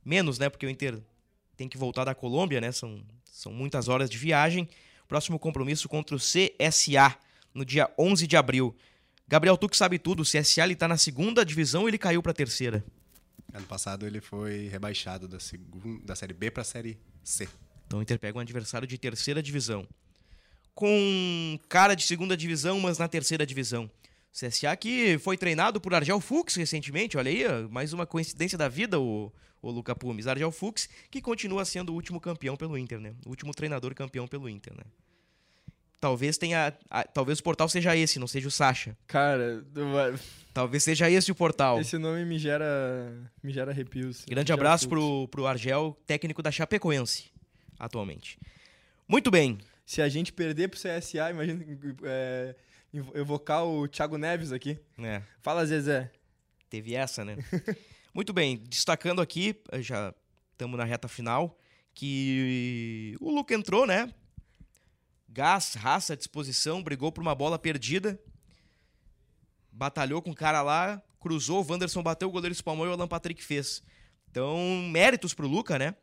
Menos, 0.03 0.39
né? 0.39 0.49
Porque 0.49 0.65
o 0.65 0.69
Inter 0.69 0.99
tem 1.55 1.69
que 1.69 1.77
voltar 1.77 2.03
da 2.03 2.15
Colômbia, 2.15 2.59
né? 2.59 2.71
São, 2.71 2.99
são 3.25 3.53
muitas 3.53 3.87
horas 3.87 4.09
de 4.09 4.17
viagem. 4.17 4.67
Próximo 5.07 5.37
compromisso 5.37 5.87
contra 5.87 6.15
o 6.15 6.19
CSA, 6.19 7.15
no 7.53 7.63
dia 7.63 7.93
11 7.95 8.25
de 8.25 8.35
abril. 8.35 8.75
Gabriel, 9.27 9.55
tu 9.55 9.69
que 9.69 9.77
sabe 9.77 9.99
tudo, 9.99 10.21
o 10.21 10.25
CSA 10.25 10.63
ele 10.63 10.75
tá 10.75 10.87
na 10.87 10.97
segunda 10.97 11.45
divisão 11.45 11.83
ou 11.83 11.87
ele 11.87 11.99
caiu 11.99 12.23
para 12.23 12.31
a 12.31 12.35
terceira? 12.35 12.83
Ano 13.55 13.65
passado 13.67 14.05
ele 14.05 14.19
foi 14.19 14.67
rebaixado 14.67 15.29
da, 15.29 15.39
segunda, 15.39 16.05
da 16.05 16.13
Série 16.13 16.33
B 16.33 16.51
para 16.51 16.61
a 16.61 16.65
Série 16.65 16.99
C. 17.23 17.47
Então 17.87 17.99
o 17.99 18.01
Inter 18.01 18.19
pega 18.19 18.37
um 18.37 18.41
adversário 18.41 18.85
de 18.85 18.97
terceira 18.97 19.41
divisão. 19.41 19.87
Com 20.73 21.57
cara 21.69 21.95
de 21.95 22.03
segunda 22.03 22.35
divisão, 22.35 22.81
mas 22.81 22.97
na 22.97 23.07
terceira 23.07 23.45
divisão. 23.45 23.89
CSA 24.33 24.75
que 24.75 25.17
foi 25.19 25.37
treinado 25.37 25.79
por 25.79 25.93
Argel 25.93 26.19
Fux 26.19 26.55
recentemente, 26.55 27.17
olha 27.17 27.31
aí, 27.31 27.45
mais 27.69 27.93
uma 27.93 28.05
coincidência 28.05 28.57
da 28.57 28.67
vida, 28.67 28.99
o, 28.99 29.31
o 29.61 29.71
Luca 29.71 29.95
Pumes. 29.95 30.27
Argel 30.27 30.51
Fux, 30.51 30.89
que 31.09 31.21
continua 31.21 31.63
sendo 31.63 31.93
o 31.93 31.95
último 31.95 32.19
campeão 32.19 32.57
pelo 32.57 32.77
Inter, 32.77 32.99
né? 32.99 33.15
O 33.25 33.29
último 33.29 33.53
treinador 33.53 33.95
campeão 33.95 34.27
pelo 34.27 34.49
Inter, 34.49 34.73
né? 34.73 34.83
Talvez 36.05 36.37
tenha. 36.37 36.71
A, 36.87 37.03
talvez 37.03 37.39
o 37.39 37.43
portal 37.43 37.67
seja 37.67 37.97
esse, 37.97 38.19
não 38.19 38.27
seja 38.27 38.47
o 38.47 38.51
Sacha. 38.51 38.95
Cara, 39.07 39.65
talvez 40.53 40.83
seja 40.83 41.09
esse 41.09 41.31
o 41.31 41.35
portal. 41.35 41.81
Esse 41.81 41.97
nome 41.97 42.23
me 42.25 42.37
gera. 42.37 43.11
me 43.41 43.51
gera 43.51 43.71
arrepios. 43.71 44.23
Grande 44.29 44.53
abraço 44.53 44.87
pro, 44.87 45.27
pro 45.29 45.47
Argel, 45.47 45.97
técnico 46.05 46.43
da 46.43 46.51
Chapecoense, 46.51 47.31
atualmente. 47.79 48.37
Muito 49.07 49.31
bem. 49.31 49.57
Se 49.83 49.99
a 49.99 50.07
gente 50.07 50.31
perder 50.31 50.67
pro 50.67 50.79
CSA, 50.79 51.31
imagina. 51.31 51.65
É, 52.03 52.55
evocar 53.15 53.65
o 53.65 53.87
Thiago 53.87 54.15
Neves 54.15 54.51
aqui. 54.51 54.77
É. 54.99 55.23
Fala, 55.41 55.65
Zezé. 55.65 56.11
Teve 56.69 56.93
essa, 56.93 57.25
né? 57.25 57.35
Muito 58.13 58.31
bem, 58.31 58.61
destacando 58.69 59.23
aqui, 59.23 59.59
já 59.79 60.13
estamos 60.51 60.77
na 60.77 60.83
reta 60.83 61.07
final, 61.07 61.57
que 61.95 63.17
o 63.19 63.31
Luca 63.31 63.55
entrou, 63.55 63.87
né? 63.87 64.13
Gás, 65.35 65.73
raça, 65.73 66.15
disposição, 66.15 66.81
brigou 66.81 67.11
por 67.11 67.21
uma 67.21 67.35
bola 67.35 67.59
perdida, 67.59 68.17
batalhou 69.69 70.21
com 70.21 70.31
o 70.31 70.33
cara 70.33 70.61
lá, 70.61 71.03
cruzou, 71.19 71.61
o 71.61 71.69
Wanderson 71.69 72.01
bateu, 72.01 72.29
o 72.29 72.31
goleiro 72.31 72.53
espalmou 72.53 72.85
e 72.85 72.89
o 72.89 72.93
Alan 72.93 73.05
Patrick 73.05 73.43
fez. 73.43 73.83
Então, 74.31 74.57
méritos 74.89 75.33
pro 75.33 75.45
Luca, 75.45 75.77
né? 75.77 75.93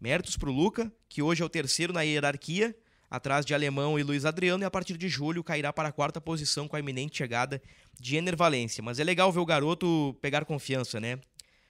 Méritos 0.00 0.36
pro 0.36 0.50
Luca, 0.50 0.92
que 1.08 1.22
hoje 1.22 1.44
é 1.44 1.46
o 1.46 1.48
terceiro 1.48 1.92
na 1.92 2.02
hierarquia, 2.02 2.76
atrás 3.08 3.46
de 3.46 3.54
Alemão 3.54 3.96
e 4.00 4.02
Luiz 4.02 4.24
Adriano, 4.24 4.64
e 4.64 4.66
a 4.66 4.70
partir 4.70 4.96
de 4.96 5.08
julho 5.08 5.44
cairá 5.44 5.72
para 5.72 5.90
a 5.90 5.92
quarta 5.92 6.20
posição 6.20 6.66
com 6.66 6.74
a 6.74 6.80
iminente 6.80 7.18
chegada 7.18 7.62
de 8.00 8.16
Ener 8.16 8.36
Valência. 8.36 8.82
Mas 8.82 8.98
é 8.98 9.04
legal 9.04 9.30
ver 9.30 9.38
o 9.38 9.46
garoto 9.46 10.18
pegar 10.20 10.44
confiança, 10.44 10.98
né? 10.98 11.20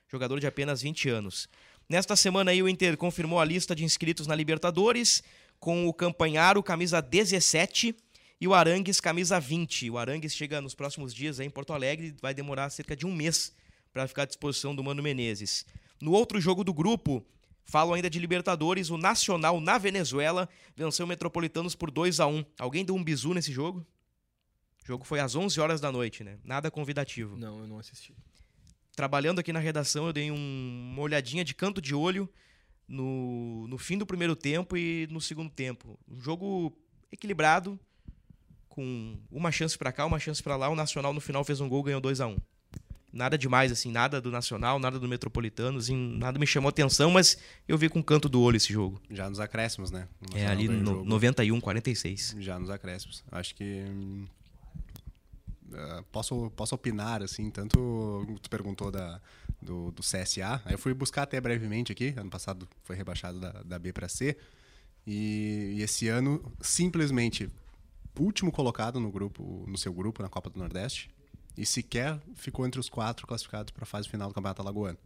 Jogador 0.07 0.39
de 0.39 0.47
apenas 0.47 0.81
20 0.81 1.09
anos. 1.09 1.47
Nesta 1.87 2.15
semana 2.15 2.49
aí 2.51 2.63
o 2.63 2.69
Inter 2.69 2.97
confirmou 2.97 3.39
a 3.39 3.45
lista 3.45 3.75
de 3.75 3.83
inscritos 3.83 4.25
na 4.25 4.33
Libertadores, 4.33 5.21
com 5.61 5.87
o 5.87 5.93
Campanharo, 5.93 6.63
camisa 6.63 6.99
17, 6.99 7.95
e 8.41 8.47
o 8.47 8.53
Arangues, 8.55 8.99
camisa 8.99 9.39
20. 9.39 9.91
O 9.91 9.97
Arangues 9.99 10.35
chega 10.35 10.59
nos 10.59 10.73
próximos 10.73 11.13
dias 11.13 11.39
aí 11.39 11.45
em 11.45 11.51
Porto 11.51 11.71
Alegre, 11.71 12.15
vai 12.19 12.33
demorar 12.33 12.71
cerca 12.71 12.95
de 12.95 13.05
um 13.05 13.13
mês 13.13 13.53
para 13.93 14.07
ficar 14.07 14.23
à 14.23 14.25
disposição 14.25 14.75
do 14.75 14.83
Mano 14.83 15.03
Menezes. 15.03 15.63
No 16.01 16.13
outro 16.13 16.41
jogo 16.41 16.63
do 16.63 16.73
grupo, 16.73 17.23
Falo 17.63 17.93
ainda 17.93 18.09
de 18.09 18.19
Libertadores, 18.19 18.89
o 18.89 18.97
Nacional 18.97 19.61
na 19.61 19.77
Venezuela 19.77 20.49
venceu 20.75 21.05
o 21.05 21.07
Metropolitanos 21.07 21.75
por 21.75 21.91
2 21.91 22.19
a 22.19 22.25
1 22.27 22.43
Alguém 22.59 22.83
deu 22.83 22.95
um 22.95 23.03
bizu 23.03 23.33
nesse 23.33 23.53
jogo? 23.53 23.85
O 24.83 24.87
jogo 24.87 25.05
foi 25.05 25.19
às 25.19 25.35
11 25.35 25.61
horas 25.61 25.79
da 25.79 25.91
noite, 25.91 26.23
né? 26.23 26.37
Nada 26.43 26.71
convidativo. 26.71 27.37
Não, 27.37 27.59
eu 27.59 27.67
não 27.67 27.77
assisti. 27.77 28.13
Trabalhando 28.93 29.39
aqui 29.39 29.53
na 29.53 29.59
redação, 29.59 30.07
eu 30.07 30.11
dei 30.11 30.31
um, 30.31 30.89
uma 30.91 31.01
olhadinha 31.01 31.45
de 31.45 31.53
canto 31.53 31.79
de 31.79 31.93
olho 31.93 32.27
no, 32.91 33.67
no 33.69 33.77
fim 33.77 33.97
do 33.97 34.05
primeiro 34.05 34.35
tempo 34.35 34.75
e 34.75 35.07
no 35.09 35.21
segundo 35.21 35.49
tempo. 35.49 35.97
Um 36.09 36.19
jogo 36.19 36.73
equilibrado, 37.09 37.79
com 38.67 39.17
uma 39.31 39.51
chance 39.51 39.77
para 39.77 39.91
cá, 39.93 40.05
uma 40.05 40.19
chance 40.19 40.43
para 40.43 40.57
lá. 40.57 40.69
O 40.69 40.75
Nacional 40.75 41.13
no 41.13 41.21
final 41.21 41.43
fez 41.45 41.61
um 41.61 41.69
gol, 41.69 41.83
ganhou 41.83 42.01
2 42.01 42.19
a 42.19 42.27
1 42.27 42.37
Nada 43.13 43.37
demais, 43.37 43.71
assim, 43.71 43.91
nada 43.91 44.21
do 44.21 44.31
Nacional, 44.31 44.79
nada 44.79 44.97
do 44.97 45.07
Metropolitano, 45.07 45.77
assim, 45.79 45.95
nada 46.17 46.39
me 46.39 46.47
chamou 46.47 46.69
atenção, 46.69 47.11
mas 47.11 47.37
eu 47.67 47.77
vi 47.77 47.89
com 47.89 48.01
canto 48.01 48.29
do 48.29 48.41
olho 48.41 48.55
esse 48.55 48.71
jogo. 48.71 49.01
Já 49.09 49.29
nos 49.29 49.39
acréscimos, 49.39 49.91
né? 49.91 50.07
É, 50.33 50.47
ali 50.47 50.67
no 50.69 51.03
91, 51.03 51.59
46. 51.59 52.37
Já 52.39 52.57
nos 52.57 52.69
acréscimos. 52.69 53.23
Acho 53.31 53.55
que. 53.55 53.85
Uh, 55.67 56.03
posso, 56.11 56.51
posso 56.51 56.75
opinar, 56.75 57.21
assim, 57.21 57.49
tanto 57.49 58.25
tu 58.41 58.49
perguntou 58.49 58.91
da, 58.91 59.21
do, 59.61 59.91
do 59.91 60.01
CSA, 60.01 60.61
aí 60.65 60.73
eu 60.73 60.77
fui 60.77 60.93
buscar 60.93 61.23
até 61.23 61.39
brevemente 61.39 61.91
aqui, 61.91 62.13
ano 62.17 62.29
passado 62.29 62.67
foi 62.83 62.95
rebaixado 62.95 63.39
da, 63.39 63.51
da 63.63 63.79
B 63.79 63.93
para 63.93 64.07
C, 64.07 64.37
e, 65.05 65.75
e 65.77 65.81
esse 65.81 66.07
ano, 66.07 66.41
simplesmente, 66.59 67.49
último 68.19 68.51
colocado 68.51 68.99
no 68.99 69.11
grupo, 69.11 69.65
no 69.67 69.77
seu 69.77 69.93
grupo, 69.93 70.21
na 70.21 70.29
Copa 70.29 70.49
do 70.49 70.59
Nordeste, 70.59 71.09
e 71.57 71.65
sequer 71.65 72.19
ficou 72.35 72.65
entre 72.65 72.79
os 72.79 72.89
quatro 72.89 73.27
classificados 73.27 73.71
para 73.71 73.83
a 73.83 73.85
fase 73.85 74.07
final 74.07 74.27
do 74.29 74.33
Campeonato 74.33 74.61
Alagoano. 74.61 74.97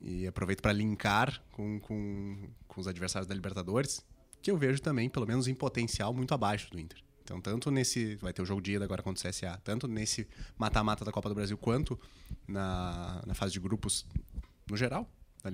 E 0.00 0.26
aproveito 0.26 0.60
para 0.60 0.72
linkar 0.72 1.42
com, 1.52 1.80
com, 1.80 2.48
com 2.68 2.80
os 2.80 2.86
adversários 2.86 3.26
da 3.26 3.34
Libertadores, 3.34 4.04
que 4.42 4.50
eu 4.50 4.56
vejo 4.56 4.80
também, 4.80 5.08
pelo 5.08 5.26
menos 5.26 5.48
em 5.48 5.54
potencial, 5.54 6.12
muito 6.14 6.32
abaixo 6.32 6.70
do 6.70 6.78
Inter. 6.78 7.05
Então, 7.26 7.40
tanto 7.40 7.72
nesse. 7.72 8.14
Vai 8.16 8.32
ter 8.32 8.40
o 8.40 8.46
jogo 8.46 8.62
de 8.62 8.74
ida 8.74 8.84
agora 8.84 9.02
contra 9.02 9.28
o 9.28 9.30
CSA, 9.30 9.60
tanto 9.64 9.88
nesse 9.88 10.28
mata-mata 10.56 11.04
da 11.04 11.10
Copa 11.10 11.28
do 11.28 11.34
Brasil, 11.34 11.58
quanto 11.58 11.98
na, 12.46 13.20
na 13.26 13.34
fase 13.34 13.52
de 13.52 13.58
grupos 13.58 14.06
no 14.70 14.76
geral, 14.76 15.10
na, 15.42 15.50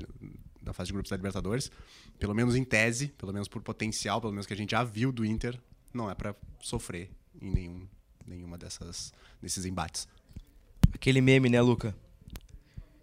na, 0.61 0.73
fase 0.75 0.89
de 0.89 0.93
grupos 0.93 1.09
da 1.09 1.17
Libertadores, 1.17 1.71
pelo 2.19 2.35
menos 2.35 2.57
em 2.57 2.63
tese, 2.63 3.09
pelo 3.09 3.33
menos 3.33 3.49
por 3.49 3.63
potencial, 3.63 4.21
pelo 4.21 4.35
menos 4.35 4.47
que 4.47 4.53
a 4.53 4.57
gente 4.57 4.73
já 4.73 4.85
viu 4.85 5.11
do 5.11 5.25
Inter, 5.25 5.59
não 5.95 6.11
é 6.11 6.15
para 6.15 6.37
sofrer 6.61 7.11
em 7.41 7.51
nenhum 7.51 7.89
nenhuma 8.27 8.59
dessas 8.59 9.13
desses 9.41 9.65
embates. 9.65 10.07
Aquele 10.93 11.23
meme, 11.23 11.49
né, 11.49 11.61
Luca? 11.63 11.97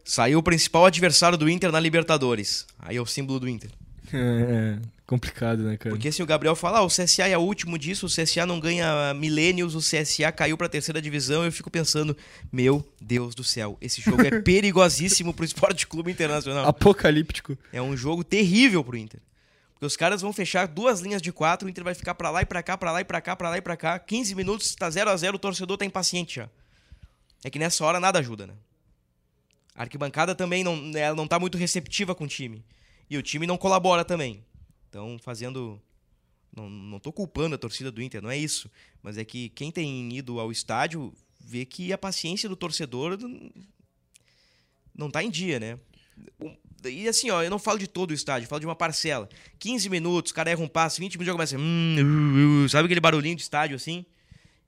Saiu 0.05 0.39
o 0.39 0.43
principal 0.43 0.85
adversário 0.85 1.39
do 1.39 1.49
Inter 1.49 1.71
na 1.71 1.79
Libertadores. 1.79 2.67
Aí 2.77 2.97
é 2.97 3.01
o 3.01 3.05
símbolo 3.05 3.39
do 3.39 3.49
Inter. 3.49 3.71
É, 4.13 4.77
é 4.77 4.79
complicado, 5.05 5.63
né, 5.63 5.77
cara? 5.77 5.95
Porque 5.95 6.07
assim, 6.07 6.21
o 6.21 6.25
Gabriel 6.25 6.55
fala, 6.55 6.79
ah, 6.79 6.83
o 6.83 6.87
CSA 6.87 7.27
é 7.27 7.37
o 7.37 7.41
último 7.41 7.77
disso, 7.77 8.05
o 8.05 8.09
CSA 8.09 8.45
não 8.45 8.59
ganha 8.59 9.13
milênios, 9.13 9.75
o 9.75 9.79
CSA 9.79 10.31
caiu 10.31 10.57
pra 10.57 10.69
terceira 10.69 11.01
divisão. 11.01 11.43
Eu 11.43 11.51
fico 11.51 11.69
pensando, 11.69 12.15
meu 12.51 12.87
Deus 13.01 13.33
do 13.33 13.43
céu, 13.43 13.77
esse 13.81 14.01
jogo 14.01 14.21
é 14.21 14.29
perigosíssimo 14.41 15.33
pro 15.33 15.45
Esporte 15.45 15.87
Clube 15.87 16.11
Internacional. 16.11 16.67
Apocalíptico. 16.67 17.57
É 17.73 17.81
um 17.81 17.97
jogo 17.97 18.23
terrível 18.23 18.83
pro 18.83 18.97
Inter. 18.97 19.19
Porque 19.73 19.85
os 19.85 19.95
caras 19.95 20.21
vão 20.21 20.33
fechar 20.33 20.67
duas 20.67 20.99
linhas 20.99 21.21
de 21.21 21.31
quatro, 21.31 21.65
o 21.65 21.69
Inter 21.69 21.83
vai 21.83 21.95
ficar 21.95 22.13
para 22.13 22.29
lá 22.29 22.41
e 22.41 22.45
para 22.45 22.61
cá, 22.61 22.77
para 22.77 22.91
lá 22.91 23.01
e 23.01 23.05
para 23.05 23.21
cá, 23.21 23.35
para 23.35 23.49
lá 23.49 23.57
e 23.57 23.61
para 23.61 23.77
cá. 23.77 23.97
15 23.97 24.35
minutos, 24.35 24.75
tá 24.75 24.89
0 24.89 25.09
a 25.09 25.15
0 25.15 25.37
o 25.37 25.39
torcedor 25.39 25.77
tá 25.77 25.85
impaciente 25.85 26.35
já. 26.35 26.49
É 27.43 27.49
que 27.49 27.57
nessa 27.57 27.85
hora 27.85 27.99
nada 27.99 28.19
ajuda, 28.19 28.45
né? 28.45 28.53
A 29.73 29.83
arquibancada 29.83 30.35
também 30.35 30.61
não, 30.61 30.91
ela 30.93 31.15
não 31.15 31.25
tá 31.25 31.39
muito 31.39 31.57
receptiva 31.57 32.13
com 32.13 32.25
o 32.25 32.27
time. 32.27 32.61
E 33.09 33.17
o 33.17 33.23
time 33.23 33.47
não 33.47 33.57
colabora 33.57 34.05
também. 34.05 34.43
Então, 34.89 35.17
fazendo. 35.19 35.81
Não, 36.55 36.69
não 36.69 36.99
tô 36.99 37.11
culpando 37.11 37.55
a 37.55 37.57
torcida 37.57 37.91
do 37.91 38.01
Inter, 38.01 38.21
não 38.21 38.29
é 38.29 38.37
isso. 38.37 38.69
Mas 39.01 39.17
é 39.17 39.25
que 39.25 39.49
quem 39.49 39.71
tem 39.71 40.11
ido 40.15 40.39
ao 40.39 40.51
estádio 40.51 41.13
vê 41.39 41.65
que 41.65 41.93
a 41.93 41.97
paciência 41.97 42.49
do 42.49 42.55
torcedor 42.55 43.17
não 44.93 45.09
tá 45.09 45.23
em 45.23 45.29
dia, 45.29 45.59
né? 45.59 45.79
E 46.85 47.07
assim, 47.07 47.29
ó, 47.29 47.41
eu 47.41 47.49
não 47.49 47.59
falo 47.59 47.79
de 47.79 47.87
todo 47.87 48.11
o 48.11 48.13
estádio, 48.13 48.45
eu 48.45 48.49
falo 48.49 48.59
de 48.59 48.65
uma 48.65 48.75
parcela. 48.75 49.29
15 49.57 49.89
minutos, 49.89 50.31
o 50.31 50.35
cara 50.35 50.49
erra 50.49 50.61
um 50.61 50.67
passe, 50.67 50.99
20 50.99 51.13
minutos 51.13 51.27
já 51.27 51.33
começa. 51.33 51.57
Hum, 51.57 52.61
uh, 52.61 52.65
uh, 52.65 52.69
sabe 52.69 52.85
aquele 52.85 52.99
barulhinho 52.99 53.35
de 53.35 53.41
estádio 53.41 53.75
assim? 53.75 54.05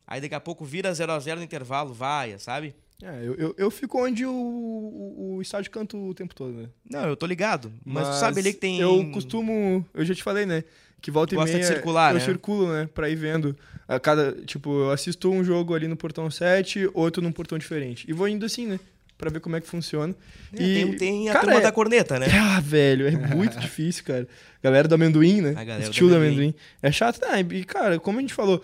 Aí 0.06 0.20
daqui 0.20 0.36
a 0.36 0.40
pouco 0.40 0.66
vira 0.66 0.94
0 0.94 1.12
a 1.12 1.20
0 1.20 1.40
no 1.40 1.44
intervalo, 1.46 1.94
vai, 1.94 2.38
sabe? 2.38 2.76
É, 3.04 3.22
eu, 3.24 3.34
eu, 3.36 3.56
eu 3.58 3.72
fico 3.72 4.04
onde 4.04 4.26
o, 4.26 4.32
o, 4.32 5.36
o, 5.36 5.42
estádio 5.42 5.72
canta 5.72 5.98
o 5.98 6.14
tempo 6.14 6.36
todo, 6.36 6.54
né? 6.54 6.70
Não, 6.90 7.08
eu 7.08 7.16
tô 7.16 7.26
ligado. 7.26 7.72
Mas, 7.84 8.08
mas 8.08 8.16
tu 8.16 8.20
sabe 8.20 8.40
ali 8.40 8.54
que 8.54 8.60
tem. 8.60 8.80
Eu 8.80 9.10
costumo. 9.12 9.86
Eu 9.94 10.06
já 10.06 10.14
te 10.14 10.22
falei, 10.22 10.46
né? 10.46 10.64
Que 11.02 11.10
volta 11.10 11.36
Gosta 11.36 11.50
e 11.50 11.54
meia. 11.56 11.68
De 11.68 11.74
circular, 11.74 12.12
eu 12.12 12.20
né? 12.20 12.26
circulo, 12.26 12.72
né? 12.72 12.90
Pra 12.94 13.10
ir 13.10 13.16
vendo. 13.16 13.58
A 13.88 14.00
cada. 14.00 14.34
Tipo, 14.46 14.70
eu 14.82 14.92
assisto 14.92 15.32
um 15.32 15.44
jogo 15.44 15.74
ali 15.74 15.88
no 15.88 15.98
portão 15.98 16.30
7, 16.30 16.90
outro 16.94 17.24
num 17.24 17.32
portão 17.32 17.58
diferente. 17.58 18.06
E 18.08 18.14
vou 18.14 18.28
indo 18.28 18.46
assim, 18.46 18.68
né? 18.68 18.80
para 19.22 19.30
ver 19.30 19.40
como 19.40 19.56
é 19.56 19.62
que 19.62 19.68
funciona. 19.68 20.16
É, 20.52 20.64
e 20.64 20.74
tem, 20.74 20.98
tem 20.98 21.30
a 21.30 21.34
cara, 21.34 21.46
turma 21.46 21.60
é... 21.60 21.64
da 21.64 21.72
corneta, 21.72 22.18
né? 22.18 22.26
Ah, 22.34 22.60
velho, 22.60 23.08
é 23.08 23.12
muito 23.12 23.56
difícil, 23.62 24.04
cara. 24.04 24.28
Galera 24.64 24.88
do 24.88 24.96
amendoim, 24.96 25.42
né? 25.42 25.54
A 25.56 25.80
Estilo 25.80 26.10
do 26.10 26.16
amendoim. 26.16 26.38
amendoim. 26.38 26.56
É 26.82 26.92
chato, 26.92 27.22
né? 27.22 27.46
E, 27.52 27.64
cara, 27.64 28.00
como 28.00 28.18
a 28.18 28.22
gente 28.22 28.34
falou, 28.34 28.64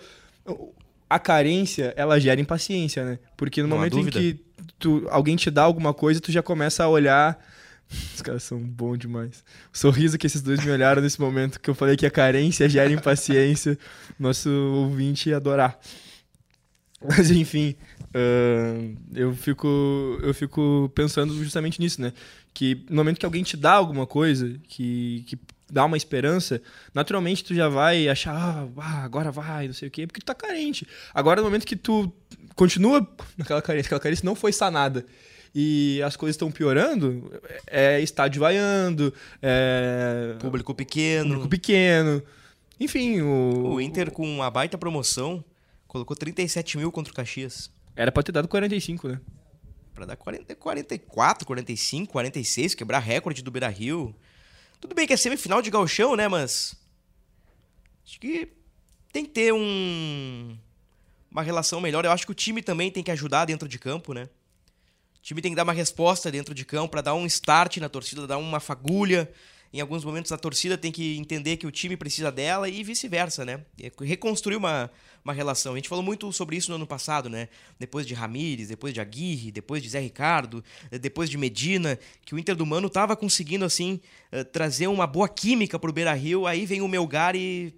a 1.08 1.18
carência, 1.18 1.94
ela 1.96 2.20
gera 2.20 2.40
impaciência, 2.40 3.04
né? 3.04 3.18
Porque 3.36 3.62
no 3.62 3.68
Não 3.68 3.76
momento 3.76 3.98
em 3.98 4.06
que 4.06 4.40
tu, 4.78 5.06
alguém 5.10 5.36
te 5.36 5.50
dá 5.50 5.62
alguma 5.62 5.94
coisa, 5.94 6.20
tu 6.20 6.30
já 6.30 6.42
começa 6.42 6.84
a 6.84 6.88
olhar. 6.88 7.38
Os 8.14 8.20
caras 8.20 8.42
são 8.42 8.58
bons 8.58 8.98
demais. 8.98 9.42
O 9.72 9.78
sorriso 9.78 10.18
que 10.18 10.26
esses 10.26 10.42
dois 10.42 10.62
me 10.62 10.70
olharam 10.70 11.00
nesse 11.00 11.20
momento 11.20 11.58
que 11.58 11.70
eu 11.70 11.74
falei 11.74 11.96
que 11.96 12.04
a 12.04 12.10
carência 12.10 12.68
gera 12.68 12.92
impaciência, 12.92 13.78
nosso 14.18 14.50
ouvinte 14.50 15.30
ia 15.30 15.36
adorar. 15.36 15.78
Mas 17.00 17.30
enfim, 17.30 17.76
uh, 18.08 18.96
eu, 19.14 19.32
fico, 19.34 20.18
eu 20.22 20.34
fico 20.34 20.90
pensando 20.94 21.32
justamente 21.42 21.80
nisso, 21.80 22.00
né? 22.02 22.12
Que 22.52 22.84
no 22.90 22.96
momento 22.96 23.18
que 23.18 23.24
alguém 23.24 23.44
te 23.44 23.56
dá 23.56 23.72
alguma 23.72 24.06
coisa, 24.06 24.52
que, 24.68 25.24
que 25.26 25.38
dá 25.70 25.84
uma 25.84 25.96
esperança, 25.96 26.60
naturalmente 26.94 27.44
tu 27.44 27.54
já 27.54 27.68
vai 27.68 28.08
achar, 28.08 28.68
ah, 28.76 29.04
agora 29.04 29.30
vai, 29.30 29.66
não 29.66 29.74
sei 29.74 29.88
o 29.88 29.90
quê, 29.90 30.06
porque 30.06 30.20
tu 30.20 30.26
tá 30.26 30.34
carente. 30.34 30.86
Agora, 31.12 31.40
no 31.40 31.46
momento 31.46 31.66
que 31.66 31.76
tu 31.76 32.12
continua 32.54 33.06
naquela 33.36 33.62
carência, 33.62 33.88
aquela 33.88 34.00
carência 34.00 34.24
não 34.24 34.34
foi 34.34 34.52
sanada 34.52 35.04
e 35.54 36.00
as 36.02 36.16
coisas 36.16 36.34
estão 36.34 36.50
piorando, 36.50 37.32
é 37.66 38.00
estádio 38.00 38.40
vaiando, 38.40 39.12
é... 39.42 40.36
Público 40.38 40.74
pequeno. 40.74 41.30
Público 41.30 41.48
pequeno. 41.48 42.22
Enfim, 42.78 43.20
o... 43.22 43.74
O 43.74 43.80
Inter 43.80 44.10
com 44.10 44.26
uma 44.26 44.50
baita 44.50 44.78
promoção 44.78 45.44
colocou 45.86 46.16
37 46.16 46.78
mil 46.78 46.92
contra 46.92 47.12
o 47.12 47.16
Caxias. 47.16 47.70
Era 47.96 48.12
pra 48.12 48.22
ter 48.22 48.32
dado 48.32 48.46
45, 48.46 49.08
né? 49.08 49.20
Pra 49.94 50.06
dar 50.06 50.16
40, 50.16 50.54
44, 50.54 51.46
45, 51.46 52.12
46, 52.12 52.74
quebrar 52.74 53.00
recorde 53.00 53.42
do 53.42 53.50
Beira-Rio. 53.50 54.14
Tudo 54.80 54.94
bem 54.94 55.06
que 55.06 55.12
é 55.12 55.16
semifinal 55.16 55.60
de 55.60 55.70
galchão, 55.70 56.14
né, 56.16 56.28
mas... 56.28 56.74
Acho 58.04 58.20
que 58.20 58.48
tem 59.12 59.24
que 59.24 59.30
ter 59.30 59.52
um... 59.52 60.56
Uma 61.30 61.42
relação 61.42 61.80
melhor. 61.80 62.04
Eu 62.04 62.10
acho 62.10 62.24
que 62.24 62.32
o 62.32 62.34
time 62.34 62.62
também 62.62 62.90
tem 62.90 63.02
que 63.02 63.10
ajudar 63.10 63.44
dentro 63.44 63.68
de 63.68 63.78
campo, 63.78 64.14
né? 64.14 64.28
O 65.18 65.22
time 65.22 65.42
tem 65.42 65.52
que 65.52 65.56
dar 65.56 65.64
uma 65.64 65.72
resposta 65.72 66.30
dentro 66.30 66.54
de 66.54 66.64
campo 66.64 66.92
para 66.92 67.02
dar 67.02 67.14
um 67.14 67.26
start 67.26 67.76
na 67.78 67.88
torcida, 67.88 68.26
dar 68.26 68.38
uma 68.38 68.60
fagulha. 68.60 69.30
Em 69.72 69.80
alguns 69.80 70.04
momentos 70.04 70.32
a 70.32 70.38
torcida 70.38 70.78
tem 70.78 70.90
que 70.90 71.18
entender 71.18 71.58
que 71.58 71.66
o 71.66 71.70
time 71.70 71.96
precisa 71.96 72.32
dela 72.32 72.68
e 72.68 72.82
vice-versa, 72.82 73.44
né? 73.44 73.60
Reconstruir 74.00 74.56
uma, 74.56 74.90
uma 75.22 75.32
relação. 75.32 75.74
A 75.74 75.76
gente 75.76 75.88
falou 75.88 76.02
muito 76.02 76.32
sobre 76.32 76.56
isso 76.56 76.70
no 76.70 76.76
ano 76.76 76.86
passado, 76.86 77.28
né? 77.28 77.48
Depois 77.78 78.06
de 78.06 78.14
Ramires, 78.14 78.68
depois 78.68 78.94
de 78.94 79.00
Aguirre, 79.00 79.52
depois 79.52 79.82
de 79.82 79.90
Zé 79.90 80.00
Ricardo, 80.00 80.64
depois 81.00 81.28
de 81.28 81.36
Medina, 81.36 81.98
que 82.24 82.34
o 82.34 82.38
Inter 82.38 82.56
do 82.56 82.64
Mano 82.64 82.86
estava 82.86 83.14
conseguindo, 83.14 83.64
assim, 83.64 84.00
eh, 84.32 84.42
trazer 84.42 84.86
uma 84.86 85.06
boa 85.06 85.28
química 85.28 85.78
pro 85.78 85.92
Beira-Rio. 85.92 86.46
Aí 86.46 86.64
vem 86.64 86.80
o 86.80 86.88
Melgar 86.88 87.36
e... 87.36 87.74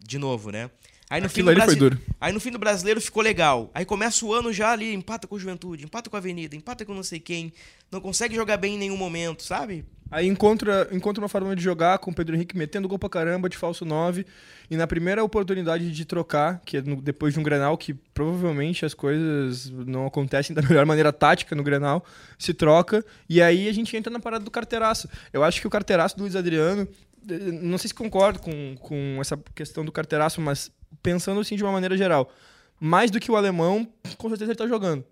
De 0.00 0.16
novo, 0.16 0.50
né? 0.50 0.70
Aí 1.10 1.22
no, 1.22 1.28
fim 1.28 1.42
do 1.42 1.54
Brasi... 1.54 1.78
Aí 2.20 2.32
no 2.32 2.40
fim 2.40 2.50
do 2.50 2.58
brasileiro 2.58 3.00
ficou 3.00 3.22
legal. 3.22 3.70
Aí 3.74 3.84
começa 3.84 4.24
o 4.26 4.32
ano 4.32 4.52
já 4.52 4.72
ali, 4.72 4.92
empata 4.92 5.26
com 5.26 5.36
o 5.36 5.38
Juventude, 5.38 5.84
empata 5.84 6.10
com 6.10 6.16
a 6.16 6.18
Avenida, 6.18 6.54
empata 6.54 6.84
com 6.84 6.92
não 6.92 7.02
sei 7.02 7.18
quem. 7.18 7.52
Não 7.90 8.00
consegue 8.00 8.34
jogar 8.34 8.58
bem 8.58 8.74
em 8.74 8.78
nenhum 8.78 8.96
momento, 8.96 9.42
sabe? 9.42 9.86
Aí 10.10 10.26
encontra, 10.26 10.88
encontra 10.90 11.22
uma 11.22 11.28
forma 11.28 11.54
de 11.54 11.62
jogar 11.62 11.98
com 11.98 12.10
o 12.10 12.14
Pedro 12.14 12.34
Henrique 12.34 12.56
metendo 12.56 12.88
gol 12.88 12.98
pra 12.98 13.08
caramba 13.08 13.48
de 13.48 13.56
falso 13.56 13.84
9. 13.84 14.24
E 14.70 14.76
na 14.76 14.86
primeira 14.86 15.22
oportunidade 15.22 15.90
de 15.90 16.04
trocar, 16.04 16.60
que 16.64 16.78
é 16.78 16.82
no, 16.82 17.00
depois 17.00 17.34
de 17.34 17.40
um 17.40 17.42
Grenal, 17.42 17.76
que 17.76 17.92
provavelmente 17.92 18.84
as 18.84 18.94
coisas 18.94 19.70
não 19.70 20.06
acontecem 20.06 20.54
da 20.54 20.62
melhor 20.66 20.86
maneira 20.86 21.12
tática 21.12 21.54
no 21.54 21.62
Grenal, 21.62 22.04
se 22.38 22.54
troca. 22.54 23.04
E 23.28 23.42
aí 23.42 23.68
a 23.68 23.72
gente 23.72 23.96
entra 23.96 24.10
na 24.10 24.20
parada 24.20 24.44
do 24.44 24.50
carteiraço. 24.50 25.08
Eu 25.32 25.44
acho 25.44 25.60
que 25.60 25.66
o 25.66 25.70
carteiraço 25.70 26.16
do 26.16 26.22
Luiz 26.22 26.36
Adriano. 26.36 26.88
Eh, 27.28 27.52
não 27.52 27.76
sei 27.76 27.88
se 27.88 27.94
concordo 27.94 28.38
com, 28.38 28.76
com 28.80 29.18
essa 29.20 29.38
questão 29.54 29.84
do 29.84 29.92
carteiraço, 29.92 30.40
mas 30.40 30.70
pensando 31.02 31.40
assim 31.40 31.56
de 31.56 31.62
uma 31.62 31.72
maneira 31.72 31.96
geral, 31.96 32.32
mais 32.80 33.10
do 33.10 33.20
que 33.20 33.30
o 33.30 33.36
alemão, 33.36 33.86
com 34.16 34.28
certeza 34.30 34.52
ele 34.52 34.58
tá 34.58 34.66
jogando. 34.66 35.04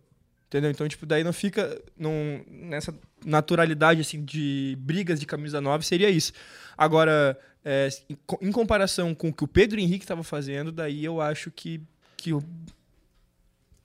Entendeu? 0.49 0.71
Então, 0.71 0.89
tipo, 0.89 1.05
daí 1.05 1.25
não 1.25 1.33
fica 1.33 1.81
num, 1.99 2.45
nessa 2.49 2.95
naturalidade 3.25 4.01
assim 4.01 4.25
de 4.25 4.77
brigas 4.81 5.19
de 5.19 5.27
camisa 5.27 5.61
9, 5.61 5.85
seria 5.85 6.09
isso. 6.09 6.33
Agora, 6.79 7.39
é, 7.65 7.89
em 8.41 8.53
comparação 8.53 9.15
com 9.15 9.29
o 9.29 9.33
que 9.33 9.43
o 9.43 9.49
Pedro 9.49 9.81
Henrique 9.81 10.05
estava 10.05 10.23
fazendo, 10.23 10.71
daí 10.71 11.05
eu 11.05 11.21
acho 11.21 11.51
que, 11.51 11.81
que 12.17 12.31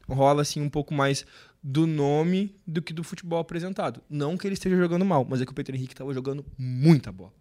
rola 0.08 0.44
assim 0.44 0.62
um 0.62 0.70
pouco 0.70 0.94
mais 0.94 1.26
do 1.64 1.86
nome 1.86 2.56
do 2.66 2.82
que 2.82 2.94
do 2.94 3.04
futebol 3.04 3.40
apresentado. 3.40 4.02
Não 4.10 4.38
que 4.38 4.48
ele 4.48 4.54
esteja 4.54 4.76
jogando 4.76 5.06
mal, 5.06 5.26
mas 5.28 5.42
é 5.42 5.46
que 5.46 5.52
o 5.52 5.56
Pedro 5.56 5.76
Henrique 5.76 5.94
estava 5.94 6.14
jogando 6.14 6.46
muita 6.58 7.12
bola. 7.12 7.34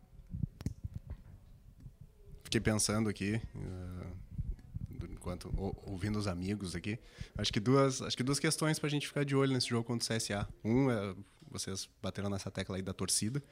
Fiquei 2.44 2.60
pensando 2.60 3.08
aqui, 3.08 3.40
uh, 3.54 4.06
enquanto 5.20 5.52
ouvindo 5.86 6.18
os 6.18 6.26
amigos 6.26 6.74
aqui. 6.74 6.98
Acho 7.36 7.52
que 7.52 7.60
duas, 7.60 8.00
acho 8.00 8.16
que 8.16 8.22
duas 8.22 8.38
questões 8.40 8.78
para 8.78 8.86
a 8.86 8.90
gente 8.90 9.06
ficar 9.06 9.24
de 9.24 9.36
olho 9.36 9.52
nesse 9.52 9.68
jogo 9.68 9.84
contra 9.84 10.14
o 10.14 10.16
CSA. 10.16 10.48
Um 10.64 10.90
é 10.90 11.14
vocês 11.50 11.88
bateram 12.00 12.30
nessa 12.30 12.50
tecla 12.50 12.76
aí 12.76 12.82
da 12.82 12.92
torcida 12.92 13.42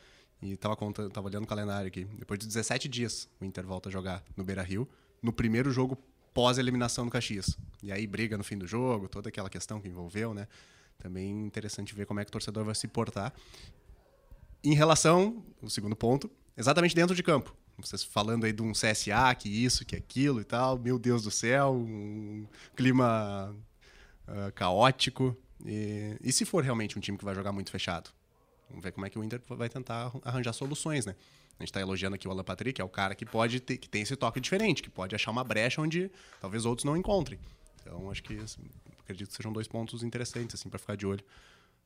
e 0.40 0.56
tava 0.56 0.76
contando, 0.76 1.10
tava 1.10 1.26
olhando 1.26 1.44
o 1.44 1.46
calendário 1.46 1.88
aqui. 1.88 2.04
Depois 2.16 2.38
de 2.38 2.46
17 2.46 2.88
dias, 2.88 3.28
o 3.40 3.44
Inter 3.44 3.66
volta 3.66 3.88
a 3.88 3.92
jogar 3.92 4.24
no 4.36 4.44
Beira-Rio, 4.44 4.88
no 5.20 5.32
primeiro 5.32 5.70
jogo 5.70 5.98
pós 6.32 6.58
eliminação 6.58 7.04
do 7.04 7.10
Caxias. 7.10 7.58
E 7.82 7.90
aí 7.90 8.06
briga 8.06 8.38
no 8.38 8.44
fim 8.44 8.56
do 8.56 8.66
jogo, 8.66 9.08
toda 9.08 9.28
aquela 9.28 9.50
questão 9.50 9.80
que 9.80 9.88
envolveu, 9.88 10.32
né? 10.32 10.46
Também 10.96 11.44
interessante 11.44 11.94
ver 11.94 12.06
como 12.06 12.20
é 12.20 12.24
que 12.24 12.28
o 12.28 12.32
torcedor 12.32 12.64
vai 12.64 12.74
se 12.74 12.86
portar. 12.86 13.32
Em 14.62 14.74
relação, 14.74 15.44
o 15.60 15.68
segundo 15.68 15.96
ponto, 15.96 16.30
exatamente 16.56 16.94
dentro 16.94 17.14
de 17.14 17.22
campo 17.22 17.56
vocês 17.86 18.02
falando 18.02 18.44
aí 18.44 18.52
de 18.52 18.62
um 18.62 18.72
CSA, 18.72 19.34
que 19.38 19.48
isso, 19.48 19.84
que 19.84 19.94
aquilo 19.96 20.40
e 20.40 20.44
tal, 20.44 20.78
meu 20.78 20.98
Deus 20.98 21.22
do 21.22 21.30
céu, 21.30 21.72
um 21.72 22.46
clima 22.74 23.54
uh, 24.26 24.52
caótico. 24.52 25.36
E, 25.64 26.16
e, 26.22 26.32
se 26.32 26.44
for 26.44 26.62
realmente 26.62 26.96
um 26.96 27.00
time 27.00 27.18
que 27.18 27.24
vai 27.24 27.34
jogar 27.34 27.52
muito 27.52 27.70
fechado? 27.70 28.10
Vamos 28.68 28.82
ver 28.82 28.92
como 28.92 29.06
é 29.06 29.10
que 29.10 29.18
o 29.18 29.24
Inter 29.24 29.40
vai 29.48 29.68
tentar 29.68 30.12
arranjar 30.24 30.52
soluções, 30.52 31.06
né? 31.06 31.14
A 31.58 31.62
gente 31.62 31.70
está 31.70 31.80
elogiando 31.80 32.14
aqui 32.14 32.28
o 32.28 32.30
Alan 32.30 32.44
Patrick, 32.44 32.80
é 32.80 32.84
o 32.84 32.88
cara 32.88 33.14
que 33.14 33.26
pode 33.26 33.58
ter, 33.58 33.78
que 33.78 33.88
tem 33.88 34.02
esse 34.02 34.14
toque 34.14 34.40
diferente, 34.40 34.82
que 34.82 34.90
pode 34.90 35.14
achar 35.14 35.30
uma 35.30 35.42
brecha 35.42 35.80
onde 35.80 36.10
talvez 36.40 36.64
outros 36.64 36.84
não 36.84 36.96
encontrem. 36.96 37.38
Então, 37.80 38.10
acho 38.10 38.22
que 38.22 38.38
assim, 38.38 38.62
acredito 39.00 39.28
que 39.28 39.36
sejam 39.36 39.52
dois 39.52 39.66
pontos 39.66 40.02
interessantes 40.02 40.54
assim 40.60 40.68
para 40.68 40.78
ficar 40.78 40.96
de 40.96 41.06
olho 41.06 41.24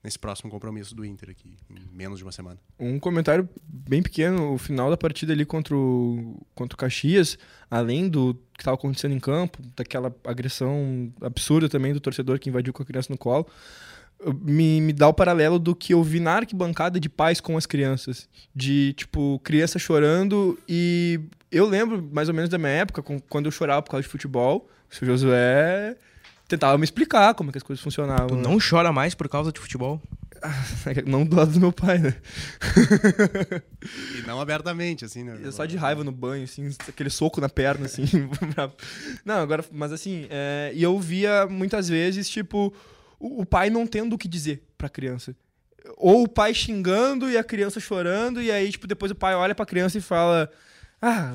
nesse 0.03 0.19
próximo 0.19 0.51
compromisso 0.51 0.95
do 0.95 1.05
Inter 1.05 1.31
aqui, 1.31 1.57
em 1.71 1.97
menos 1.97 2.19
de 2.19 2.25
uma 2.25 2.33
semana. 2.33 2.59
Um 2.79 2.99
comentário 2.99 3.49
bem 3.65 4.03
pequeno, 4.03 4.53
o 4.53 4.59
final 4.59 4.91
da 4.91 4.97
partida 4.97 5.33
ali 5.33 5.45
contra 5.45 5.77
o, 5.77 6.45
contra 6.55 6.75
o 6.75 6.79
Caxias, 6.79 7.39
além 7.71 8.09
do 8.09 8.35
que 8.55 8.61
estava 8.61 8.75
acontecendo 8.75 9.15
em 9.15 9.21
campo, 9.21 9.59
daquela 9.77 10.15
agressão 10.25 11.13
absurda 11.21 11.69
também 11.69 11.93
do 11.93 12.01
torcedor 12.01 12.39
que 12.39 12.49
invadiu 12.49 12.73
com 12.73 12.83
a 12.83 12.87
criança 12.87 13.13
no 13.13 13.19
colo, 13.19 13.47
me, 14.43 14.81
me 14.81 14.93
dá 14.93 15.09
o 15.09 15.15
paralelo 15.15 15.59
do 15.59 15.75
que 15.75 15.95
eu 15.95 16.03
vi 16.03 16.21
na 16.21 16.35
arquibancada 16.35 16.99
de 16.99 17.09
pais 17.09 17.41
com 17.41 17.57
as 17.57 17.67
crianças. 17.67 18.29
De, 18.55 18.93
tipo, 18.95 19.41
criança 19.43 19.79
chorando 19.79 20.59
e 20.69 21.21
eu 21.51 21.67
lembro 21.67 22.03
mais 22.13 22.29
ou 22.29 22.35
menos 22.35 22.51
da 22.51 22.59
minha 22.59 22.71
época, 22.71 23.03
quando 23.29 23.47
eu 23.47 23.53
chorava 23.53 23.83
por 23.83 23.91
causa 23.91 24.03
de 24.03 24.09
futebol, 24.09 24.69
o 24.91 25.05
Josué 25.05 25.97
tentava 26.53 26.77
me 26.77 26.85
explicar 26.85 27.35
como 27.35 27.49
é 27.49 27.53
que 27.53 27.59
as 27.59 27.65
coisas 27.65 27.83
funcionavam. 27.83 28.29
Tu 28.29 28.37
né? 28.37 28.43
não 28.43 28.59
chora 28.59 28.93
mais 28.93 29.15
por 29.15 29.29
causa 29.29 29.51
de 29.51 29.59
futebol? 29.59 30.01
não 31.07 31.25
do 31.25 31.37
lado 31.37 31.53
do 31.53 31.61
meu 31.61 31.73
pai, 31.73 31.99
né? 31.99 32.15
e 34.19 34.27
não 34.27 34.41
abertamente, 34.41 35.05
assim, 35.05 35.23
né? 35.23 35.39
só 35.51 35.65
de 35.65 35.77
raiva 35.77 36.05
no 36.05 36.13
banho, 36.13 36.45
assim, 36.45 36.69
aquele 36.87 37.11
soco 37.11 37.41
na 37.41 37.49
perna, 37.49 37.87
assim. 37.87 38.05
não, 39.25 39.37
agora, 39.37 39.65
mas 39.71 39.93
assim, 39.93 40.27
é, 40.29 40.73
e 40.75 40.83
eu 40.83 40.99
via 40.99 41.47
muitas 41.47 41.89
vezes, 41.89 42.29
tipo, 42.29 42.75
o, 43.19 43.43
o 43.43 43.47
pai 43.47 43.71
não 43.71 43.87
tendo 43.87 44.15
o 44.15 44.19
que 44.19 44.29
dizer 44.29 44.63
pra 44.77 44.89
criança. 44.89 45.35
Ou 45.97 46.25
o 46.25 46.29
pai 46.29 46.53
xingando 46.53 47.31
e 47.31 47.37
a 47.37 47.45
criança 47.45 47.81
chorando, 47.81 48.43
e 48.43 48.51
aí, 48.51 48.71
tipo, 48.71 48.87
depois 48.87 49.11
o 49.11 49.17
pai 49.17 49.35
olha 49.35 49.55
pra 49.55 49.67
criança 49.67 49.99
e 49.99 50.01
fala: 50.01 50.51
Ah, 51.01 51.35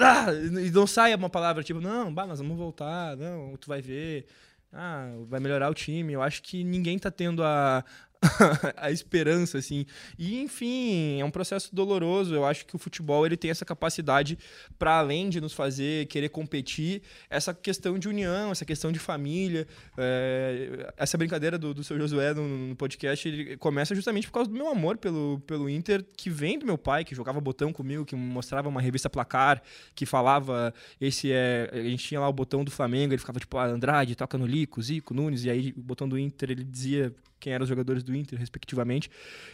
ah, 0.00 0.26
e 0.32 0.70
não 0.70 0.86
sai 0.86 1.14
uma 1.14 1.30
palavra 1.30 1.62
tipo, 1.62 1.80
não, 1.80 2.12
bah, 2.12 2.26
nós 2.26 2.38
vamos 2.38 2.56
voltar, 2.56 3.16
não, 3.16 3.56
tu 3.56 3.68
vai 3.68 3.80
ver, 3.80 4.26
ah, 4.72 5.08
vai 5.28 5.40
melhorar 5.40 5.70
o 5.70 5.74
time. 5.74 6.12
Eu 6.12 6.22
acho 6.22 6.42
que 6.42 6.64
ninguém 6.64 6.98
tá 6.98 7.10
tendo 7.10 7.42
a, 7.42 7.84
a 8.76 8.90
esperança, 8.90 9.58
assim. 9.58 9.86
E, 10.18 10.40
enfim, 10.40 11.20
é 11.20 11.24
um 11.24 11.30
processo 11.30 11.74
doloroso. 11.74 12.34
Eu 12.34 12.44
acho 12.44 12.66
que 12.66 12.74
o 12.74 12.78
futebol 12.78 13.26
ele 13.26 13.36
tem 13.36 13.50
essa 13.50 13.64
capacidade, 13.64 14.38
para 14.78 14.98
além 14.98 15.28
de 15.28 15.40
nos 15.40 15.52
fazer 15.52 16.06
querer 16.06 16.28
competir, 16.28 17.02
essa 17.28 17.52
questão 17.52 17.98
de 17.98 18.08
união, 18.08 18.50
essa 18.50 18.64
questão 18.64 18.90
de 18.90 18.98
família. 18.98 19.66
É, 19.96 20.92
essa 20.96 21.16
brincadeira 21.16 21.58
do, 21.58 21.74
do 21.74 21.84
seu 21.84 21.98
Josué 21.98 22.34
no, 22.34 22.68
no, 22.68 22.76
podcast 22.76 23.56
começa 23.58 23.94
justamente 23.94 24.26
por 24.26 24.34
causa 24.34 24.50
do 24.50 24.56
meu 24.56 24.68
amor 24.68 24.96
pelo, 24.96 25.40
pelo 25.46 25.68
Inter, 25.68 26.04
que 26.16 26.30
vem 26.30 26.58
do 26.58 26.66
meu 26.66 26.78
pai, 26.78 27.04
que 27.04 27.14
jogava 27.14 27.40
botão 27.40 27.72
comigo, 27.72 28.04
que 28.04 28.16
mostrava 28.16 28.68
uma 28.68 28.80
revista 28.80 29.08
placar, 29.08 29.62
que 29.94 30.06
falava. 30.06 30.72
Esse 31.00 31.30
é. 31.32 31.70
A 31.72 31.82
gente 31.82 32.04
tinha 32.04 32.20
lá 32.20 32.28
o 32.28 32.32
botão 32.32 32.64
do 32.64 32.70
Flamengo, 32.70 33.12
ele 33.12 33.18
ficava 33.18 33.38
tipo, 33.38 33.56
ah, 33.58 33.66
Andrade, 33.66 34.14
toca 34.14 34.38
no 34.38 34.46
Lico, 34.46 34.82
Zico, 34.82 35.14
Nunes, 35.14 35.44
e 35.44 35.50
aí 35.50 35.74
o 35.76 35.82
botão 35.82 36.08
do 36.08 36.18
Inter 36.18 36.50
ele 36.50 36.64
dizia 36.64 37.14
quem 37.44 37.52
eram 37.52 37.64
os 37.64 37.68
jogadores 37.68 38.02
do 38.02 38.16
Inter, 38.16 38.38
respectivamente. 38.38 39.10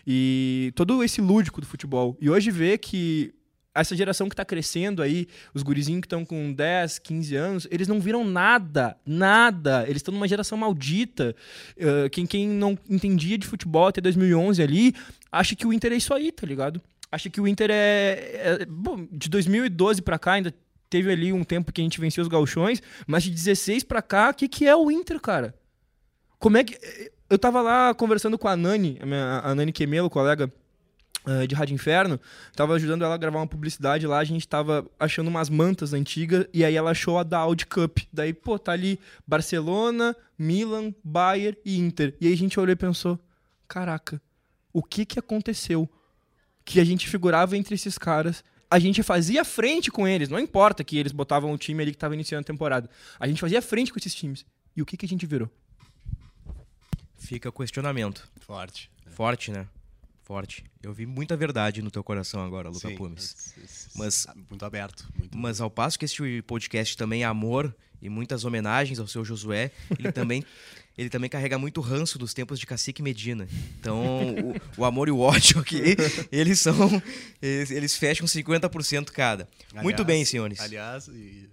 E 0.07 0.73
todo 0.77 1.03
esse 1.03 1.21
lúdico 1.21 1.61
do 1.61 1.67
futebol. 1.67 2.17
E 2.21 2.31
hoje 2.31 2.51
ver 2.51 2.79
que 2.79 3.35
essa 3.75 3.97
geração 3.97 4.29
que 4.29 4.37
tá 4.37 4.45
crescendo 4.45 5.03
aí, 5.03 5.27
os 5.53 5.63
gurizinhos 5.63 6.01
que 6.01 6.07
estão 6.07 6.25
com 6.25 6.53
10, 6.53 7.01
15 7.01 7.37
anos, 7.37 7.69
eles 7.71 7.89
não 7.89 8.01
viram 8.01 8.25
nada, 8.25 8.97
nada. 9.05 9.85
Eles 9.85 9.97
estão 9.97 10.15
numa 10.15 10.29
geração 10.29 10.57
maldita. 10.57 11.35
Uh, 11.77 12.09
quem, 12.11 12.27
quem 12.27 12.49
não 12.49 12.79
entendia 12.89 13.37
de 13.37 13.47
futebol 13.47 13.89
até 13.89 14.01
2011 14.01 14.63
ali, 14.63 14.95
acha 15.31 15.57
que 15.57 15.67
o 15.67 15.73
Inter 15.73 15.93
é 15.93 15.97
isso 15.97 16.15
aí, 16.15 16.31
tá 16.31 16.47
ligado? 16.47 16.81
Acha 17.11 17.29
que 17.29 17.41
o 17.41 17.49
Inter 17.49 17.71
é. 17.73 18.61
é 18.61 18.67
bom, 18.67 19.07
de 19.11 19.29
2012 19.29 20.01
para 20.03 20.19
cá 20.19 20.33
ainda 20.35 20.55
teve 20.89 21.11
ali 21.11 21.33
um 21.33 21.43
tempo 21.43 21.73
que 21.73 21.81
a 21.81 21.85
gente 21.85 22.01
venceu 22.01 22.23
os 22.23 22.29
galchões, 22.29 22.81
mas 23.07 23.25
de 23.25 23.31
16 23.31 23.83
para 23.85 24.03
cá, 24.03 24.31
o 24.31 24.35
que, 24.35 24.49
que 24.49 24.67
é 24.67 24.75
o 24.75 24.91
Inter, 24.91 25.21
cara? 25.21 25.55
Como 26.39 26.57
é 26.57 26.65
que. 26.65 26.77
Eu 27.31 27.39
tava 27.39 27.63
lá 27.63 27.95
conversando 27.95 28.37
com 28.37 28.49
a 28.49 28.57
Nani, 28.57 28.99
a, 29.01 29.07
minha, 29.07 29.41
a 29.45 29.55
Nani 29.55 29.73
Quemelo, 29.73 30.11
colega 30.11 30.53
uh, 31.25 31.47
de 31.47 31.55
Rádio 31.55 31.75
Inferno, 31.75 32.19
tava 32.57 32.75
ajudando 32.75 33.05
ela 33.05 33.15
a 33.15 33.17
gravar 33.17 33.39
uma 33.39 33.47
publicidade 33.47 34.05
lá, 34.05 34.19
a 34.19 34.25
gente 34.25 34.49
tava 34.49 34.85
achando 34.99 35.29
umas 35.29 35.49
mantas 35.49 35.93
antigas, 35.93 36.47
e 36.53 36.65
aí 36.65 36.75
ela 36.75 36.91
achou 36.91 37.19
a 37.19 37.23
da 37.23 37.39
Audi 37.39 37.67
Cup. 37.67 38.01
Daí, 38.13 38.33
pô, 38.33 38.59
tá 38.59 38.73
ali 38.73 38.99
Barcelona, 39.25 40.17
Milan, 40.37 40.93
Bayern 41.05 41.57
e 41.65 41.79
Inter. 41.79 42.17
E 42.21 42.27
aí 42.27 42.33
a 42.33 42.37
gente 42.37 42.59
olhou 42.59 42.73
e 42.73 42.77
pensou: 42.77 43.17
caraca, 43.69 44.21
o 44.73 44.83
que 44.83 45.07
que 45.07 45.21
aconteceu? 45.21 45.89
Que 46.65 46.81
a 46.81 46.85
gente 46.85 47.09
figurava 47.09 47.57
entre 47.57 47.77
esses 47.77 47.97
caras 47.97 48.43
a 48.71 48.79
gente 48.79 49.03
fazia 49.03 49.45
frente 49.45 49.91
com 49.91 50.07
eles. 50.07 50.29
Não 50.29 50.39
importa 50.39 50.85
que 50.85 50.97
eles 50.97 51.11
botavam 51.11 51.53
o 51.53 51.59
time 51.59 51.83
ali 51.83 51.91
que 51.91 51.97
estava 51.97 52.15
iniciando 52.15 52.43
a 52.43 52.45
temporada. 52.45 52.89
A 53.19 53.27
gente 53.27 53.41
fazia 53.41 53.61
frente 53.61 53.93
com 53.93 53.99
esses 53.99 54.15
times. 54.15 54.47
E 54.77 54.81
o 54.81 54.87
que, 54.87 54.97
que 54.97 55.05
a 55.05 55.09
gente 55.09 55.27
virou? 55.27 55.51
Fica 57.31 57.49
o 57.49 57.53
questionamento. 57.53 58.29
Forte. 58.41 58.91
Forte, 59.13 59.53
né? 59.53 59.65
Forte. 60.25 60.65
Eu 60.83 60.93
vi 60.93 61.07
muita 61.07 61.37
verdade 61.37 61.81
no 61.81 61.89
teu 61.89 62.03
coração 62.03 62.45
agora, 62.45 62.69
Luca 62.69 62.89
Sim, 62.89 62.97
Pumes. 62.97 63.55
mas- 63.95 64.27
Mas, 64.27 64.27
Muito 64.51 64.65
aberto. 64.65 65.09
Muito 65.17 65.39
mas 65.39 65.61
ao 65.61 65.71
passo 65.71 65.97
que 65.97 66.05
este 66.05 66.43
podcast 66.43 66.97
também 66.97 67.23
é 67.23 67.27
amor 67.27 67.73
e 68.03 68.09
muitas 68.09 68.45
homenagens 68.45 68.99
ao 68.99 69.07
seu 69.07 69.25
Josué, 69.25 69.71
ele 69.99 70.11
também, 70.13 70.45
ele 70.99 71.09
também 71.09 71.31
carrega 71.31 71.57
muito 71.59 71.81
ranço 71.81 72.19
dos 72.19 72.33
tempos 72.35 72.59
de 72.59 72.67
Cacique 72.67 73.01
Medina. 73.03 73.47
Então, 73.79 74.03
o, 74.35 74.81
o 74.81 74.85
amor 74.85 75.07
e 75.09 75.11
o 75.13 75.19
ódio 75.21 75.61
aqui, 75.61 75.97
eles 76.33 76.59
são. 76.59 76.75
Eles, 77.43 77.71
eles 77.71 77.95
fecham 77.97 78.27
50% 78.27 79.11
cada. 79.11 79.49
muito 79.75 79.87
Aliás- 80.03 80.07
bem, 80.07 80.25
senhores. 80.25 80.59
Aliás, 80.61 81.07
e, 81.09 81.50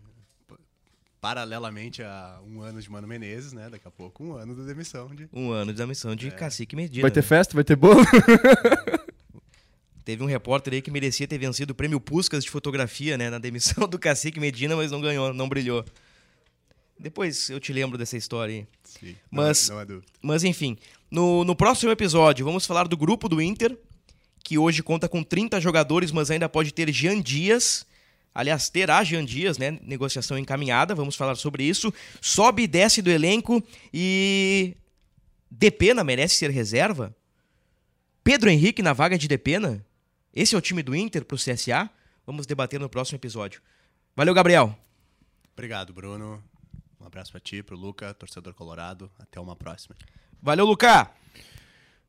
paralelamente 1.19 2.03
a 2.03 2.39
um 2.45 2.61
ano 2.61 2.81
de 2.81 2.89
Mano 2.89 3.07
Menezes, 3.07 3.53
né? 3.53 3.69
Daqui 3.69 3.87
a 3.87 3.91
pouco 3.91 4.23
um 4.23 4.33
ano 4.33 4.55
da 4.55 4.63
demissão 4.63 5.13
de. 5.13 5.27
Um 5.33 5.51
ano 5.51 5.73
da 5.73 5.87
missão 5.87 6.15
de 6.15 6.31
Cacique 6.31 6.75
Medina. 6.75 7.01
Vai 7.01 7.11
ter 7.11 7.21
né? 7.21 7.27
festa? 7.27 7.53
Vai 7.53 7.63
ter 7.63 7.75
bolo? 7.75 8.01
Teve 10.05 10.23
um 10.23 10.27
repórter 10.27 10.73
aí 10.73 10.81
que 10.81 10.89
merecia 10.89 11.27
ter 11.27 11.37
vencido 11.37 11.73
o 11.73 11.75
prêmio 11.75 11.99
Puscas 11.99 12.43
de 12.43 12.49
fotografia, 12.49 13.17
né? 13.17 13.29
Na 13.29 13.39
demissão 13.39 13.87
do 13.89 13.99
Cacique 13.99 14.39
Medina, 14.39 14.75
mas 14.75 14.91
não 14.91 15.01
ganhou, 15.01 15.33
não 15.33 15.49
brilhou. 15.49 15.83
Depois 16.99 17.49
eu 17.49 17.59
te 17.59 17.73
lembro 17.73 17.97
dessa 17.97 18.17
história 18.17 18.55
aí. 18.55 18.67
Sim, 18.83 19.15
Mas- 19.29 19.69
Não, 19.69 19.75
não 19.75 19.81
é 19.81 19.85
dúvida. 19.85 20.07
Mas 20.21 20.43
enfim, 20.43 20.77
no, 21.11 21.43
no 21.43 21.55
próximo 21.55 21.91
episódio 21.91 22.45
vamos 22.45 22.65
falar 22.65 22.87
do 22.87 22.97
grupo 22.97 23.29
do 23.29 23.41
Inter, 23.41 23.77
que 24.43 24.57
hoje 24.57 24.81
conta 24.81 25.07
com 25.07 25.23
30 25.23 25.59
jogadores, 25.59 26.11
mas 26.11 26.31
ainda 26.31 26.47
pode 26.47 26.73
ter 26.73 26.91
Jean 26.91 27.21
Dias. 27.21 27.85
Aliás, 28.37 28.69
terá 28.69 29.03
Jean 29.03 29.25
Dias, 29.25 29.57
né? 29.57 29.79
Negociação 29.81 30.37
encaminhada, 30.37 30.93
vamos 30.93 31.15
falar 31.15 31.33
sobre 31.33 31.63
isso. 31.63 31.91
Sobe 32.21 32.61
e 32.61 32.67
desce 32.67 33.01
do 33.01 33.09
elenco 33.09 33.63
e. 33.91 34.77
Depena 35.49 36.03
merece 36.03 36.35
ser 36.35 36.51
reserva? 36.51 37.15
Pedro 38.23 38.51
Henrique 38.51 38.83
na 38.83 38.93
vaga 38.93 39.17
de 39.17 39.27
Depena? 39.27 39.83
Esse 40.31 40.53
é 40.53 40.57
o 40.57 40.61
time 40.61 40.83
do 40.83 40.95
Inter 40.95 41.25
pro 41.25 41.35
CSA? 41.35 41.89
Vamos 42.27 42.45
debater 42.45 42.79
no 42.79 42.87
próximo 42.87 43.15
episódio. 43.15 43.59
Valeu, 44.15 44.35
Gabriel. 44.35 44.77
Obrigado, 45.53 45.91
Bruno. 45.91 46.43
Um 47.01 47.07
abraço 47.07 47.31
pra 47.31 47.41
ti, 47.41 47.63
pro 47.63 47.75
Luca, 47.75 48.13
torcedor 48.13 48.53
colorado. 48.53 49.09
Até 49.17 49.39
uma 49.39 49.55
próxima. 49.55 49.95
Valeu, 50.39 50.67
Lucas. 50.67 51.07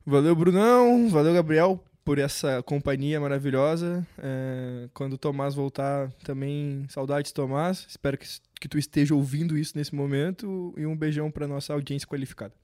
Valeu, 0.05 0.37
Brunão. 0.37 1.09
Valeu, 1.09 1.33
Gabriel, 1.33 1.83
por 2.09 2.19
essa 2.19 2.63
companhia 2.63 3.21
maravilhosa. 3.21 4.07
É, 4.17 4.89
quando 4.95 5.13
o 5.13 5.19
Tomás 5.19 5.55
voltar, 5.55 6.11
também 6.25 6.87
saudades, 6.89 7.33
Tomás. 7.33 7.85
Espero 7.87 8.17
que, 8.17 8.27
que 8.59 8.67
tu 8.67 8.79
esteja 8.79 9.15
ouvindo 9.15 9.59
isso 9.59 9.77
nesse 9.77 9.95
momento. 9.95 10.73
E 10.79 10.87
um 10.87 10.97
beijão 10.97 11.31
para 11.31 11.47
nossa 11.47 11.75
audiência 11.75 12.09
qualificada. 12.09 12.55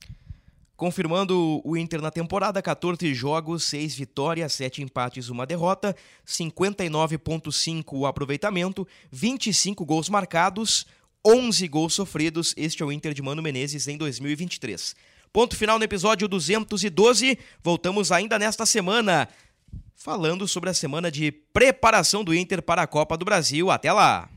Confirmando 0.79 1.61
o 1.63 1.77
Inter 1.77 2.01
na 2.01 2.11
temporada, 2.11 2.63
14 2.63 3.13
jogos, 3.13 3.65
6 3.65 3.95
vitórias, 3.95 4.55
7 4.55 4.83
empates, 4.83 5.29
1 5.29 5.45
derrota, 5.45 5.95
59,5 6.27 7.85
o 7.93 8.07
aproveitamento, 8.07 8.89
25 9.13 9.85
gols 9.85 10.09
marcados, 10.09 10.87
11 11.23 11.69
gols 11.69 11.93
sofridos. 11.93 12.55
Este 12.57 12.83
é 12.83 12.87
o 12.87 12.91
Inter 12.91 13.13
de 13.13 13.21
Mano 13.21 13.43
Menezes 13.43 13.89
em 13.89 13.99
2023. 13.99 14.97
Ponto 15.35 15.57
final 15.57 15.81
no 15.81 15.85
episódio 15.85 16.29
212. 16.29 17.37
Voltamos 17.61 18.13
ainda 18.13 18.39
nesta 18.39 18.65
semana, 18.65 19.29
falando 19.93 20.47
sobre 20.47 20.71
a 20.71 20.75
semana 20.75 21.11
de 21.11 21.33
preparação 21.33 22.23
do 22.23 22.33
Inter 22.33 22.63
para 22.63 22.83
a 22.83 22.87
Copa 22.87 23.17
do 23.17 23.25
Brasil. 23.25 23.69
Até 23.69 23.93
lá! 23.93 24.31